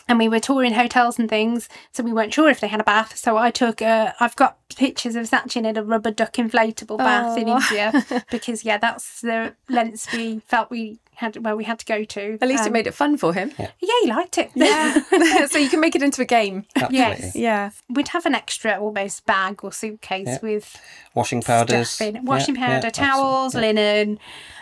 And 0.08 0.20
we 0.20 0.28
were 0.28 0.40
touring 0.40 0.74
hotels 0.74 1.18
and 1.20 1.30
things, 1.30 1.70
so 1.94 2.04
we 2.04 2.12
weren't 2.12 2.34
sure 2.34 2.50
if 2.50 2.60
they 2.60 2.68
had 2.68 2.82
a 2.82 2.84
bath. 2.84 3.16
So 3.18 3.38
I 3.38 3.50
took 3.52 3.82
a. 3.82 4.14
I've 4.20 4.36
got 4.36 4.58
pictures 4.76 5.16
of 5.16 5.30
Sachin 5.30 5.66
in 5.66 5.78
a 5.78 5.84
rubber 5.84 6.12
duck 6.12 6.34
inflatable 6.34 6.98
bath 6.98 7.38
in 7.38 7.48
Oh. 7.50 7.58
India 7.58 8.24
because 8.32 8.66
yeah, 8.66 8.78
that's 8.78 9.22
the 9.22 9.56
lengths 9.70 10.12
we 10.12 10.40
felt 10.40 10.70
we 10.70 11.00
had. 11.16 11.38
where 11.46 11.56
we 11.56 11.64
had 11.64 11.80
to 11.80 11.86
go 11.86 12.04
to. 12.04 12.38
At 12.42 12.48
least 12.48 12.64
it 12.64 12.68
Um, 12.68 12.74
made 12.74 12.88
it 12.88 12.94
fun 12.94 13.16
for 13.18 13.34
him. 13.34 13.52
Yeah, 13.58 13.70
he 13.80 14.08
liked 14.10 14.38
it. 14.38 14.52
Yeah. 14.56 15.02
so 15.48 15.58
you 15.60 15.70
can 15.70 15.80
make 15.80 15.96
it 15.96 16.02
into 16.04 16.22
a 16.22 16.26
game. 16.26 16.66
Absolutely. 16.76 16.98
Yes. 16.98 17.36
Yeah. 17.36 17.70
We'd 17.90 18.10
have 18.10 18.26
an 18.26 18.36
extra 18.36 18.80
almost 18.80 19.26
bag 19.26 19.64
or 19.64 19.72
suitcase 19.72 20.28
Yeah. 20.28 20.40
with 20.42 20.76
Washing 21.14 21.42
powders. 21.42 21.90
stuff 21.92 22.08
in 22.16 22.26
Washing 22.26 22.56
yeah, 22.56 22.66
powder, 22.66 22.88
absolutely. 22.88 23.14
towels, 23.14 23.54
Yeah. 23.56 23.62
linen, 23.62 24.20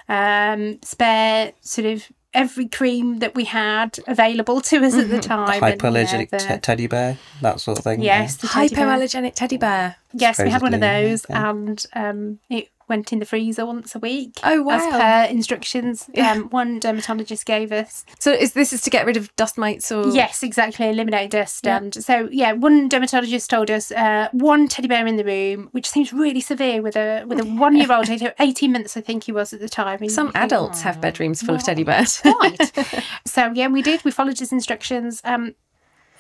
um, 0.08 0.80
spare 0.84 1.54
sort 1.62 1.88
of 1.88 2.04
every 2.34 2.68
cream 2.68 3.20
that 3.20 3.34
we 3.36 3.46
had 3.46 3.98
available 4.08 4.62
to 4.62 4.78
us 4.86 4.96
at 4.96 5.10
the 5.10 5.20
time. 5.20 5.50
and, 5.50 5.56
you 5.56 5.62
know, 5.62 5.76
Hypoallergenic 5.78 6.30
the- 6.30 6.38
te- 6.38 6.58
teddy 6.58 6.88
bear, 6.88 7.18
that 7.42 7.60
sort 7.60 7.78
of 7.80 7.84
thing. 7.84 8.02
yes, 8.02 8.36
the 8.38 8.48
teddy 8.48 8.76
bear. 8.76 8.86
Hypoallergenic 8.86 9.34
teddy 9.36 9.58
bear. 9.58 9.96
Yes, 10.14 10.40
we 10.40 10.50
had 10.50 10.62
one 10.62 10.74
of 10.74 10.82
those, 10.82 11.26
yeah. 11.30 11.50
and 11.50 11.86
um, 11.94 12.40
it 12.50 12.70
went 12.90 13.14
in 13.14 13.20
the 13.20 13.26
freezer 13.26 13.66
once 13.66 13.96
a 13.96 14.00
week. 14.00 14.40
Oh, 14.44 14.70
As 14.70 14.86
per 14.88 15.32
instructions, 15.32 16.10
Yeah. 16.14 16.32
um, 16.32 16.50
one 16.50 16.80
dermatologist 16.80 17.46
gave 17.46 17.72
us. 17.72 18.04
So 18.20 18.32
is 18.32 18.54
this 18.54 18.74
is 18.74 18.82
to 18.82 18.90
get 18.90 19.06
rid 19.06 19.16
of 19.18 19.34
dust 19.36 19.58
mites 19.58 19.92
or 19.92 20.10
Yes, 20.10 20.44
exactly. 20.44 20.90
Eliminate 20.90 21.32
dust. 21.32 21.66
Yeah. 21.66 21.78
And 21.78 21.94
so, 21.94 22.28
yeah, 22.32 22.52
one 22.54 22.90
dermatologist 22.90 23.50
told 23.50 23.70
us 23.72 23.92
uh, 23.92 24.28
one 24.32 24.68
teddy 24.68 24.88
bear 24.88 25.06
in 25.08 25.16
the 25.18 25.24
room, 25.24 25.70
which 25.72 25.88
seems 25.90 26.12
really 26.12 26.42
severe 26.42 26.82
with 26.82 26.96
a 26.96 27.24
with 27.26 27.40
a 27.40 27.46
one 27.66 27.76
year 27.78 27.92
old, 27.92 28.10
eighteen 28.40 28.72
months, 28.72 28.98
I 28.98 29.02
think 29.02 29.26
he 29.26 29.32
was 29.32 29.54
at 29.54 29.60
the 29.60 29.70
time. 29.70 30.00
And 30.02 30.12
Some 30.12 30.32
adults 30.36 30.82
have 30.82 31.00
bedrooms 31.00 31.42
full 31.42 31.56
of 31.56 31.64
teddy 31.64 31.84
bears. 31.84 32.22
Right. 32.26 33.04
so 33.26 33.52
yeah, 33.54 33.68
we 33.68 33.82
did. 33.82 34.04
We 34.04 34.12
followed 34.12 34.40
his 34.40 34.52
instructions. 34.52 35.22
Um, 35.24 35.56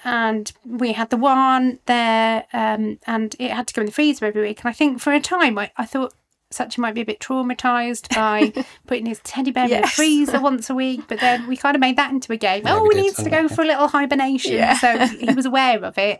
and 0.05 0.53
we 0.65 0.93
had 0.93 1.10
the 1.10 1.17
one 1.17 1.79
there, 1.86 2.45
um, 2.53 2.99
and 3.05 3.36
it 3.38 3.51
had 3.51 3.67
to 3.67 3.73
go 3.73 3.82
in 3.82 3.86
the 3.88 3.91
freezer 3.91 4.25
every 4.25 4.41
week. 4.41 4.62
And 4.62 4.69
I 4.69 4.73
think 4.73 5.01
for 5.01 5.12
a 5.12 5.19
time, 5.19 5.58
I, 5.58 5.71
I 5.75 5.86
thought 5.86 6.13
Sachin 6.51 6.79
might 6.79 6.95
be 6.95 7.01
a 7.01 7.05
bit 7.05 7.19
traumatized 7.19 8.13
by 8.15 8.51
putting 8.88 9.05
his 9.05 9.19
teddy 9.23 9.51
bear 9.51 9.65
in 9.71 9.81
the 9.81 9.88
freezer 9.88 10.39
once 10.41 10.69
a 10.69 10.75
week. 10.75 11.01
But 11.07 11.19
then 11.19 11.47
we 11.47 11.55
kind 11.55 11.75
of 11.75 11.79
made 11.79 11.97
that 11.97 12.12
into 12.12 12.33
a 12.33 12.38
game. 12.38 12.63
Yeah, 12.65 12.75
oh, 12.77 12.83
we 12.83 12.95
he 12.95 13.01
needs 13.03 13.21
to 13.23 13.29
go 13.29 13.43
we? 13.43 13.49
for 13.49 13.62
a 13.62 13.65
little 13.67 13.88
hibernation. 13.88 14.53
Yeah. 14.53 14.73
So 14.77 14.97
he 15.07 15.33
was 15.33 15.45
aware 15.45 15.83
of 15.83 15.97
it. 15.97 16.19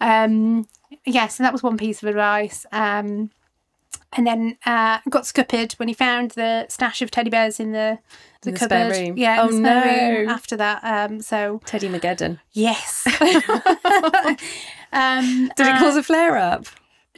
Um, 0.00 0.66
yeah, 1.06 1.28
so 1.28 1.42
that 1.42 1.52
was 1.52 1.62
one 1.62 1.78
piece 1.78 2.02
of 2.02 2.08
advice. 2.08 2.66
Um, 2.70 3.30
and 4.14 4.26
then 4.26 4.58
uh, 4.66 4.98
got 5.08 5.24
scuppered 5.26 5.72
when 5.74 5.88
he 5.88 5.94
found 5.94 6.32
the 6.32 6.66
stash 6.68 7.00
of 7.00 7.10
teddy 7.10 7.30
bears 7.30 7.58
in 7.58 7.72
the 7.72 7.98
the, 8.42 8.48
In 8.50 8.54
the 8.54 8.60
spare 8.60 8.90
room. 8.90 9.16
Yeah, 9.16 9.34
in 9.34 9.40
Oh, 9.40 9.46
the 9.52 9.56
spare 9.56 10.14
room 10.16 10.26
no. 10.26 10.32
After 10.32 10.56
that, 10.56 10.80
um, 10.84 11.20
so 11.22 11.60
Teddy 11.64 11.88
Mageddon. 11.88 12.40
yes. 12.52 13.06
um, 14.92 15.50
Did 15.56 15.66
it 15.66 15.74
uh, 15.74 15.78
cause 15.78 15.96
a 15.96 16.02
flare 16.02 16.36
up? 16.36 16.66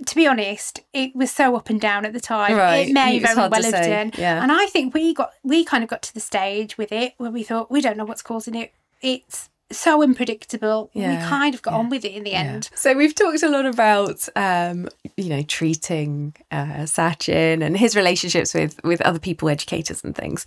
To 0.07 0.15
be 0.17 0.27
honest, 0.27 0.81
it 0.93 1.15
was 1.15 1.31
so 1.31 1.57
up 1.57 1.71
and 1.71 1.81
down 1.81 2.05
at 2.05 2.13
the 2.13 2.21
time. 2.21 2.57
Right, 2.57 2.89
It 2.89 2.93
may 2.93 3.17
it's 3.17 3.25
very 3.27 3.37
well 3.37 3.63
have 3.63 3.73
done. 3.73 4.13
yeah. 4.19 4.43
And 4.43 4.51
I 4.51 4.67
think 4.67 4.93
we 4.95 5.15
got 5.15 5.33
we 5.43 5.65
kind 5.65 5.85
of 5.85 5.91
got 5.91 6.03
to 6.03 6.15
the 6.15 6.21
stage 6.21 6.77
with 6.77 6.91
it 6.93 7.15
where 7.19 7.31
we 7.31 7.43
thought 7.43 7.71
we 7.71 7.81
don't 7.81 7.97
know 7.97 8.05
what's 8.05 8.23
causing 8.23 8.55
it. 8.55 8.73
It's 9.03 9.51
so 9.71 10.03
unpredictable. 10.03 10.91
Yeah, 10.93 11.23
We 11.23 11.29
kind 11.29 11.55
of 11.55 11.63
got 11.63 11.75
on 11.75 11.91
with 11.91 12.05
it 12.05 12.13
in 12.13 12.23
the 12.25 12.33
end. 12.33 12.71
So 12.75 12.95
we've 12.95 13.15
talked 13.15 13.43
a 13.43 13.49
lot 13.49 13.67
about, 13.67 14.29
um, 14.37 14.89
you 15.17 15.29
know, 15.29 15.43
treating 15.43 16.35
uh, 16.51 16.85
Sachin 16.87 17.63
and 17.65 17.77
his 17.77 17.97
relationships 17.97 18.53
with 18.55 18.83
with 18.85 19.01
other 19.03 19.19
people, 19.19 19.49
educators, 19.49 20.03
and 20.05 20.15
things. 20.15 20.45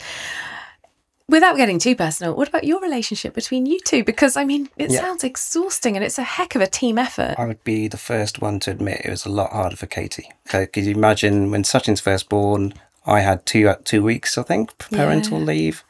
Without 1.29 1.57
getting 1.57 1.77
too 1.77 1.93
personal, 1.93 2.33
what 2.35 2.47
about 2.47 2.63
your 2.63 2.79
relationship 2.79 3.33
between 3.33 3.65
you 3.65 3.81
two? 3.81 4.01
Because 4.01 4.37
I 4.37 4.45
mean, 4.45 4.69
it 4.77 4.91
Yeah. 4.91 5.01
sounds 5.01 5.25
exhausting, 5.25 5.97
and 5.97 6.05
it's 6.05 6.17
a 6.17 6.23
heck 6.23 6.55
of 6.55 6.61
a 6.61 6.67
team 6.67 6.97
effort. 6.97 7.35
I 7.37 7.45
would 7.45 7.61
be 7.65 7.89
the 7.89 7.97
first 7.97 8.41
one 8.41 8.61
to 8.61 8.71
admit 8.71 9.01
it 9.03 9.09
was 9.09 9.25
a 9.25 9.29
lot 9.29 9.51
harder 9.51 9.75
for 9.75 9.87
Katy. 9.87 10.31
So 10.45 10.65
could 10.65 10.85
you 10.85 10.95
imagine 10.95 11.51
when 11.51 11.65
Sachin's 11.65 11.99
first 11.99 12.29
born, 12.29 12.73
I 13.05 13.19
had 13.19 13.45
two 13.45 13.67
uh, 13.67 13.75
two 13.83 14.01
weeks, 14.03 14.37
I 14.37 14.43
think, 14.43 14.77
parental 14.77 15.37
leave. 15.39 15.83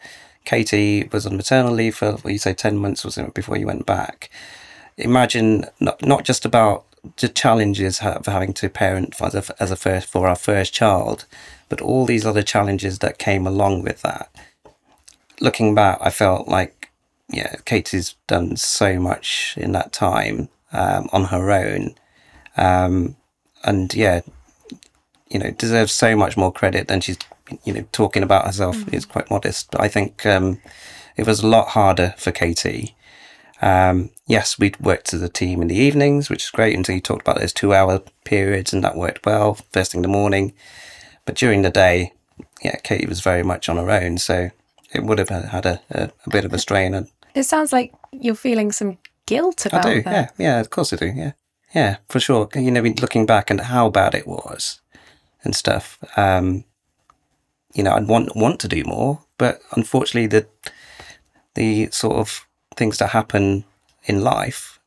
Katy 0.43 1.08
was 1.12 1.28
on 1.28 1.38
maternal 1.38 1.73
leave 1.73 1.95
for 1.95 2.13
what 2.13 2.34
you 2.34 2.39
say 2.39 2.54
ten 2.56 2.76
months 2.78 3.06
was 3.06 3.15
it 3.19 3.36
before 3.36 3.58
you 3.58 3.67
went 3.67 3.86
back. 3.86 4.32
Imagine 4.97 5.65
not 5.80 6.04
not 6.04 6.23
just 6.23 6.45
about 6.45 6.84
the 7.17 7.30
challenges 7.30 8.02
of 8.02 8.26
having 8.26 8.54
to 8.54 8.69
parent 8.69 9.13
as 9.21 9.36
a, 9.36 9.43
as 9.62 9.69
a 9.69 9.76
first 9.76 10.08
for 10.08 10.28
our 10.28 10.36
first 10.36 10.73
child, 10.73 11.26
but 11.69 11.80
all 11.80 12.08
these 12.08 12.26
other 12.26 12.41
challenges 12.41 13.00
that 13.00 13.19
came 13.19 13.45
along 13.45 13.84
with 13.84 14.02
that. 14.02 14.30
Looking 15.39 15.76
back, 15.76 16.00
I 16.02 16.10
felt 16.10 16.47
like 16.47 16.91
yeah, 17.30 17.56
Katy's 17.65 18.15
done 18.28 18.56
so 18.56 19.00
much 19.00 19.56
in 19.58 19.73
that 19.73 19.91
time 19.91 20.50
um, 20.71 21.10
on 21.12 21.26
her 21.26 21.52
own, 21.52 21.95
um, 22.56 23.15
and 23.63 23.93
yeah, 23.93 24.21
you 25.30 25.39
know, 25.39 25.52
deserves 25.52 25.91
so 25.91 26.15
much 26.15 26.38
more 26.38 26.52
credit 26.52 26.88
than 26.88 27.02
she's 27.02 27.17
you 27.63 27.73
know 27.73 27.86
talking 27.91 28.23
about 28.23 28.45
herself. 28.45 28.78
Is 28.93 29.06
quite 29.06 29.30
modest, 29.30 29.71
but 29.71 29.82
I 29.82 29.88
think 29.88 30.26
um, 30.26 30.62
it 31.17 31.28
was 31.28 31.41
a 31.41 31.47
lot 31.47 31.69
harder 31.69 32.15
for 32.17 32.32
Katy. 32.32 32.95
Um, 33.62 34.12
yes, 34.28 34.60
we'd 34.60 34.80
worked 34.80 35.13
as 35.13 35.21
a 35.21 35.30
team 35.30 35.62
in 35.62 35.67
the 35.67 35.76
evenings, 35.76 36.30
which 36.30 36.43
is 36.43 36.52
great 36.52 36.76
until 36.76 36.95
you 36.95 37.02
talked 37.02 37.21
about 37.21 37.39
those 37.39 37.54
two-hour 37.54 38.02
periods, 38.23 38.71
and 38.71 38.84
that 38.84 38.95
worked 38.95 39.26
well 39.26 39.56
first 39.71 39.91
thing 39.91 40.00
in 40.00 40.04
the 40.04 40.08
morning. 40.08 40.54
But 41.26 41.36
during 41.36 41.63
the 41.63 41.69
day, 41.69 42.13
yeah, 42.63 42.78
Katy 42.78 43.08
was 43.08 43.19
very 43.19 43.43
much 43.43 43.67
on 43.67 43.78
her 43.78 43.91
own, 43.91 44.17
so 44.17 44.52
it 44.93 45.04
would 45.04 45.19
have 45.19 45.30
had 45.30 45.65
a, 45.65 45.82
a, 45.91 46.10
a 46.26 46.30
bit 46.30 46.45
of 46.45 46.54
a 46.54 46.60
strain. 46.60 46.93
And 46.93 47.10
It 47.36 47.43
sounds 47.43 47.71
like 47.73 47.93
you're 48.12 48.36
feeling 48.36 48.71
some 48.71 48.97
guilt 49.26 49.65
about. 49.65 49.86
I 49.86 49.93
do, 49.95 50.02
that. 50.04 50.12
yeah, 50.38 50.45
yeah, 50.45 50.60
of 50.60 50.69
course 50.69 50.93
I 50.93 50.95
do, 50.97 51.08
yeah, 51.08 51.32
yeah, 51.73 51.97
for 52.10 52.19
sure. 52.19 52.50
You 52.56 52.71
know, 52.71 52.82
looking 52.82 53.26
back 53.26 53.50
and 53.50 53.62
how 53.62 53.89
bad 53.89 54.15
it 54.15 54.28
was 54.28 54.82
and 55.43 55.56
stuff. 55.56 55.97
Um, 56.17 56.63
you 57.73 57.84
know, 57.84 57.93
I'd 57.93 58.08
want 58.08 58.36
want 58.36 58.60
to 58.62 58.67
do 58.67 58.84
more, 58.86 59.19
but 59.38 59.60
unfortunately, 59.71 60.28
the 60.28 60.47
the 61.54 61.89
sort 61.91 62.17
of 62.17 62.47
things 62.76 62.97
that 62.97 63.10
happen 63.10 63.65
in 64.06 64.21
life 64.21 64.80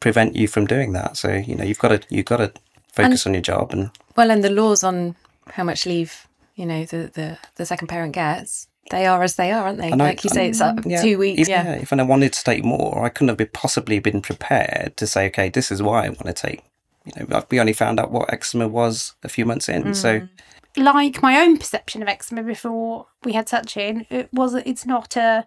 prevent 0.00 0.36
you 0.36 0.46
from 0.48 0.66
doing 0.66 0.92
that. 0.92 1.16
So 1.16 1.32
you 1.32 1.54
know, 1.54 1.64
you've 1.64 1.78
got 1.78 1.88
to 1.88 2.00
you've 2.08 2.26
got 2.26 2.36
to 2.38 2.52
focus 2.92 3.26
on 3.26 3.34
your 3.34 3.42
job 3.42 3.72
and 3.72 3.90
Well, 4.16 4.30
and 4.30 4.42
the 4.44 4.50
laws 4.50 4.84
on 4.84 5.16
how 5.52 5.64
much 5.64 5.86
leave 5.86 6.26
you 6.54 6.66
know 6.66 6.84
the 6.84 7.10
the, 7.14 7.38
the 7.56 7.66
second 7.66 7.88
parent 7.88 8.14
gets, 8.14 8.68
they 8.90 9.06
are 9.06 9.22
as 9.22 9.36
they 9.36 9.50
are, 9.52 9.66
aren't 9.66 9.78
they? 9.78 9.90
And 9.90 10.00
I- 10.02 10.06
like 10.06 10.24
you 10.24 10.30
say, 10.30 10.48
it's 10.48 10.60
up 10.60 10.80
yeah, 10.84 11.02
two 11.02 11.18
weeks. 11.18 11.40
Even, 11.48 11.50
yeah. 11.50 11.72
If 11.74 11.92
I 11.92 12.02
wanted 12.02 12.32
to 12.32 12.44
take 12.44 12.64
more, 12.64 13.04
I 13.04 13.08
couldn't 13.08 13.28
have 13.28 13.36
been, 13.38 13.50
possibly 13.52 13.98
been 13.98 14.20
prepared 14.22 14.96
to 14.96 15.06
say, 15.06 15.26
okay, 15.26 15.48
this 15.48 15.70
is 15.70 15.82
why 15.82 16.06
I 16.06 16.08
want 16.08 16.26
to 16.26 16.32
take. 16.32 16.62
You 17.04 17.26
know, 17.26 17.44
we 17.50 17.58
only 17.60 17.72
found 17.72 17.98
out 18.00 18.10
what 18.10 18.32
eczema 18.32 18.68
was 18.68 19.14
a 19.22 19.28
few 19.28 19.44
months 19.46 19.68
in, 19.68 19.94
so 19.94 20.20
Mm. 20.20 20.28
like 20.76 21.22
my 21.22 21.40
own 21.40 21.56
perception 21.56 22.02
of 22.02 22.08
eczema 22.08 22.42
before 22.42 23.06
we 23.24 23.32
had 23.32 23.46
Sachin, 23.46 24.06
it 24.10 24.28
was 24.32 24.54
it's 24.54 24.84
not 24.84 25.16
a 25.16 25.46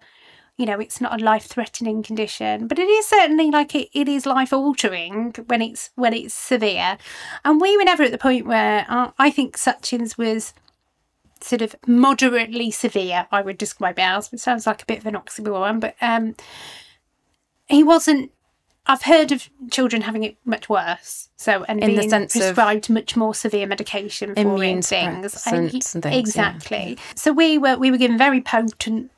you 0.58 0.66
know 0.66 0.80
it's 0.80 1.00
not 1.00 1.20
a 1.20 1.24
life 1.24 1.46
threatening 1.46 2.04
condition 2.04 2.68
but 2.68 2.78
it 2.78 2.88
is 2.88 3.06
certainly 3.08 3.50
like 3.50 3.74
it, 3.74 3.90
it 3.94 4.08
is 4.08 4.26
life 4.26 4.52
altering 4.54 5.34
when 5.48 5.62
it's 5.62 5.90
when 5.96 6.14
it's 6.14 6.34
severe 6.34 6.98
and 7.46 7.62
we 7.62 7.76
were 7.78 7.84
never 7.86 8.04
at 8.04 8.12
the 8.12 8.18
point 8.18 8.46
where 8.46 8.86
uh, 8.90 9.10
i 9.18 9.32
think 9.32 9.56
Sachin's 9.58 10.18
was 10.20 10.54
sort 11.44 11.62
of 11.62 11.76
moderately 11.88 12.72
severe, 12.72 13.28
I 13.32 13.42
would 13.42 13.58
describe 13.58 14.00
it 14.00 14.04
as. 14.04 14.32
It 14.34 14.40
sounds 14.40 14.66
like 14.68 14.82
a 14.82 14.86
bit 14.86 15.00
of 15.00 15.06
an 15.06 15.16
oxymoron, 15.16 15.80
but 15.80 15.96
um, 16.02 16.36
he 17.68 17.84
wasn't. 17.84 18.32
I've 18.88 19.04
heard 19.04 19.32
of 19.32 19.48
children 19.70 20.02
having 20.02 20.24
it 20.24 20.38
much 20.44 20.68
worse. 20.68 21.30
So 21.38 21.64
and 21.68 21.84
In 21.84 21.92
the 21.92 21.98
being 21.98 22.10
sense 22.10 22.36
of 22.36 22.42
prescribed 22.42 22.90
much 22.90 23.16
more 23.16 23.36
severe 23.36 23.68
medication 23.68 24.34
for 24.34 24.42
immune 24.42 24.82
things. 24.82 25.34
things, 25.44 25.96
yeah. 26.04 26.12
exactly. 26.12 26.98
So 27.16 27.32
we 27.32 27.58
were 27.60 27.78
we 27.78 27.92
were 27.92 27.98
given 27.98 28.18
very 28.18 28.42
potent 28.42 29.12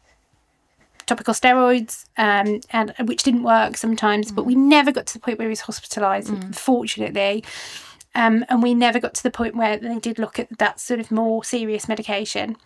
topical 1.05 1.33
steroids, 1.33 2.05
um, 2.17 2.61
and 2.71 2.93
which 3.07 3.23
didn't 3.23 3.43
work 3.43 3.75
sometimes. 3.77 4.31
But 4.31 4.43
Mm. 4.43 4.47
we 4.47 4.55
never 4.55 4.91
got 4.91 5.05
to 5.07 5.13
the 5.13 5.19
point 5.19 5.37
where 5.39 5.47
he 5.47 5.49
was 5.49 5.61
hospitalised, 5.61 6.55
fortunately. 6.55 7.43
Um, 8.15 8.45
and 8.49 8.61
we 8.61 8.73
never 8.73 8.99
got 8.99 9.13
to 9.15 9.23
the 9.23 9.31
point 9.31 9.55
where 9.55 9.77
they 9.77 9.99
did 9.99 10.19
look 10.19 10.37
at 10.39 10.57
that 10.59 10.79
sort 10.79 10.99
of 10.99 11.11
more 11.11 11.43
serious 11.43 11.87
medication. 11.87 12.57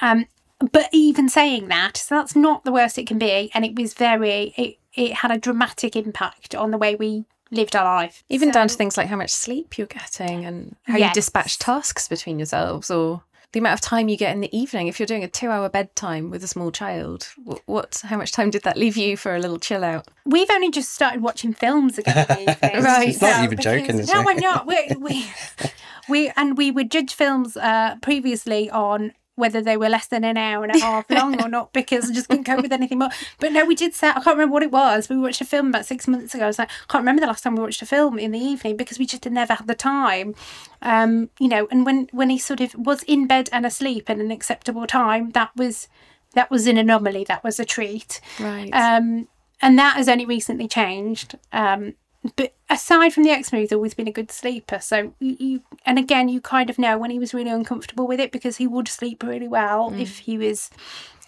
Um, 0.00 0.26
but 0.72 0.88
even 0.92 1.28
saying 1.28 1.68
that, 1.68 1.96
so 1.96 2.14
that's 2.14 2.36
not 2.36 2.64
the 2.64 2.72
worst 2.72 2.98
it 2.98 3.06
can 3.06 3.18
be, 3.18 3.50
and 3.54 3.64
it 3.64 3.78
was 3.78 3.94
very, 3.94 4.52
it, 4.56 4.76
it 4.94 5.14
had 5.14 5.30
a 5.30 5.38
dramatic 5.38 5.96
impact 5.96 6.54
on 6.54 6.70
the 6.70 6.78
way 6.78 6.94
we 6.94 7.24
lived 7.50 7.74
our 7.74 7.84
life. 7.84 8.22
Even 8.28 8.50
down 8.50 8.68
to 8.68 8.74
things 8.74 8.96
like 8.96 9.08
how 9.08 9.16
much 9.16 9.30
sleep 9.30 9.78
you're 9.78 9.86
getting 9.86 10.44
and 10.44 10.76
how 10.84 10.98
you 10.98 11.10
dispatch 11.12 11.58
tasks 11.58 12.06
between 12.08 12.38
yourselves 12.38 12.90
or 12.90 13.22
the 13.52 13.58
amount 13.58 13.74
of 13.74 13.80
time 13.80 14.08
you 14.08 14.16
get 14.16 14.32
in 14.32 14.40
the 14.40 14.56
evening. 14.56 14.86
If 14.86 15.00
you're 15.00 15.06
doing 15.06 15.24
a 15.24 15.28
two 15.28 15.48
hour 15.50 15.68
bedtime 15.68 16.30
with 16.30 16.44
a 16.44 16.46
small 16.46 16.70
child, 16.70 17.26
what, 17.42 17.60
what 17.66 18.02
how 18.04 18.16
much 18.16 18.32
time 18.32 18.50
did 18.50 18.62
that 18.62 18.76
leave 18.76 18.96
you 18.96 19.16
for 19.16 19.34
a 19.34 19.38
little 19.40 19.58
chill 19.58 19.82
out? 19.84 20.06
We've 20.24 20.50
only 20.50 20.70
just 20.70 20.92
started 20.94 21.20
watching 21.22 21.52
films 21.52 21.98
again. 21.98 22.26
these 22.28 22.56
days, 22.60 22.84
Right. 22.84 23.06
She's 23.06 23.20
not 23.22 23.36
so- 23.36 23.42
even 23.44 23.58
joking, 23.58 23.86
because- 23.86 24.00
is 24.00 24.08
No, 24.12 24.20
she? 24.20 24.26
we're 24.26 24.34
not. 24.34 24.66
We, 24.66 24.88
we, 24.98 25.26
we 26.08 26.32
and 26.36 26.56
we 26.56 26.70
would 26.70 26.90
judge 26.90 27.12
films 27.14 27.56
uh, 27.56 27.96
previously 28.02 28.70
on 28.70 29.12
whether 29.40 29.60
they 29.60 29.76
were 29.76 29.88
less 29.88 30.06
than 30.06 30.22
an 30.24 30.36
hour 30.36 30.62
and 30.64 30.74
a 30.74 30.78
half 30.78 31.10
long 31.10 31.42
or 31.42 31.48
not 31.48 31.72
because 31.72 32.10
I 32.10 32.14
just 32.14 32.28
couldn't 32.28 32.44
cope 32.44 32.62
with 32.62 32.72
anything 32.72 32.98
more. 32.98 33.10
But 33.38 33.52
no, 33.52 33.64
we 33.64 33.74
did 33.74 33.94
say 33.94 34.08
I 34.10 34.12
can't 34.12 34.26
remember 34.26 34.52
what 34.52 34.62
it 34.62 34.70
was. 34.70 35.08
We 35.08 35.16
watched 35.16 35.40
a 35.40 35.44
film 35.44 35.68
about 35.68 35.86
six 35.86 36.06
months 36.06 36.34
ago. 36.34 36.44
I 36.44 36.46
was 36.46 36.58
like, 36.58 36.70
I 36.70 36.92
can't 36.92 37.02
remember 37.02 37.20
the 37.20 37.26
last 37.26 37.42
time 37.42 37.56
we 37.56 37.62
watched 37.62 37.82
a 37.82 37.86
film 37.86 38.18
in 38.18 38.30
the 38.30 38.38
evening 38.38 38.76
because 38.76 38.98
we 38.98 39.06
just 39.06 39.24
had 39.24 39.32
never 39.32 39.54
had 39.54 39.66
the 39.66 39.74
time. 39.74 40.34
Um, 40.82 41.30
you 41.38 41.48
know, 41.48 41.66
and 41.70 41.84
when 41.84 42.08
when 42.12 42.30
he 42.30 42.38
sort 42.38 42.60
of 42.60 42.74
was 42.74 43.02
in 43.04 43.26
bed 43.26 43.48
and 43.52 43.66
asleep 43.66 44.08
at 44.08 44.18
an 44.18 44.30
acceptable 44.30 44.86
time, 44.86 45.30
that 45.30 45.50
was 45.56 45.88
that 46.34 46.50
was 46.50 46.66
an 46.66 46.78
anomaly. 46.78 47.24
That 47.24 47.42
was 47.42 47.58
a 47.58 47.64
treat. 47.64 48.20
Right. 48.38 48.70
Um, 48.72 49.28
and 49.62 49.78
that 49.78 49.96
has 49.96 50.08
only 50.08 50.24
recently 50.24 50.68
changed. 50.68 51.36
Um, 51.52 51.94
but 52.36 52.54
aside 52.68 53.14
from 53.14 53.24
the 53.24 53.30
eczema, 53.30 53.60
he's 53.60 53.72
always 53.72 53.94
been 53.94 54.08
a 54.08 54.12
good 54.12 54.30
sleeper. 54.30 54.78
So 54.80 55.14
you, 55.20 55.36
you, 55.38 55.62
and 55.86 55.98
again, 55.98 56.28
you 56.28 56.40
kind 56.40 56.68
of 56.68 56.78
know 56.78 56.98
when 56.98 57.10
he 57.10 57.18
was 57.18 57.32
really 57.32 57.50
uncomfortable 57.50 58.06
with 58.06 58.20
it 58.20 58.32
because 58.32 58.58
he 58.58 58.66
would 58.66 58.88
sleep 58.88 59.22
really 59.22 59.48
well 59.48 59.92
if 59.96 60.18
he 60.18 60.36
was 60.36 60.70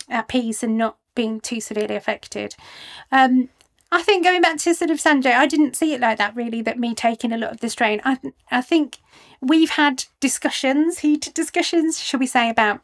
at 0.08 0.28
peace 0.28 0.62
and 0.62 0.76
not 0.76 0.98
being 1.14 1.40
too 1.40 1.60
severely 1.60 1.96
affected. 1.96 2.54
Um, 3.10 3.48
I 3.90 4.02
think 4.02 4.24
going 4.24 4.40
back 4.40 4.58
to 4.58 4.74
sort 4.74 4.90
of 4.90 4.98
Sanjay, 4.98 5.34
I 5.34 5.46
didn't 5.46 5.76
see 5.76 5.92
it 5.92 6.00
like 6.00 6.18
that 6.18 6.34
really. 6.34 6.62
That 6.62 6.78
me 6.78 6.94
taking 6.94 7.32
a 7.32 7.38
lot 7.38 7.52
of 7.52 7.60
the 7.60 7.68
strain. 7.68 8.00
I 8.04 8.18
I 8.50 8.62
think 8.62 8.98
we've 9.40 9.70
had 9.70 10.04
discussions, 10.20 11.00
heated 11.00 11.34
discussions, 11.34 12.00
shall 12.00 12.20
we 12.20 12.26
say, 12.26 12.48
about 12.48 12.80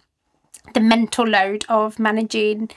the 0.75 0.81
mental 0.81 1.27
load 1.27 1.65
of 1.69 1.99
managing 1.99 2.71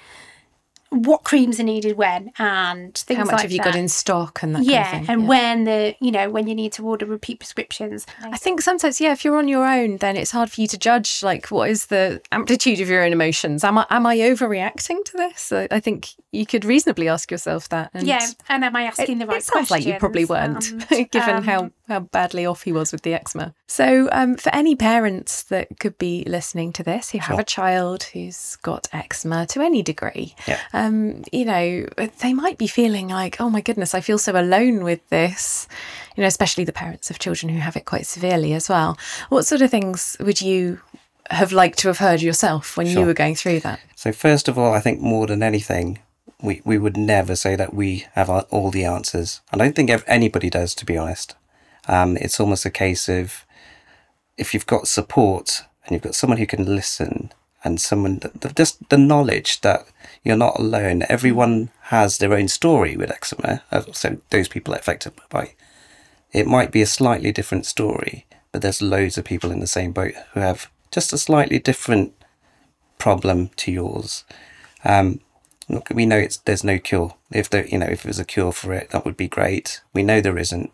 what 0.91 1.23
creams 1.23 1.57
are 1.57 1.63
needed 1.63 1.95
when 1.95 2.33
and 2.37 2.97
things 2.97 3.17
how 3.17 3.23
much 3.23 3.31
like 3.31 3.41
have 3.43 3.51
you 3.51 3.59
that. 3.59 3.63
got 3.63 3.75
in 3.75 3.87
stock 3.87 4.43
and 4.43 4.53
that 4.53 4.63
yeah, 4.63 4.83
kind 4.83 5.01
of 5.01 5.07
thing? 5.07 5.15
and 5.15 5.27
when 5.27 5.63
the 5.63 5.95
you 6.01 6.11
know 6.11 6.29
when 6.29 6.47
you 6.47 6.53
need 6.53 6.73
to 6.73 6.85
order 6.85 7.05
repeat 7.05 7.39
prescriptions. 7.39 8.05
I 8.21 8.37
think 8.37 8.61
sometimes, 8.61 8.99
yeah, 8.99 9.13
if 9.13 9.23
you're 9.23 9.37
on 9.37 9.47
your 9.47 9.65
own, 9.65 9.97
then 9.97 10.17
it's 10.17 10.31
hard 10.31 10.51
for 10.51 10.59
you 10.59 10.67
to 10.67 10.77
judge 10.77 11.23
like 11.23 11.47
what 11.47 11.69
is 11.69 11.85
the 11.85 12.21
amplitude 12.33 12.81
of 12.81 12.89
your 12.89 13.03
own 13.03 13.13
emotions. 13.13 13.63
Am 13.63 13.77
I 13.77 13.87
am 13.89 14.05
I 14.05 14.17
overreacting 14.17 15.03
to 15.05 15.17
this? 15.17 15.53
I, 15.53 15.69
I 15.71 15.79
think 15.79 16.09
you 16.31 16.45
could 16.45 16.65
reasonably 16.65 17.07
ask 17.07 17.31
yourself 17.31 17.69
that. 17.69 17.91
And 17.93 18.05
yeah, 18.05 18.27
and 18.49 18.65
am 18.65 18.75
I 18.75 18.83
it, 18.83 18.87
asking 18.87 19.19
the 19.19 19.27
right 19.27 19.37
it 19.37 19.43
sounds 19.43 19.71
like 19.71 19.85
you 19.85 19.95
probably 19.97 20.25
weren't, 20.25 20.71
And, 20.91 21.09
given 21.09 21.37
um, 21.37 21.43
how 21.43 21.71
how 21.91 21.99
badly 21.99 22.45
off 22.45 22.63
he 22.63 22.71
was 22.71 22.91
with 22.91 23.03
the 23.03 23.13
eczema. 23.13 23.53
So, 23.67 24.09
um, 24.11 24.35
for 24.35 24.53
any 24.53 24.75
parents 24.75 25.43
that 25.43 25.67
could 25.79 25.97
be 25.97 26.23
listening 26.25 26.73
to 26.73 26.83
this 26.83 27.11
who 27.11 27.19
have 27.19 27.35
Sure. 27.35 27.41
a 27.41 27.43
child 27.45 28.03
who's 28.13 28.57
got 28.57 28.87
eczema 28.91 29.45
to 29.47 29.61
any 29.61 29.81
degree, 29.81 30.35
Yeah. 30.47 30.59
um, 30.73 31.23
you 31.31 31.45
know, 31.45 31.85
they 32.19 32.33
might 32.33 32.57
be 32.57 32.67
feeling 32.67 33.07
like, 33.09 33.39
oh 33.39 33.49
my 33.49 33.61
goodness, 33.61 33.93
I 33.93 34.01
feel 34.01 34.17
so 34.17 34.39
alone 34.39 34.83
with 34.83 35.07
this. 35.09 35.67
You 36.15 36.21
know, 36.21 36.27
especially 36.27 36.63
the 36.65 36.73
parents 36.73 37.09
of 37.09 37.19
children 37.19 37.53
who 37.53 37.59
have 37.59 37.75
it 37.77 37.85
quite 37.85 38.05
severely 38.05 38.53
as 38.53 38.67
well. 38.67 38.97
What 39.29 39.45
sort 39.45 39.61
of 39.61 39.71
things 39.71 40.17
would 40.19 40.41
you 40.41 40.79
have 41.29 41.51
liked 41.53 41.79
to 41.79 41.87
have 41.87 41.99
heard 41.99 42.21
yourself 42.21 42.75
when 42.75 42.87
you 42.87 43.05
were 43.05 43.13
going 43.13 43.35
through 43.35 43.61
that? 43.61 43.79
So 43.95 44.11
first 44.11 44.47
of 44.49 44.57
all, 44.57 44.73
I 44.73 44.81
think 44.81 44.99
more 44.99 45.27
than 45.27 45.41
anything, 45.41 45.99
we, 46.41 46.61
we 46.65 46.77
would 46.77 46.97
never 46.97 47.35
say 47.35 47.55
that 47.55 47.73
we 47.73 48.05
have 48.13 48.29
all 48.29 48.71
the 48.71 48.83
answers. 48.83 49.41
I 49.53 49.57
don't 49.57 49.75
think 49.75 49.89
anybody 50.07 50.49
does, 50.49 50.75
to 50.75 50.85
be 50.85 50.97
honest. 50.97 51.35
Um, 51.91 52.17
it's 52.17 52.39
almost 52.39 52.65
a 52.65 52.71
case 52.71 53.09
of 53.09 53.45
if 54.37 54.53
you've 54.53 54.65
got 54.65 54.87
support 54.87 55.63
and 55.83 55.91
you've 55.91 56.01
got 56.01 56.15
someone 56.15 56.37
who 56.39 56.47
can 56.47 56.75
listen 56.75 57.31
and 57.63 57.79
someone 57.79 58.19
that, 58.19 58.55
just 58.55 58.89
the 58.89 58.97
knowledge 58.97 59.61
that 59.61 59.85
you're 60.23 60.37
not 60.37 60.57
alone. 60.57 61.03
Everyone 61.09 61.69
has 61.95 62.17
their 62.17 62.33
own 62.33 62.47
story 62.47 62.95
with 62.95 63.11
eczema. 63.11 63.61
uh, 63.71 63.81
So 63.91 64.17
those 64.29 64.47
people 64.47 64.73
affected 64.73 65.13
by 65.29 65.53
it 66.31 66.47
might 66.47 66.71
be 66.71 66.81
a 66.81 66.85
slightly 66.85 67.31
different 67.31 67.65
story, 67.65 68.25
but 68.51 68.61
there's 68.61 68.81
loads 68.81 69.17
of 69.17 69.25
people 69.25 69.51
in 69.51 69.59
the 69.59 69.67
same 69.67 69.91
boat 69.91 70.13
who 70.33 70.39
have 70.39 70.71
just 70.89 71.13
a 71.13 71.17
slightly 71.17 71.59
different 71.59 72.13
problem 72.97 73.49
to 73.57 73.71
yours. 73.71 74.23
Um, 74.85 75.19
look, 75.67 75.89
we 75.93 76.05
know 76.05 76.17
it's 76.17 76.37
there's 76.37 76.63
no 76.63 76.79
cure. 76.79 77.15
If 77.31 77.49
there, 77.49 77.67
you 77.67 77.77
know, 77.77 77.87
if 77.87 78.03
there's 78.03 78.19
a 78.19 78.25
cure 78.25 78.53
for 78.53 78.73
it, 78.73 78.91
that 78.91 79.03
would 79.03 79.17
be 79.17 79.27
great. 79.27 79.81
We 79.93 80.03
know 80.03 80.21
there 80.21 80.37
isn't. 80.37 80.71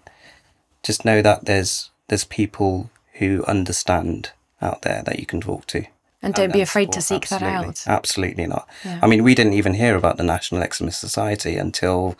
Just 0.87 1.03
know 1.03 1.21
that 1.21 1.43
there's 1.43 1.91
there's 2.07 2.23
people 2.23 2.89
who 3.15 3.43
understand 3.43 4.31
out 4.61 4.83
there 4.83 5.03
that 5.05 5.19
you 5.19 5.25
can 5.25 5.41
talk 5.41 5.67
to. 5.67 5.83
And 6.21 6.33
don't 6.33 6.53
be 6.53 6.61
afraid 6.61 6.93
to 6.93 7.01
seek 7.01 7.27
that 7.27 7.43
out. 7.43 7.83
Absolutely 7.85 8.47
not. 8.47 8.69
Yeah. 8.85 9.01
I 9.03 9.07
mean, 9.07 9.21
we 9.21 9.35
didn't 9.35 9.51
even 9.51 9.73
hear 9.73 9.97
about 9.97 10.15
the 10.15 10.23
National 10.23 10.63
Eczema 10.63 10.93
Society 10.93 11.57
until 11.57 12.15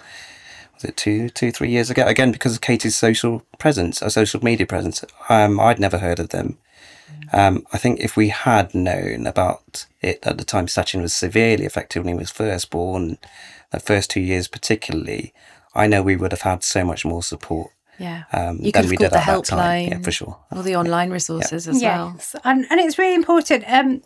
was 0.74 0.84
it 0.84 0.98
two, 0.98 1.30
two, 1.30 1.54
three 1.54 1.70
years 1.70 1.90
ago? 1.90 2.06
Again, 2.06 2.34
because 2.34 2.56
of 2.56 2.62
Katy's 2.62 2.98
social 2.98 3.42
presence, 3.58 4.04
or 4.04 4.10
social 4.10 4.44
media 4.44 4.68
presence. 4.68 5.02
Um, 5.30 5.62
I'd 5.62 5.80
never 5.80 6.00
heard 6.00 6.20
of 6.20 6.30
them. 6.30 6.58
Um, 7.32 7.66
I 7.72 7.78
think 7.78 8.02
if 8.02 8.18
we 8.18 8.28
had 8.28 8.76
known 8.76 9.28
about 9.28 9.86
it 10.02 10.20
at 10.24 10.38
the 10.38 10.44
time, 10.44 10.68
Sachin 10.68 11.02
was 11.02 11.14
severely 11.14 11.66
affected 11.66 12.00
when 12.00 12.16
he 12.16 12.20
was 12.20 12.32
first 12.32 12.70
born, 12.70 13.18
the 13.72 13.80
first 13.80 14.10
two 14.10 14.20
years 14.20 14.50
particularly, 14.50 15.34
I 15.74 15.88
know 15.88 16.02
we 16.02 16.18
would 16.18 16.34
have 16.34 16.42
had 16.42 16.66
so 16.66 16.84
much 16.84 17.06
more 17.06 17.24
support 17.24 17.72
Yeah. 18.00 18.24
um, 18.32 18.60
you 18.62 18.72
than 18.72 18.84
could 18.84 18.90
we 18.92 18.98
did 18.98 19.12
the 19.12 19.20
at 19.20 19.26
that 19.26 19.46
time. 19.46 19.88
Yeah, 19.88 19.96
helpline. 19.96 20.04
for 20.04 20.12
sure. 20.12 20.38
All 20.52 20.64
the 20.64 20.76
online 20.76 21.10
resources 21.10 21.68
as 21.68 21.82
well. 21.82 22.14
yes, 22.16 22.36
and 22.44 22.66
and 22.70 22.80
it's 22.80 22.98
really 22.98 23.16
important. 23.16 23.64
Um, 23.68 24.02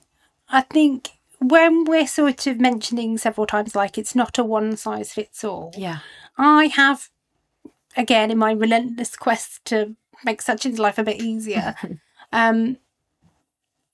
I 0.49 0.61
think 0.61 1.09
when 1.39 1.85
we're 1.85 2.07
sort 2.07 2.45
of 2.47 2.59
mentioning 2.59 3.17
several 3.17 3.47
times, 3.47 3.75
like 3.75 3.97
it's 3.97 4.15
not 4.15 4.37
a 4.37 4.43
one 4.43 4.77
size 4.77 5.11
fits 5.11 5.43
all. 5.43 5.73
Yeah. 5.75 5.99
I 6.37 6.65
have, 6.67 7.09
again, 7.97 8.31
in 8.31 8.37
my 8.37 8.51
relentless 8.51 9.15
quest 9.15 9.65
to 9.65 9.95
make 10.23 10.41
such 10.41 10.61
Sachin's 10.61 10.79
life 10.79 10.97
a 10.97 11.03
bit 11.03 11.21
easier, 11.21 11.75
um, 12.31 12.77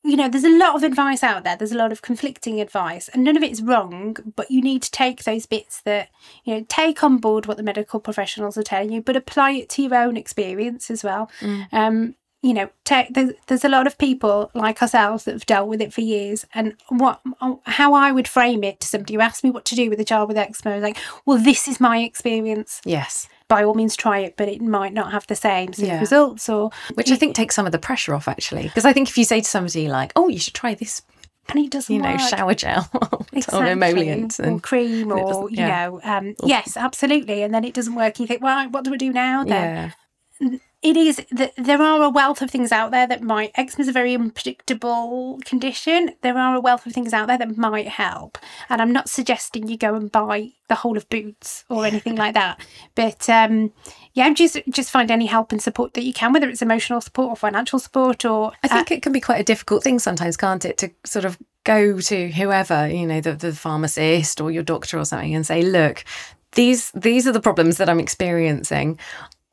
you 0.07 0.15
know, 0.15 0.29
there's 0.29 0.43
a 0.43 0.57
lot 0.57 0.75
of 0.75 0.83
advice 0.83 1.21
out 1.21 1.43
there. 1.43 1.57
There's 1.57 1.73
a 1.73 1.77
lot 1.77 1.91
of 1.91 2.01
conflicting 2.01 2.61
advice, 2.61 3.09
and 3.09 3.23
none 3.23 3.35
of 3.35 3.43
it's 3.43 3.61
wrong. 3.61 4.15
But 4.35 4.49
you 4.49 4.61
need 4.61 4.81
to 4.83 4.91
take 4.91 5.23
those 5.23 5.45
bits 5.45 5.81
that 5.81 6.09
you 6.45 6.55
know, 6.55 6.65
take 6.69 7.03
on 7.03 7.17
board 7.17 7.45
what 7.45 7.57
the 7.57 7.63
medical 7.63 7.99
professionals 7.99 8.57
are 8.57 8.63
telling 8.63 8.91
you, 8.91 9.01
but 9.01 9.17
apply 9.17 9.51
it 9.51 9.69
to 9.69 9.83
your 9.83 9.95
own 9.95 10.15
experience 10.15 10.89
as 10.89 11.03
well. 11.03 11.29
Um, 11.71 12.15
you 12.43 12.53
know, 12.53 12.69
take, 12.85 13.13
there's, 13.13 13.31
there's 13.47 13.65
a 13.65 13.69
lot 13.69 13.87
of 13.87 13.97
people 13.97 14.51
like 14.53 14.81
ourselves 14.81 15.25
that 15.25 15.33
have 15.33 15.45
dealt 15.47 15.67
with 15.67 15.81
it 15.81 15.91
for 15.91 16.01
years, 16.01 16.45
and 16.53 16.75
what 16.87 17.19
how 17.65 17.93
I 17.93 18.11
would 18.11 18.27
frame 18.27 18.63
it 18.63 18.79
to 18.79 18.87
somebody 18.87 19.15
who 19.15 19.21
asked 19.21 19.43
me 19.43 19.51
what 19.51 19.65
to 19.65 19.75
do 19.75 19.89
with 19.89 19.99
a 19.99 20.05
child 20.05 20.29
with 20.29 20.37
eczema, 20.37 20.77
like, 20.77 20.97
well, 21.25 21.37
this 21.37 21.67
is 21.67 21.79
my 21.81 21.99
experience. 21.99 22.79
Yes. 22.85 23.27
By 23.49 23.63
all 23.63 23.73
means, 23.75 23.95
try 23.95 24.19
it, 24.19 24.35
but 24.35 24.49
it 24.49 24.61
might 24.61 24.93
not 24.93 25.11
have 25.13 25.25
the 25.27 25.35
same 25.35 25.71
sort 25.73 25.87
Yeah. 25.87 25.95
of 25.95 26.01
results. 26.01 26.49
Or 26.49 26.69
Which 26.95 27.11
I 27.11 27.15
think 27.15 27.35
takes 27.35 27.55
some 27.55 27.65
of 27.65 27.71
the 27.71 27.79
pressure 27.79 28.13
off 28.13 28.27
actually. 28.27 28.63
Because 28.63 28.83
I 28.85 28.91
think 28.93 29.07
if 29.09 29.17
you 29.17 29.23
say 29.23 29.39
to 29.41 29.47
somebody 29.47 29.87
like, 29.87 30.11
oh, 30.15 30.27
you 30.27 30.37
should 30.39 30.53
try 30.53 30.73
this, 30.73 31.01
and 31.49 31.59
it 31.63 31.71
doesn't 31.71 31.95
you 31.95 32.01
know, 32.01 32.11
work. 32.11 32.19
shower 32.19 32.53
gel 32.53 32.89
or 33.53 33.65
emollient 33.65 34.37
or 34.41 34.59
cream 34.59 35.13
or 35.13 35.27
doesn't- 35.31 35.51
you 35.51 35.65
know 35.65 36.01
um 36.03 36.35
yes 36.43 36.75
absolutely 36.75 37.41
and 37.41 37.53
then 37.53 37.63
it 37.63 37.73
doesn't 37.73 37.95
work 37.95 38.19
you 38.19 38.27
think 38.27 38.41
well 38.41 38.67
what 38.69 38.83
do 38.83 38.91
we 38.91 38.97
do 38.97 39.13
now 39.13 39.45
then 39.45 39.93
yeah. 40.41 40.57
It 40.87 40.95
is 40.95 41.21
that 41.31 41.51
there 41.57 41.81
are 41.81 42.01
a 42.01 42.09
wealth 42.09 42.41
of 42.41 42.49
things 42.49 42.71
out 42.71 42.91
there 42.91 43.05
that 43.07 43.21
might 43.21 43.51
eczema 43.55 43.81
is 43.81 43.87
a 43.89 43.91
very 43.91 44.15
unpredictable 44.15 45.37
condition. 45.43 46.11
There 46.21 46.37
are 46.37 46.55
a 46.55 46.61
wealth 46.61 46.85
of 46.85 46.93
things 46.93 47.11
out 47.11 47.27
there 47.27 47.37
that 47.37 47.57
might 47.57 47.89
help. 47.89 48.37
And 48.69 48.81
i'm 48.81 48.93
not 48.93 49.09
suggesting 49.09 49.67
you 49.67 49.75
go 49.77 49.95
and 49.95 50.09
buy 50.09 50.51
the 50.69 50.75
whole 50.75 50.95
of 50.95 51.09
Boots 51.09 51.65
or 51.67 51.85
anything 51.85 52.15
like 52.15 52.35
that. 52.35 52.65
But 52.95 53.27
um 53.27 53.73
yeah 54.13 54.31
just 54.31 54.61
just 54.69 54.89
find 54.89 55.11
any 55.11 55.25
help 55.25 55.51
and 55.51 55.61
support 55.61 55.93
that 55.95 56.05
you 56.05 56.13
can 56.13 56.31
whether 56.31 56.47
it's 56.47 56.61
emotional 56.61 57.01
support 57.01 57.31
or 57.31 57.35
financial 57.35 57.79
support 57.79 58.23
or 58.23 58.53
I 58.63 58.69
think 58.69 58.89
it 58.89 59.01
can 59.01 59.11
be 59.11 59.19
quite 59.19 59.41
a 59.41 59.43
difficult 59.43 59.83
thing 59.83 59.99
sometimes, 59.99 60.37
can't 60.37 60.63
it, 60.63 60.77
to 60.77 60.91
sort 61.03 61.25
of 61.25 61.37
go 61.65 61.99
to 61.99 62.31
whoever, 62.31 62.87
you 62.87 63.05
know, 63.05 63.19
the, 63.19 63.33
the 63.33 63.51
pharmacist 63.51 64.39
or 64.39 64.51
your 64.51 64.63
doctor 64.63 64.97
or 64.97 65.03
something 65.03 65.35
and 65.35 65.45
say, 65.45 65.63
look, 65.63 66.05
these 66.53 66.91
these 66.91 67.27
are 67.27 67.33
the 67.33 67.41
problems 67.41 67.75
that 67.75 67.89
I'm 67.89 67.99
experiencing. 67.99 68.97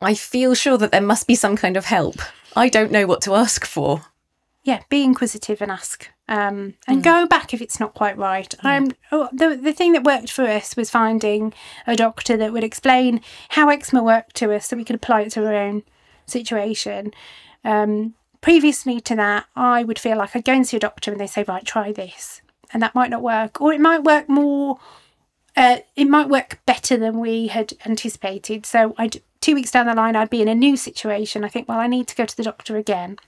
I 0.05 0.14
feel 0.14 0.55
sure 0.55 0.76
that 0.78 0.92
there 0.92 1.00
must 1.00 1.26
be 1.26 1.34
some 1.34 1.57
kind 1.57 1.76
of 1.76 1.86
help. 1.86 2.16
I 2.57 2.68
don't 2.68 2.92
know 2.92 3.07
what 3.07 3.22
to 3.22 3.34
ask 3.34 3.64
for. 3.64 4.02
yeah, 4.64 4.82
be 4.88 5.02
inquisitive 5.05 5.61
and 5.61 5.70
ask. 5.70 6.09
Um, 6.26 6.74
and 6.86 7.02
go 7.05 7.26
back 7.26 7.52
if 7.52 7.61
it's 7.61 7.78
not 7.78 7.92
quite 7.92 8.16
right. 8.16 8.55
Um, 8.64 8.92
oh, 9.12 9.28
the, 9.30 9.57
the 9.57 9.74
thing 9.74 9.92
that 9.92 10.05
worked 10.05 10.30
for 10.30 10.44
us 10.44 10.74
was 10.74 10.88
finding 10.88 11.52
a 11.86 11.94
doctor 11.94 12.34
that 12.38 12.52
would 12.52 12.64
explain 12.64 13.20
how 13.50 13.68
eczema 13.68 14.02
worked 14.02 14.34
to 14.36 14.50
us 14.55 14.66
so 14.66 14.76
we 14.76 14.84
could 14.84 14.96
apply 14.96 15.22
it 15.22 15.32
to 15.32 15.46
our 15.46 15.55
own 15.55 15.82
situation. 16.26 17.12
Um, 17.62 18.14
previously 18.40 19.02
to 19.02 19.14
that, 19.16 19.44
I 19.55 19.84
would 19.84 19.98
feel 19.98 20.16
like 20.16 20.34
I'd 20.34 20.46
go 20.46 20.55
and 20.55 20.66
see 20.66 20.78
a 20.78 20.80
doctor 20.80 21.11
and 21.12 21.20
they 21.20 21.26
say, 21.26 21.44
right, 21.46 21.64
try 21.64 21.92
this. 21.92 22.40
And 22.72 22.82
that 22.82 22.94
might 22.94 23.11
not 23.11 23.20
work. 23.22 23.61
Or 23.61 23.74
it 23.74 23.80
might 23.80 24.02
work 24.02 24.26
more, 24.28 24.78
uh, 25.57 25.78
it 25.94 26.07
might 26.07 26.30
work 26.30 26.61
better 26.64 26.96
than 26.96 27.20
we 27.20 27.48
had 27.48 27.74
anticipated. 27.84 28.64
So 28.64 28.94
I'd, 28.96 29.20
two 29.45 29.55
weeks 29.55 29.70
down 29.70 29.86
the 29.86 29.95
line, 29.95 30.16
I'd 30.16 30.30
be 30.30 30.42
in 30.42 30.49
a 30.49 30.55
new 30.55 30.76
situation. 30.76 31.45
I 31.45 31.49
think, 31.49 31.68
well, 31.68 31.78
I 31.78 31.86
need 31.86 32.09
to 32.09 32.16
go 32.16 32.24
to 32.24 32.36
the 32.36 32.42
doctor 32.42 32.76
again 32.76 33.18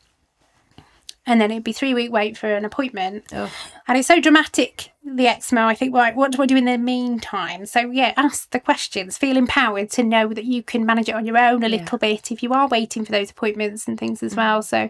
and 1.26 1.40
then 1.40 1.50
it'd 1.50 1.64
be 1.64 1.72
three 1.72 1.92
week 1.92 2.12
wait 2.12 2.38
for 2.38 2.54
an 2.54 2.64
appointment. 2.64 3.24
Oh. 3.32 3.50
And 3.88 3.98
it's 3.98 4.06
so 4.06 4.20
dramatic, 4.20 4.92
the 5.04 5.26
eczema. 5.26 5.62
I 5.62 5.74
think, 5.74 5.92
right, 5.92 6.14
what 6.14 6.32
do 6.32 6.42
I 6.42 6.46
do 6.46 6.56
in 6.56 6.66
the 6.66 6.78
meantime? 6.78 7.66
So 7.66 7.90
yeah, 7.90 8.14
ask 8.16 8.50
the 8.50 8.60
questions. 8.60 9.18
Feel 9.18 9.36
empowered 9.36 9.90
to 9.90 10.04
know 10.04 10.28
that 10.28 10.44
you 10.44 10.62
can 10.62 10.86
manage 10.86 11.08
it 11.08 11.16
on 11.16 11.26
your 11.26 11.36
own 11.36 11.64
a 11.64 11.68
little 11.68 11.98
bit 11.98 12.30
if 12.30 12.42
you 12.42 12.52
are 12.52 12.68
waiting 12.68 13.04
for 13.04 13.10
those 13.10 13.30
appointments 13.30 13.88
and 13.88 13.98
things 13.98 14.22
as 14.22 14.36
well. 14.36 14.62
So 14.62 14.88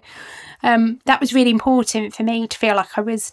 um, 0.62 1.00
that 1.06 1.20
was 1.20 1.32
really 1.32 1.50
important 1.50 2.14
for 2.14 2.22
me 2.22 2.46
to 2.46 2.58
feel 2.58 2.76
like 2.76 2.98
I 2.98 3.00
was 3.00 3.32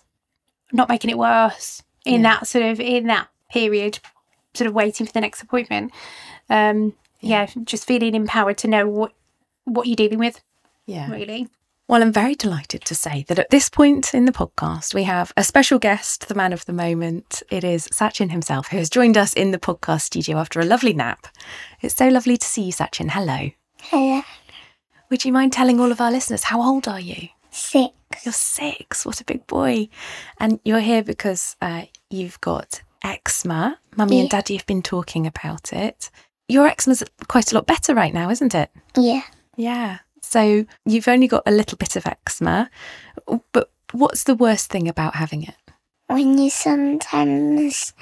not 0.71 0.89
making 0.89 1.09
it 1.09 1.17
worse 1.17 1.83
in 2.05 2.21
that 2.23 2.47
sort 2.47 2.63
of 2.63 2.79
in 2.79 3.07
that 3.07 3.27
period, 3.51 3.99
sort 4.53 4.67
of 4.67 4.73
waiting 4.73 5.05
for 5.05 5.13
the 5.13 5.21
next 5.21 5.41
appointment. 5.41 5.91
Um, 6.49 6.93
yeah, 7.23 7.47
just 7.63 7.85
feeling 7.87 8.15
empowered 8.15 8.57
to 8.59 8.67
know 8.67 8.87
what 8.87 9.13
what 9.65 9.87
you're 9.87 9.95
dealing 9.95 10.19
with, 10.19 10.41
Yeah. 10.85 11.09
really. 11.09 11.47
Well, 11.87 12.01
I'm 12.01 12.11
very 12.13 12.35
delighted 12.35 12.83
to 12.85 12.95
say 12.95 13.23
that 13.27 13.39
at 13.39 13.49
this 13.49 13.69
point 13.69 14.13
in 14.13 14.25
the 14.25 14.31
podcast, 14.31 14.93
we 14.93 15.03
have 15.03 15.31
a 15.37 15.43
special 15.43 15.79
guest, 15.79 16.27
the 16.27 16.35
man 16.35 16.53
of 16.53 16.65
the 16.65 16.73
moment. 16.73 17.43
It 17.49 17.63
is 17.63 17.87
Sachin 17.89 18.31
himself, 18.31 18.67
who 18.69 18.77
has 18.77 18.89
joined 18.89 19.17
us 19.17 19.33
in 19.33 19.51
the 19.51 19.59
podcast 19.59 20.01
studio 20.01 20.37
after 20.37 20.59
a 20.59 20.65
lovely 20.65 20.93
nap. 20.93 21.27
It's 21.81 21.95
so 21.95 22.07
lovely 22.07 22.37
to 22.37 22.45
see 22.45 22.63
you, 22.63 22.71
Sachin. 22.73 23.11
Hello. 23.11 23.51
Hello. 23.81 24.21
Would 25.09 25.25
you 25.25 25.31
mind 25.33 25.53
telling 25.53 25.79
all 25.79 25.91
of 25.91 26.01
our 26.01 26.11
listeners 26.11 26.45
how 26.45 26.61
old 26.61 26.87
are 26.87 26.99
you? 27.01 27.29
Six. 27.51 27.93
You're 28.23 28.33
six. 28.33 29.05
What 29.05 29.21
a 29.21 29.25
big 29.25 29.45
boy. 29.47 29.89
And 30.39 30.59
you're 30.65 30.79
here 30.79 31.03
because 31.03 31.55
uh, 31.61 31.83
you've 32.09 32.39
got 32.41 32.81
eczema. 33.03 33.79
Mummy 33.95 34.19
and 34.21 34.29
Daddy 34.29 34.55
have 34.55 34.65
been 34.65 34.81
talking 34.81 35.27
about 35.27 35.71
it. 35.73 36.09
Your 36.47 36.67
eczema's 36.67 37.03
quite 37.27 37.51
a 37.51 37.55
lot 37.55 37.65
better 37.65 37.95
right 37.95 38.13
now, 38.13 38.29
isn't 38.29 38.53
it? 38.53 38.69
Yeah. 38.97 39.23
Yeah. 39.55 39.99
So 40.21 40.65
you've 40.85 41.07
only 41.07 41.27
got 41.27 41.43
a 41.45 41.51
little 41.51 41.77
bit 41.77 41.95
of 41.95 42.05
eczema, 42.05 42.69
but 43.51 43.71
what's 43.91 44.23
the 44.23 44.35
worst 44.35 44.69
thing 44.69 44.87
about 44.87 45.15
having 45.15 45.43
it? 45.43 45.55
When 46.07 46.37
you 46.37 46.49
sometimes 46.49 47.93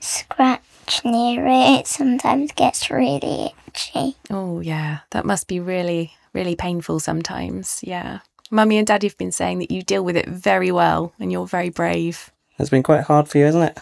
scratch 0.00 1.04
near 1.04 1.46
it, 1.46 1.80
it 1.80 1.86
sometimes 1.86 2.52
gets 2.52 2.90
really 2.90 3.52
itchy. 3.66 4.16
Oh, 4.30 4.60
yeah, 4.60 5.00
that 5.10 5.24
must 5.24 5.48
be 5.48 5.60
really, 5.60 6.12
really 6.32 6.54
painful 6.54 7.00
sometimes. 7.00 7.80
Yeah. 7.82 8.20
Mummy 8.50 8.78
and 8.78 8.86
Daddy 8.86 9.08
have 9.08 9.18
been 9.18 9.32
saying 9.32 9.58
that 9.58 9.70
you 9.70 9.82
deal 9.82 10.04
with 10.04 10.16
it 10.16 10.28
very 10.28 10.70
well 10.70 11.12
and 11.18 11.30
you're 11.32 11.46
very 11.46 11.68
brave. 11.68 12.30
It's 12.58 12.70
been 12.70 12.82
quite 12.82 13.04
hard 13.04 13.28
for 13.28 13.38
you, 13.38 13.46
isn't 13.46 13.62
it? 13.62 13.78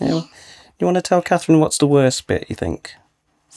Yeah. 0.00 0.22
You 0.78 0.86
want 0.86 0.96
to 0.96 1.02
tell 1.02 1.22
Catherine 1.22 1.60
what's 1.60 1.78
the 1.78 1.86
worst 1.86 2.26
bit, 2.26 2.46
you 2.48 2.56
think? 2.56 2.94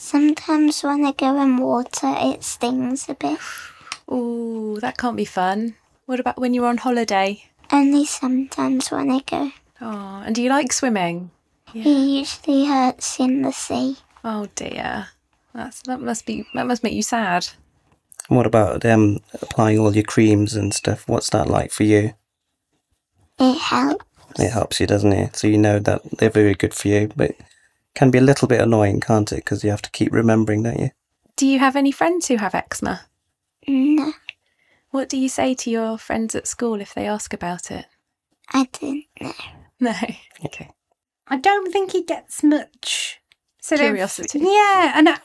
Sometimes 0.00 0.80
when 0.84 1.04
I 1.04 1.10
go 1.10 1.42
in 1.42 1.56
water, 1.56 2.14
it 2.18 2.44
stings 2.44 3.08
a 3.08 3.14
bit. 3.14 3.38
Oh, 4.08 4.78
that 4.78 4.96
can't 4.96 5.16
be 5.16 5.24
fun. 5.24 5.74
What 6.06 6.20
about 6.20 6.38
when 6.38 6.54
you're 6.54 6.68
on 6.68 6.78
holiday? 6.78 7.44
Only 7.72 8.06
sometimes 8.06 8.92
when 8.92 9.10
I 9.10 9.20
go. 9.26 9.50
Oh, 9.80 10.22
and 10.24 10.36
do 10.36 10.40
you 10.40 10.50
like 10.50 10.72
swimming? 10.72 11.32
It 11.74 11.84
usually 11.84 12.66
hurts 12.66 13.18
in 13.18 13.42
the 13.42 13.52
sea. 13.52 13.96
Oh 14.22 14.46
dear. 14.54 15.08
That's 15.52 15.82
that 15.82 16.00
must 16.00 16.24
be 16.24 16.46
that 16.54 16.68
must 16.68 16.84
make 16.84 16.94
you 16.94 17.02
sad. 17.02 17.48
And 18.28 18.36
what 18.36 18.46
about 18.46 18.84
um, 18.86 19.18
applying 19.42 19.80
all 19.80 19.94
your 19.94 20.04
creams 20.04 20.54
and 20.54 20.72
stuff? 20.72 21.08
What's 21.08 21.30
that 21.30 21.48
like 21.48 21.72
for 21.72 21.82
you? 21.82 22.14
It 23.40 23.58
helps. 23.58 24.04
It 24.38 24.52
helps 24.52 24.78
you, 24.78 24.86
doesn't 24.86 25.12
it? 25.12 25.36
So 25.36 25.48
you 25.48 25.58
know 25.58 25.80
that 25.80 26.02
they're 26.18 26.30
very 26.30 26.54
good 26.54 26.72
for 26.72 26.86
you, 26.86 27.10
but 27.16 27.30
it 27.30 27.40
can 27.98 28.12
be 28.12 28.18
a 28.18 28.22
little 28.22 28.46
bit 28.46 28.60
annoying, 28.60 29.00
can't 29.00 29.32
it? 29.32 29.44
Because 29.44 29.64
you 29.64 29.70
have 29.70 29.82
to 29.82 29.90
keep 29.90 30.12
remembering, 30.12 30.62
don't 30.62 30.78
you? 30.78 30.90
Do 31.34 31.48
you 31.48 31.58
have 31.58 31.74
any 31.74 31.90
friends 31.90 32.28
who 32.28 32.36
have 32.36 32.54
eczema? 32.54 33.06
No, 33.66 34.12
What 34.90 35.08
do 35.08 35.16
you 35.16 35.28
say 35.28 35.52
to 35.54 35.68
your 35.68 35.98
friends 35.98 36.36
at 36.36 36.46
school 36.46 36.80
if 36.80 36.94
they 36.94 37.08
ask 37.08 37.34
about 37.34 37.72
it? 37.72 37.86
I 38.52 38.68
don't 38.80 39.04
know. 39.20 39.32
No. 39.80 39.94
Okay. 40.46 40.70
I 41.26 41.36
don't 41.36 41.72
think 41.72 41.90
he 41.90 42.04
gets 42.04 42.44
much 42.44 43.20
sort 43.60 43.80
Curiosity. 43.80 44.38
Of, 44.38 44.44
yeah, 44.44 44.92
and 44.94 45.08
uh, 45.08 45.16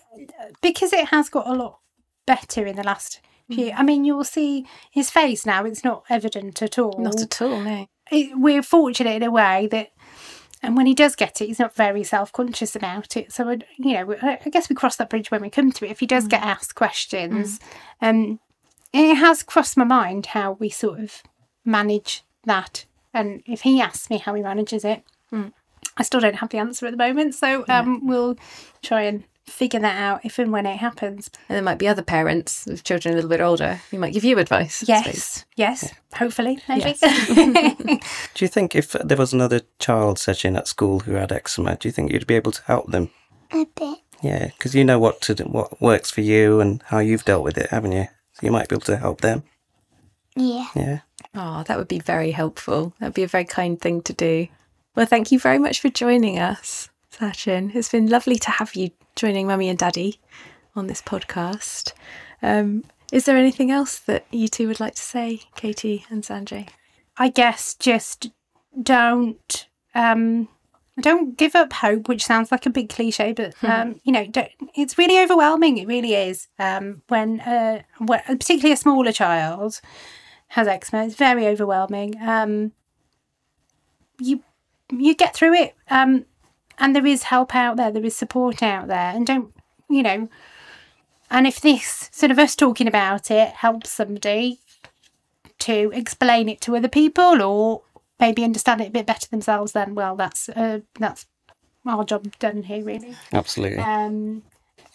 because 0.60 0.92
it 0.92 1.10
has 1.10 1.30
got 1.30 1.48
a 1.48 1.54
lot 1.54 1.78
better 2.26 2.66
in 2.66 2.76
the 2.76 2.84
last 2.84 3.22
few. 3.52 3.72
I 3.72 3.84
mean, 3.84 4.04
you'll 4.04 4.24
see 4.24 4.66
his 4.90 5.12
face 5.12 5.46
now; 5.46 5.66
it's 5.66 5.84
not 5.84 6.04
evident 6.10 6.64
at 6.64 6.80
all. 6.80 6.96
Not 6.98 7.22
at 7.22 7.40
all, 7.44 7.62
no. 7.62 7.86
It, 8.12 8.32
we're 8.36 8.64
fortunate 8.64 9.18
in 9.18 9.24
a 9.24 9.30
way 9.30 9.68
that, 9.68 9.92
and 10.64 10.76
when 10.78 10.86
he 10.86 10.94
does 10.96 11.16
get 11.16 11.42
it, 11.42 11.48
he's 11.48 11.60
not 11.60 11.76
very 11.76 12.04
self-conscious 12.04 12.76
about 12.76 13.18
it. 13.18 13.32
So, 13.34 13.50
you 13.78 13.94
know, 13.94 14.16
I 14.22 14.50
guess 14.50 14.70
we 14.70 14.76
cross 14.76 14.96
that 14.96 15.10
bridge 15.10 15.30
when 15.30 15.42
we 15.42 15.50
come 15.50 15.72
to 15.74 15.86
it. 15.86 15.92
If 15.92 16.00
he 16.00 16.08
does 16.08 16.28
get 16.28 16.42
asked 16.42 16.74
questions, 16.76 17.60
um, 18.02 18.40
it 18.94 19.16
has 19.16 19.44
crossed 19.44 19.76
my 19.78 19.84
mind 19.84 20.28
how 20.28 20.54
we 20.54 20.70
sort 20.70 21.00
of 21.00 21.22
manage 21.66 22.24
that. 22.46 22.86
And 23.14 23.44
if 23.46 23.62
he 23.62 23.82
asks 23.82 24.10
me 24.10 24.18
how 24.18 24.34
he 24.34 24.42
manages 24.42 24.84
it, 24.86 25.04
I 25.98 26.04
still 26.04 26.22
don't 26.22 26.36
have 26.38 26.50
the 26.50 26.58
answer 26.58 26.88
at 26.88 26.92
the 26.92 26.98
moment. 26.98 27.36
So 27.36 27.66
um, 27.68 28.08
we'll 28.08 28.36
try 28.82 29.02
and 29.04 29.24
figure 29.46 29.80
that 29.80 30.02
out 30.02 30.24
if 30.24 30.40
and 30.40 30.52
when 30.52 30.66
it 30.66 30.78
happens. 30.78 31.30
And 31.50 31.56
there 31.56 31.64
might 31.64 31.78
be 31.78 31.88
other 31.88 32.02
parents 32.02 32.66
with 32.66 32.84
children 32.84 33.14
a 33.14 33.16
little 33.16 33.30
bit 33.30 33.42
older 33.42 33.82
who 33.92 33.98
might 34.00 34.14
give 34.14 34.24
you 34.24 34.40
advice. 34.40 34.84
I 34.88 35.02
suppose. 35.02 35.46
Yes, 35.56 35.84
yes, 35.84 35.94
hopefully, 36.16 36.60
maybe. 36.68 36.94
Do 38.34 38.46
you 38.46 38.48
think 38.48 38.76
if 38.76 38.92
there 38.92 39.18
was 39.18 39.34
another 39.34 39.62
child 39.80 40.18
Sachin 40.18 40.58
at 40.58 40.68
school 40.68 41.02
who 41.02 41.14
had 41.14 41.32
eczema, 41.32 41.76
do 41.76 41.88
you 41.88 41.92
think 41.92 42.12
you'd 42.12 42.28
be 42.28 42.36
able 42.36 42.52
to 42.52 42.64
help 42.64 42.92
them? 42.92 43.10
A 43.52 43.66
bit. 43.76 44.00
Yeah, 44.22 44.48
because 44.48 44.74
you 44.74 44.86
know 44.86 45.00
what 45.00 45.22
to 45.22 45.36
do, 45.36 45.44
what 45.44 45.82
works 45.82 46.10
for 46.10 46.22
you 46.22 46.62
and 46.62 46.82
how 46.86 47.00
you've 47.00 47.26
dealt 47.26 47.44
with 47.44 47.58
it, 47.58 47.70
haven't 47.70 47.92
you? 47.92 48.08
So 48.34 48.46
you 48.46 48.52
might 48.52 48.70
be 48.70 48.76
able 48.76 48.86
to 48.86 48.98
help 48.98 49.22
them. 49.22 49.44
Yeah. 50.36 50.68
Yeah. 50.76 51.00
Oh, 51.36 51.64
that 51.64 51.78
would 51.78 51.88
be 51.88 52.00
very 52.00 52.32
helpful. 52.32 52.94
That'd 53.00 53.14
be 53.14 53.24
a 53.24 53.28
very 53.28 53.46
kind 53.46 53.80
thing 53.80 54.02
to 54.04 54.14
do. 54.14 54.48
Well, 54.96 55.06
thank 55.06 55.32
you 55.32 55.40
very 55.40 55.58
much 55.60 55.82
for 55.82 55.90
joining 55.90 56.40
us, 56.40 56.90
Sachin. 57.12 57.76
It's 57.76 57.90
been 57.90 58.08
lovely 58.08 58.38
to 58.38 58.52
have 58.52 58.76
you 58.76 58.92
joining 59.16 59.48
Mummy 59.48 59.70
and 59.70 59.78
Daddy 59.78 60.20
on 60.76 60.88
this 60.88 61.02
podcast. 61.02 61.94
Um, 62.42 62.84
is 63.12 63.26
there 63.26 63.38
anything 63.38 63.72
else 63.72 64.00
that 64.00 64.26
you 64.32 64.48
two 64.48 64.68
would 64.68 64.80
like 64.80 64.96
to 64.96 65.02
say, 65.02 65.42
Katy 65.56 66.06
and 66.10 66.24
Sanjay? 66.24 66.70
I 67.18 67.30
guess 67.30 67.76
just 67.76 68.32
don't 68.82 69.68
um 69.94 70.48
don't 71.02 71.38
give 71.38 71.56
up 71.56 71.74
hope, 71.74 72.08
which 72.08 72.24
sounds 72.24 72.52
like 72.52 72.66
a 72.66 72.70
big 72.70 72.90
cliche, 72.90 73.34
but 73.34 73.56
um, 73.64 74.00
you 74.04 74.12
know, 74.12 74.26
don't, 74.28 74.50
it's 74.76 74.98
really 74.98 75.20
overwhelming. 75.20 75.78
It 75.78 75.88
really 75.88 76.14
is. 76.14 76.48
Um, 76.60 77.02
when, 77.08 77.40
uh, 77.42 77.82
when 77.98 78.22
particularly 78.26 78.74
a 78.74 78.78
smaller 78.78 79.12
child 79.12 79.82
has 80.50 80.68
eczema, 80.68 81.06
it's 81.06 81.16
very 81.16 81.48
overwhelming. 81.48 82.16
Um, 82.22 82.74
you 84.20 84.44
you 84.92 85.16
get 85.16 85.34
through 85.34 85.54
it, 85.56 85.76
um, 85.90 86.26
and 86.80 86.96
there 86.96 87.06
is 87.06 87.24
help 87.24 87.56
out 87.56 87.78
there. 87.78 87.92
There 87.92 88.06
is 88.06 88.16
support 88.16 88.64
out 88.64 88.88
there, 88.88 89.12
and 89.16 89.26
don't 89.26 89.54
you 89.90 90.04
know? 90.04 90.30
And 91.30 91.48
if 91.48 91.62
this 91.62 92.10
sort 92.12 92.32
of 92.32 92.38
us 92.38 92.56
talking 92.56 92.88
about 92.88 93.32
it 93.32 93.54
helps 93.54 93.90
somebody, 93.92 94.60
to 95.64 95.92
explain 95.94 96.50
it 96.50 96.60
to 96.60 96.76
other 96.76 96.90
people 96.90 97.42
or 97.42 97.82
maybe 98.20 98.44
understand 98.44 98.82
it 98.82 98.90
a 98.90 98.92
bit 98.92 99.06
better 99.06 99.28
themselves 99.30 99.72
then 99.72 99.96
well 99.96 100.16
that's 100.16 100.50
uh, 100.50 100.80
that's 101.00 101.26
our 101.86 102.04
job 102.04 102.28
done 102.40 102.64
here 102.64 102.84
really 102.84 103.16
Absolutely. 103.32 103.80
um 103.80 104.44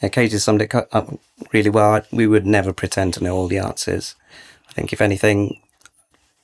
yeah, 0.02 0.10
Katy 0.10 0.38
summed 0.38 0.62
it 0.62 0.72
up 0.74 1.18
really 1.52 1.70
well. 1.70 2.02
We 2.12 2.28
would 2.28 2.46
never 2.46 2.72
pretend 2.72 3.14
to 3.14 3.24
know 3.24 3.34
all 3.34 3.48
the 3.48 3.58
answers. 3.58 4.14
I 4.68 4.72
think, 4.72 4.92
if 4.92 5.00
anything, 5.00 5.60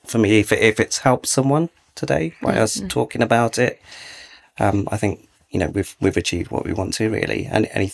for 0.05 0.17
me, 0.17 0.41
if, 0.41 0.51
it, 0.51 0.59
if 0.59 0.77
it's 0.77 0.97
helped 0.97 1.27
someone 1.27 1.69
today 1.95 2.33
by 2.41 2.51
mm-hmm. 2.51 2.63
us 2.63 2.81
talking 2.89 3.21
about 3.21 3.57
it, 3.57 3.81
um, 4.59 4.87
I 4.91 4.97
think 4.97 5.27
you 5.49 5.59
know 5.59 5.67
we've 5.67 5.95
we've 5.99 6.17
achieved 6.17 6.51
what 6.51 6.65
we 6.65 6.73
want 6.73 6.93
to 6.95 7.09
really, 7.09 7.45
and 7.45 7.65
and, 7.67 7.93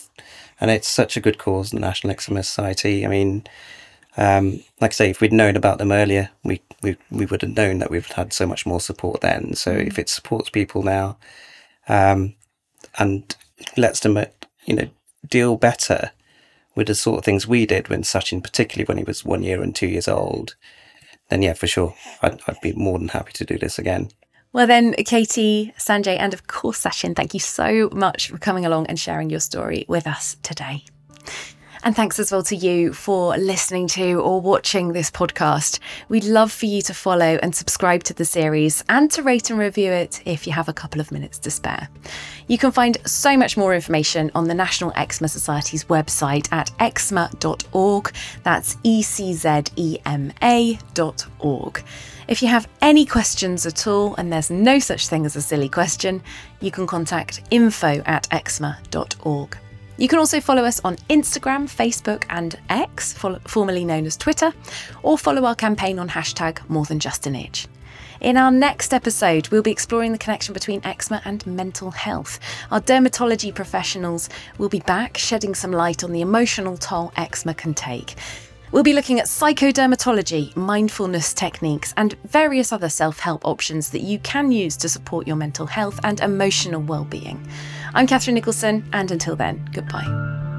and 0.60 0.70
it's 0.70 0.88
such 0.88 1.16
a 1.16 1.20
good 1.20 1.38
cause, 1.38 1.70
the 1.70 1.80
National 1.80 2.12
Eczema 2.12 2.42
Society. 2.42 3.04
I 3.04 3.08
mean, 3.08 3.44
um, 4.16 4.62
like 4.80 4.92
I 4.92 4.94
say, 4.94 5.10
if 5.10 5.20
we'd 5.20 5.32
known 5.32 5.56
about 5.56 5.78
them 5.78 5.92
earlier, 5.92 6.30
we, 6.44 6.60
we 6.82 6.96
we 7.10 7.26
would 7.26 7.42
have 7.42 7.56
known 7.56 7.78
that 7.78 7.90
we've 7.90 8.06
had 8.06 8.32
so 8.32 8.46
much 8.46 8.66
more 8.66 8.80
support 8.80 9.20
then. 9.20 9.54
So 9.54 9.72
mm. 9.74 9.86
if 9.86 9.98
it 9.98 10.08
supports 10.08 10.50
people 10.50 10.82
now, 10.82 11.16
um, 11.88 12.34
and 12.98 13.34
lets 13.76 14.00
them, 14.00 14.18
you 14.64 14.74
know, 14.74 14.88
deal 15.26 15.56
better 15.56 16.12
with 16.74 16.86
the 16.86 16.94
sort 16.94 17.18
of 17.18 17.24
things 17.24 17.46
we 17.46 17.66
did 17.66 17.88
when 17.88 18.02
Sachin, 18.02 18.42
particularly 18.42 18.86
when 18.86 18.98
he 18.98 19.04
was 19.04 19.24
one 19.24 19.42
year 19.42 19.62
and 19.62 19.74
two 19.74 19.86
years 19.86 20.08
old, 20.08 20.56
then 21.28 21.42
yeah, 21.42 21.52
for 21.52 21.66
sure, 21.66 21.94
I'd, 22.22 22.40
I'd 22.46 22.60
be 22.62 22.72
more 22.72 22.98
than 22.98 23.08
happy 23.08 23.32
to 23.32 23.44
do 23.44 23.58
this 23.58 23.78
again. 23.78 24.10
Well, 24.54 24.66
then, 24.66 24.92
Katy, 24.92 25.72
Sanjay, 25.78 26.18
and 26.18 26.34
of 26.34 26.46
course, 26.46 26.82
Sachin, 26.82 27.16
thank 27.16 27.32
you 27.32 27.40
so 27.40 27.88
much 27.90 28.28
for 28.28 28.36
coming 28.36 28.66
along 28.66 28.86
and 28.86 29.00
sharing 29.00 29.30
your 29.30 29.40
story 29.40 29.86
with 29.88 30.06
us 30.06 30.36
today. 30.42 30.84
And 31.84 31.96
thanks 31.96 32.18
as 32.20 32.30
well 32.30 32.44
to 32.44 32.54
you 32.54 32.92
for 32.92 33.36
listening 33.36 33.88
to 33.88 34.20
or 34.20 34.40
watching 34.40 34.92
this 34.92 35.10
podcast. 35.10 35.80
We'd 36.08 36.24
love 36.24 36.52
for 36.52 36.66
you 36.66 36.80
to 36.82 36.94
follow 36.94 37.38
and 37.42 37.56
subscribe 37.56 38.04
to 38.04 38.14
the 38.14 38.24
series 38.24 38.84
and 38.88 39.10
to 39.12 39.22
rate 39.22 39.50
and 39.50 39.58
review 39.58 39.90
it 39.90 40.22
if 40.24 40.46
you 40.46 40.52
have 40.52 40.68
a 40.68 40.72
couple 40.72 41.00
of 41.00 41.10
minutes 41.10 41.38
to 41.40 41.50
spare. 41.50 41.88
You 42.46 42.56
can 42.56 42.70
find 42.70 42.98
so 43.04 43.36
much 43.36 43.56
more 43.56 43.74
information 43.74 44.30
on 44.34 44.46
the 44.46 44.54
National 44.54 44.92
Eczema 44.94 45.28
Society's 45.28 45.84
website 45.86 46.52
at 46.52 46.70
eczema.org. 46.78 48.12
That's 48.44 48.76
E 48.84 49.02
C 49.02 49.32
Z 49.32 49.62
E 49.74 49.98
M 50.04 50.32
A.org. 50.40 51.82
If 52.28 52.40
you 52.40 52.48
have 52.48 52.68
any 52.80 53.04
questions 53.04 53.66
at 53.66 53.86
all, 53.86 54.14
and 54.14 54.32
there's 54.32 54.50
no 54.50 54.78
such 54.78 55.08
thing 55.08 55.26
as 55.26 55.34
a 55.34 55.42
silly 55.42 55.68
question, 55.68 56.22
you 56.60 56.70
can 56.70 56.86
contact 56.86 57.42
info 57.50 58.00
at 58.06 58.28
eczema.org. 58.30 59.58
You 59.98 60.08
can 60.08 60.18
also 60.18 60.40
follow 60.40 60.64
us 60.64 60.80
on 60.84 60.96
Instagram, 61.10 61.64
Facebook, 61.64 62.24
and 62.30 62.58
X, 62.68 63.12
formerly 63.12 63.84
known 63.84 64.06
as 64.06 64.16
Twitter, 64.16 64.52
or 65.02 65.18
follow 65.18 65.44
our 65.44 65.54
campaign 65.54 65.98
on 65.98 66.08
hashtag 66.08 66.68
more 66.68 66.84
than 66.84 67.00
just 67.00 67.26
an 67.26 67.34
itch. 67.34 67.66
In 68.20 68.36
our 68.36 68.52
next 68.52 68.94
episode, 68.94 69.48
we'll 69.48 69.62
be 69.62 69.72
exploring 69.72 70.12
the 70.12 70.18
connection 70.18 70.54
between 70.54 70.80
eczema 70.84 71.20
and 71.24 71.44
mental 71.44 71.90
health. 71.90 72.38
Our 72.70 72.80
dermatology 72.80 73.52
professionals 73.52 74.28
will 74.58 74.68
be 74.68 74.80
back, 74.80 75.18
shedding 75.18 75.56
some 75.56 75.72
light 75.72 76.04
on 76.04 76.12
the 76.12 76.20
emotional 76.20 76.76
toll 76.76 77.12
eczema 77.16 77.54
can 77.54 77.74
take. 77.74 78.14
We'll 78.72 78.82
be 78.82 78.94
looking 78.94 79.20
at 79.20 79.26
psychodermatology, 79.26 80.56
mindfulness 80.56 81.34
techniques, 81.34 81.92
and 81.98 82.14
various 82.24 82.72
other 82.72 82.88
self 82.88 83.18
help 83.18 83.44
options 83.44 83.90
that 83.90 84.00
you 84.00 84.18
can 84.20 84.50
use 84.50 84.78
to 84.78 84.88
support 84.88 85.26
your 85.26 85.36
mental 85.36 85.66
health 85.66 86.00
and 86.04 86.18
emotional 86.20 86.80
well 86.80 87.04
being. 87.04 87.46
I'm 87.92 88.06
Catherine 88.06 88.34
Nicholson, 88.34 88.88
and 88.94 89.10
until 89.10 89.36
then, 89.36 89.68
goodbye. 89.74 90.51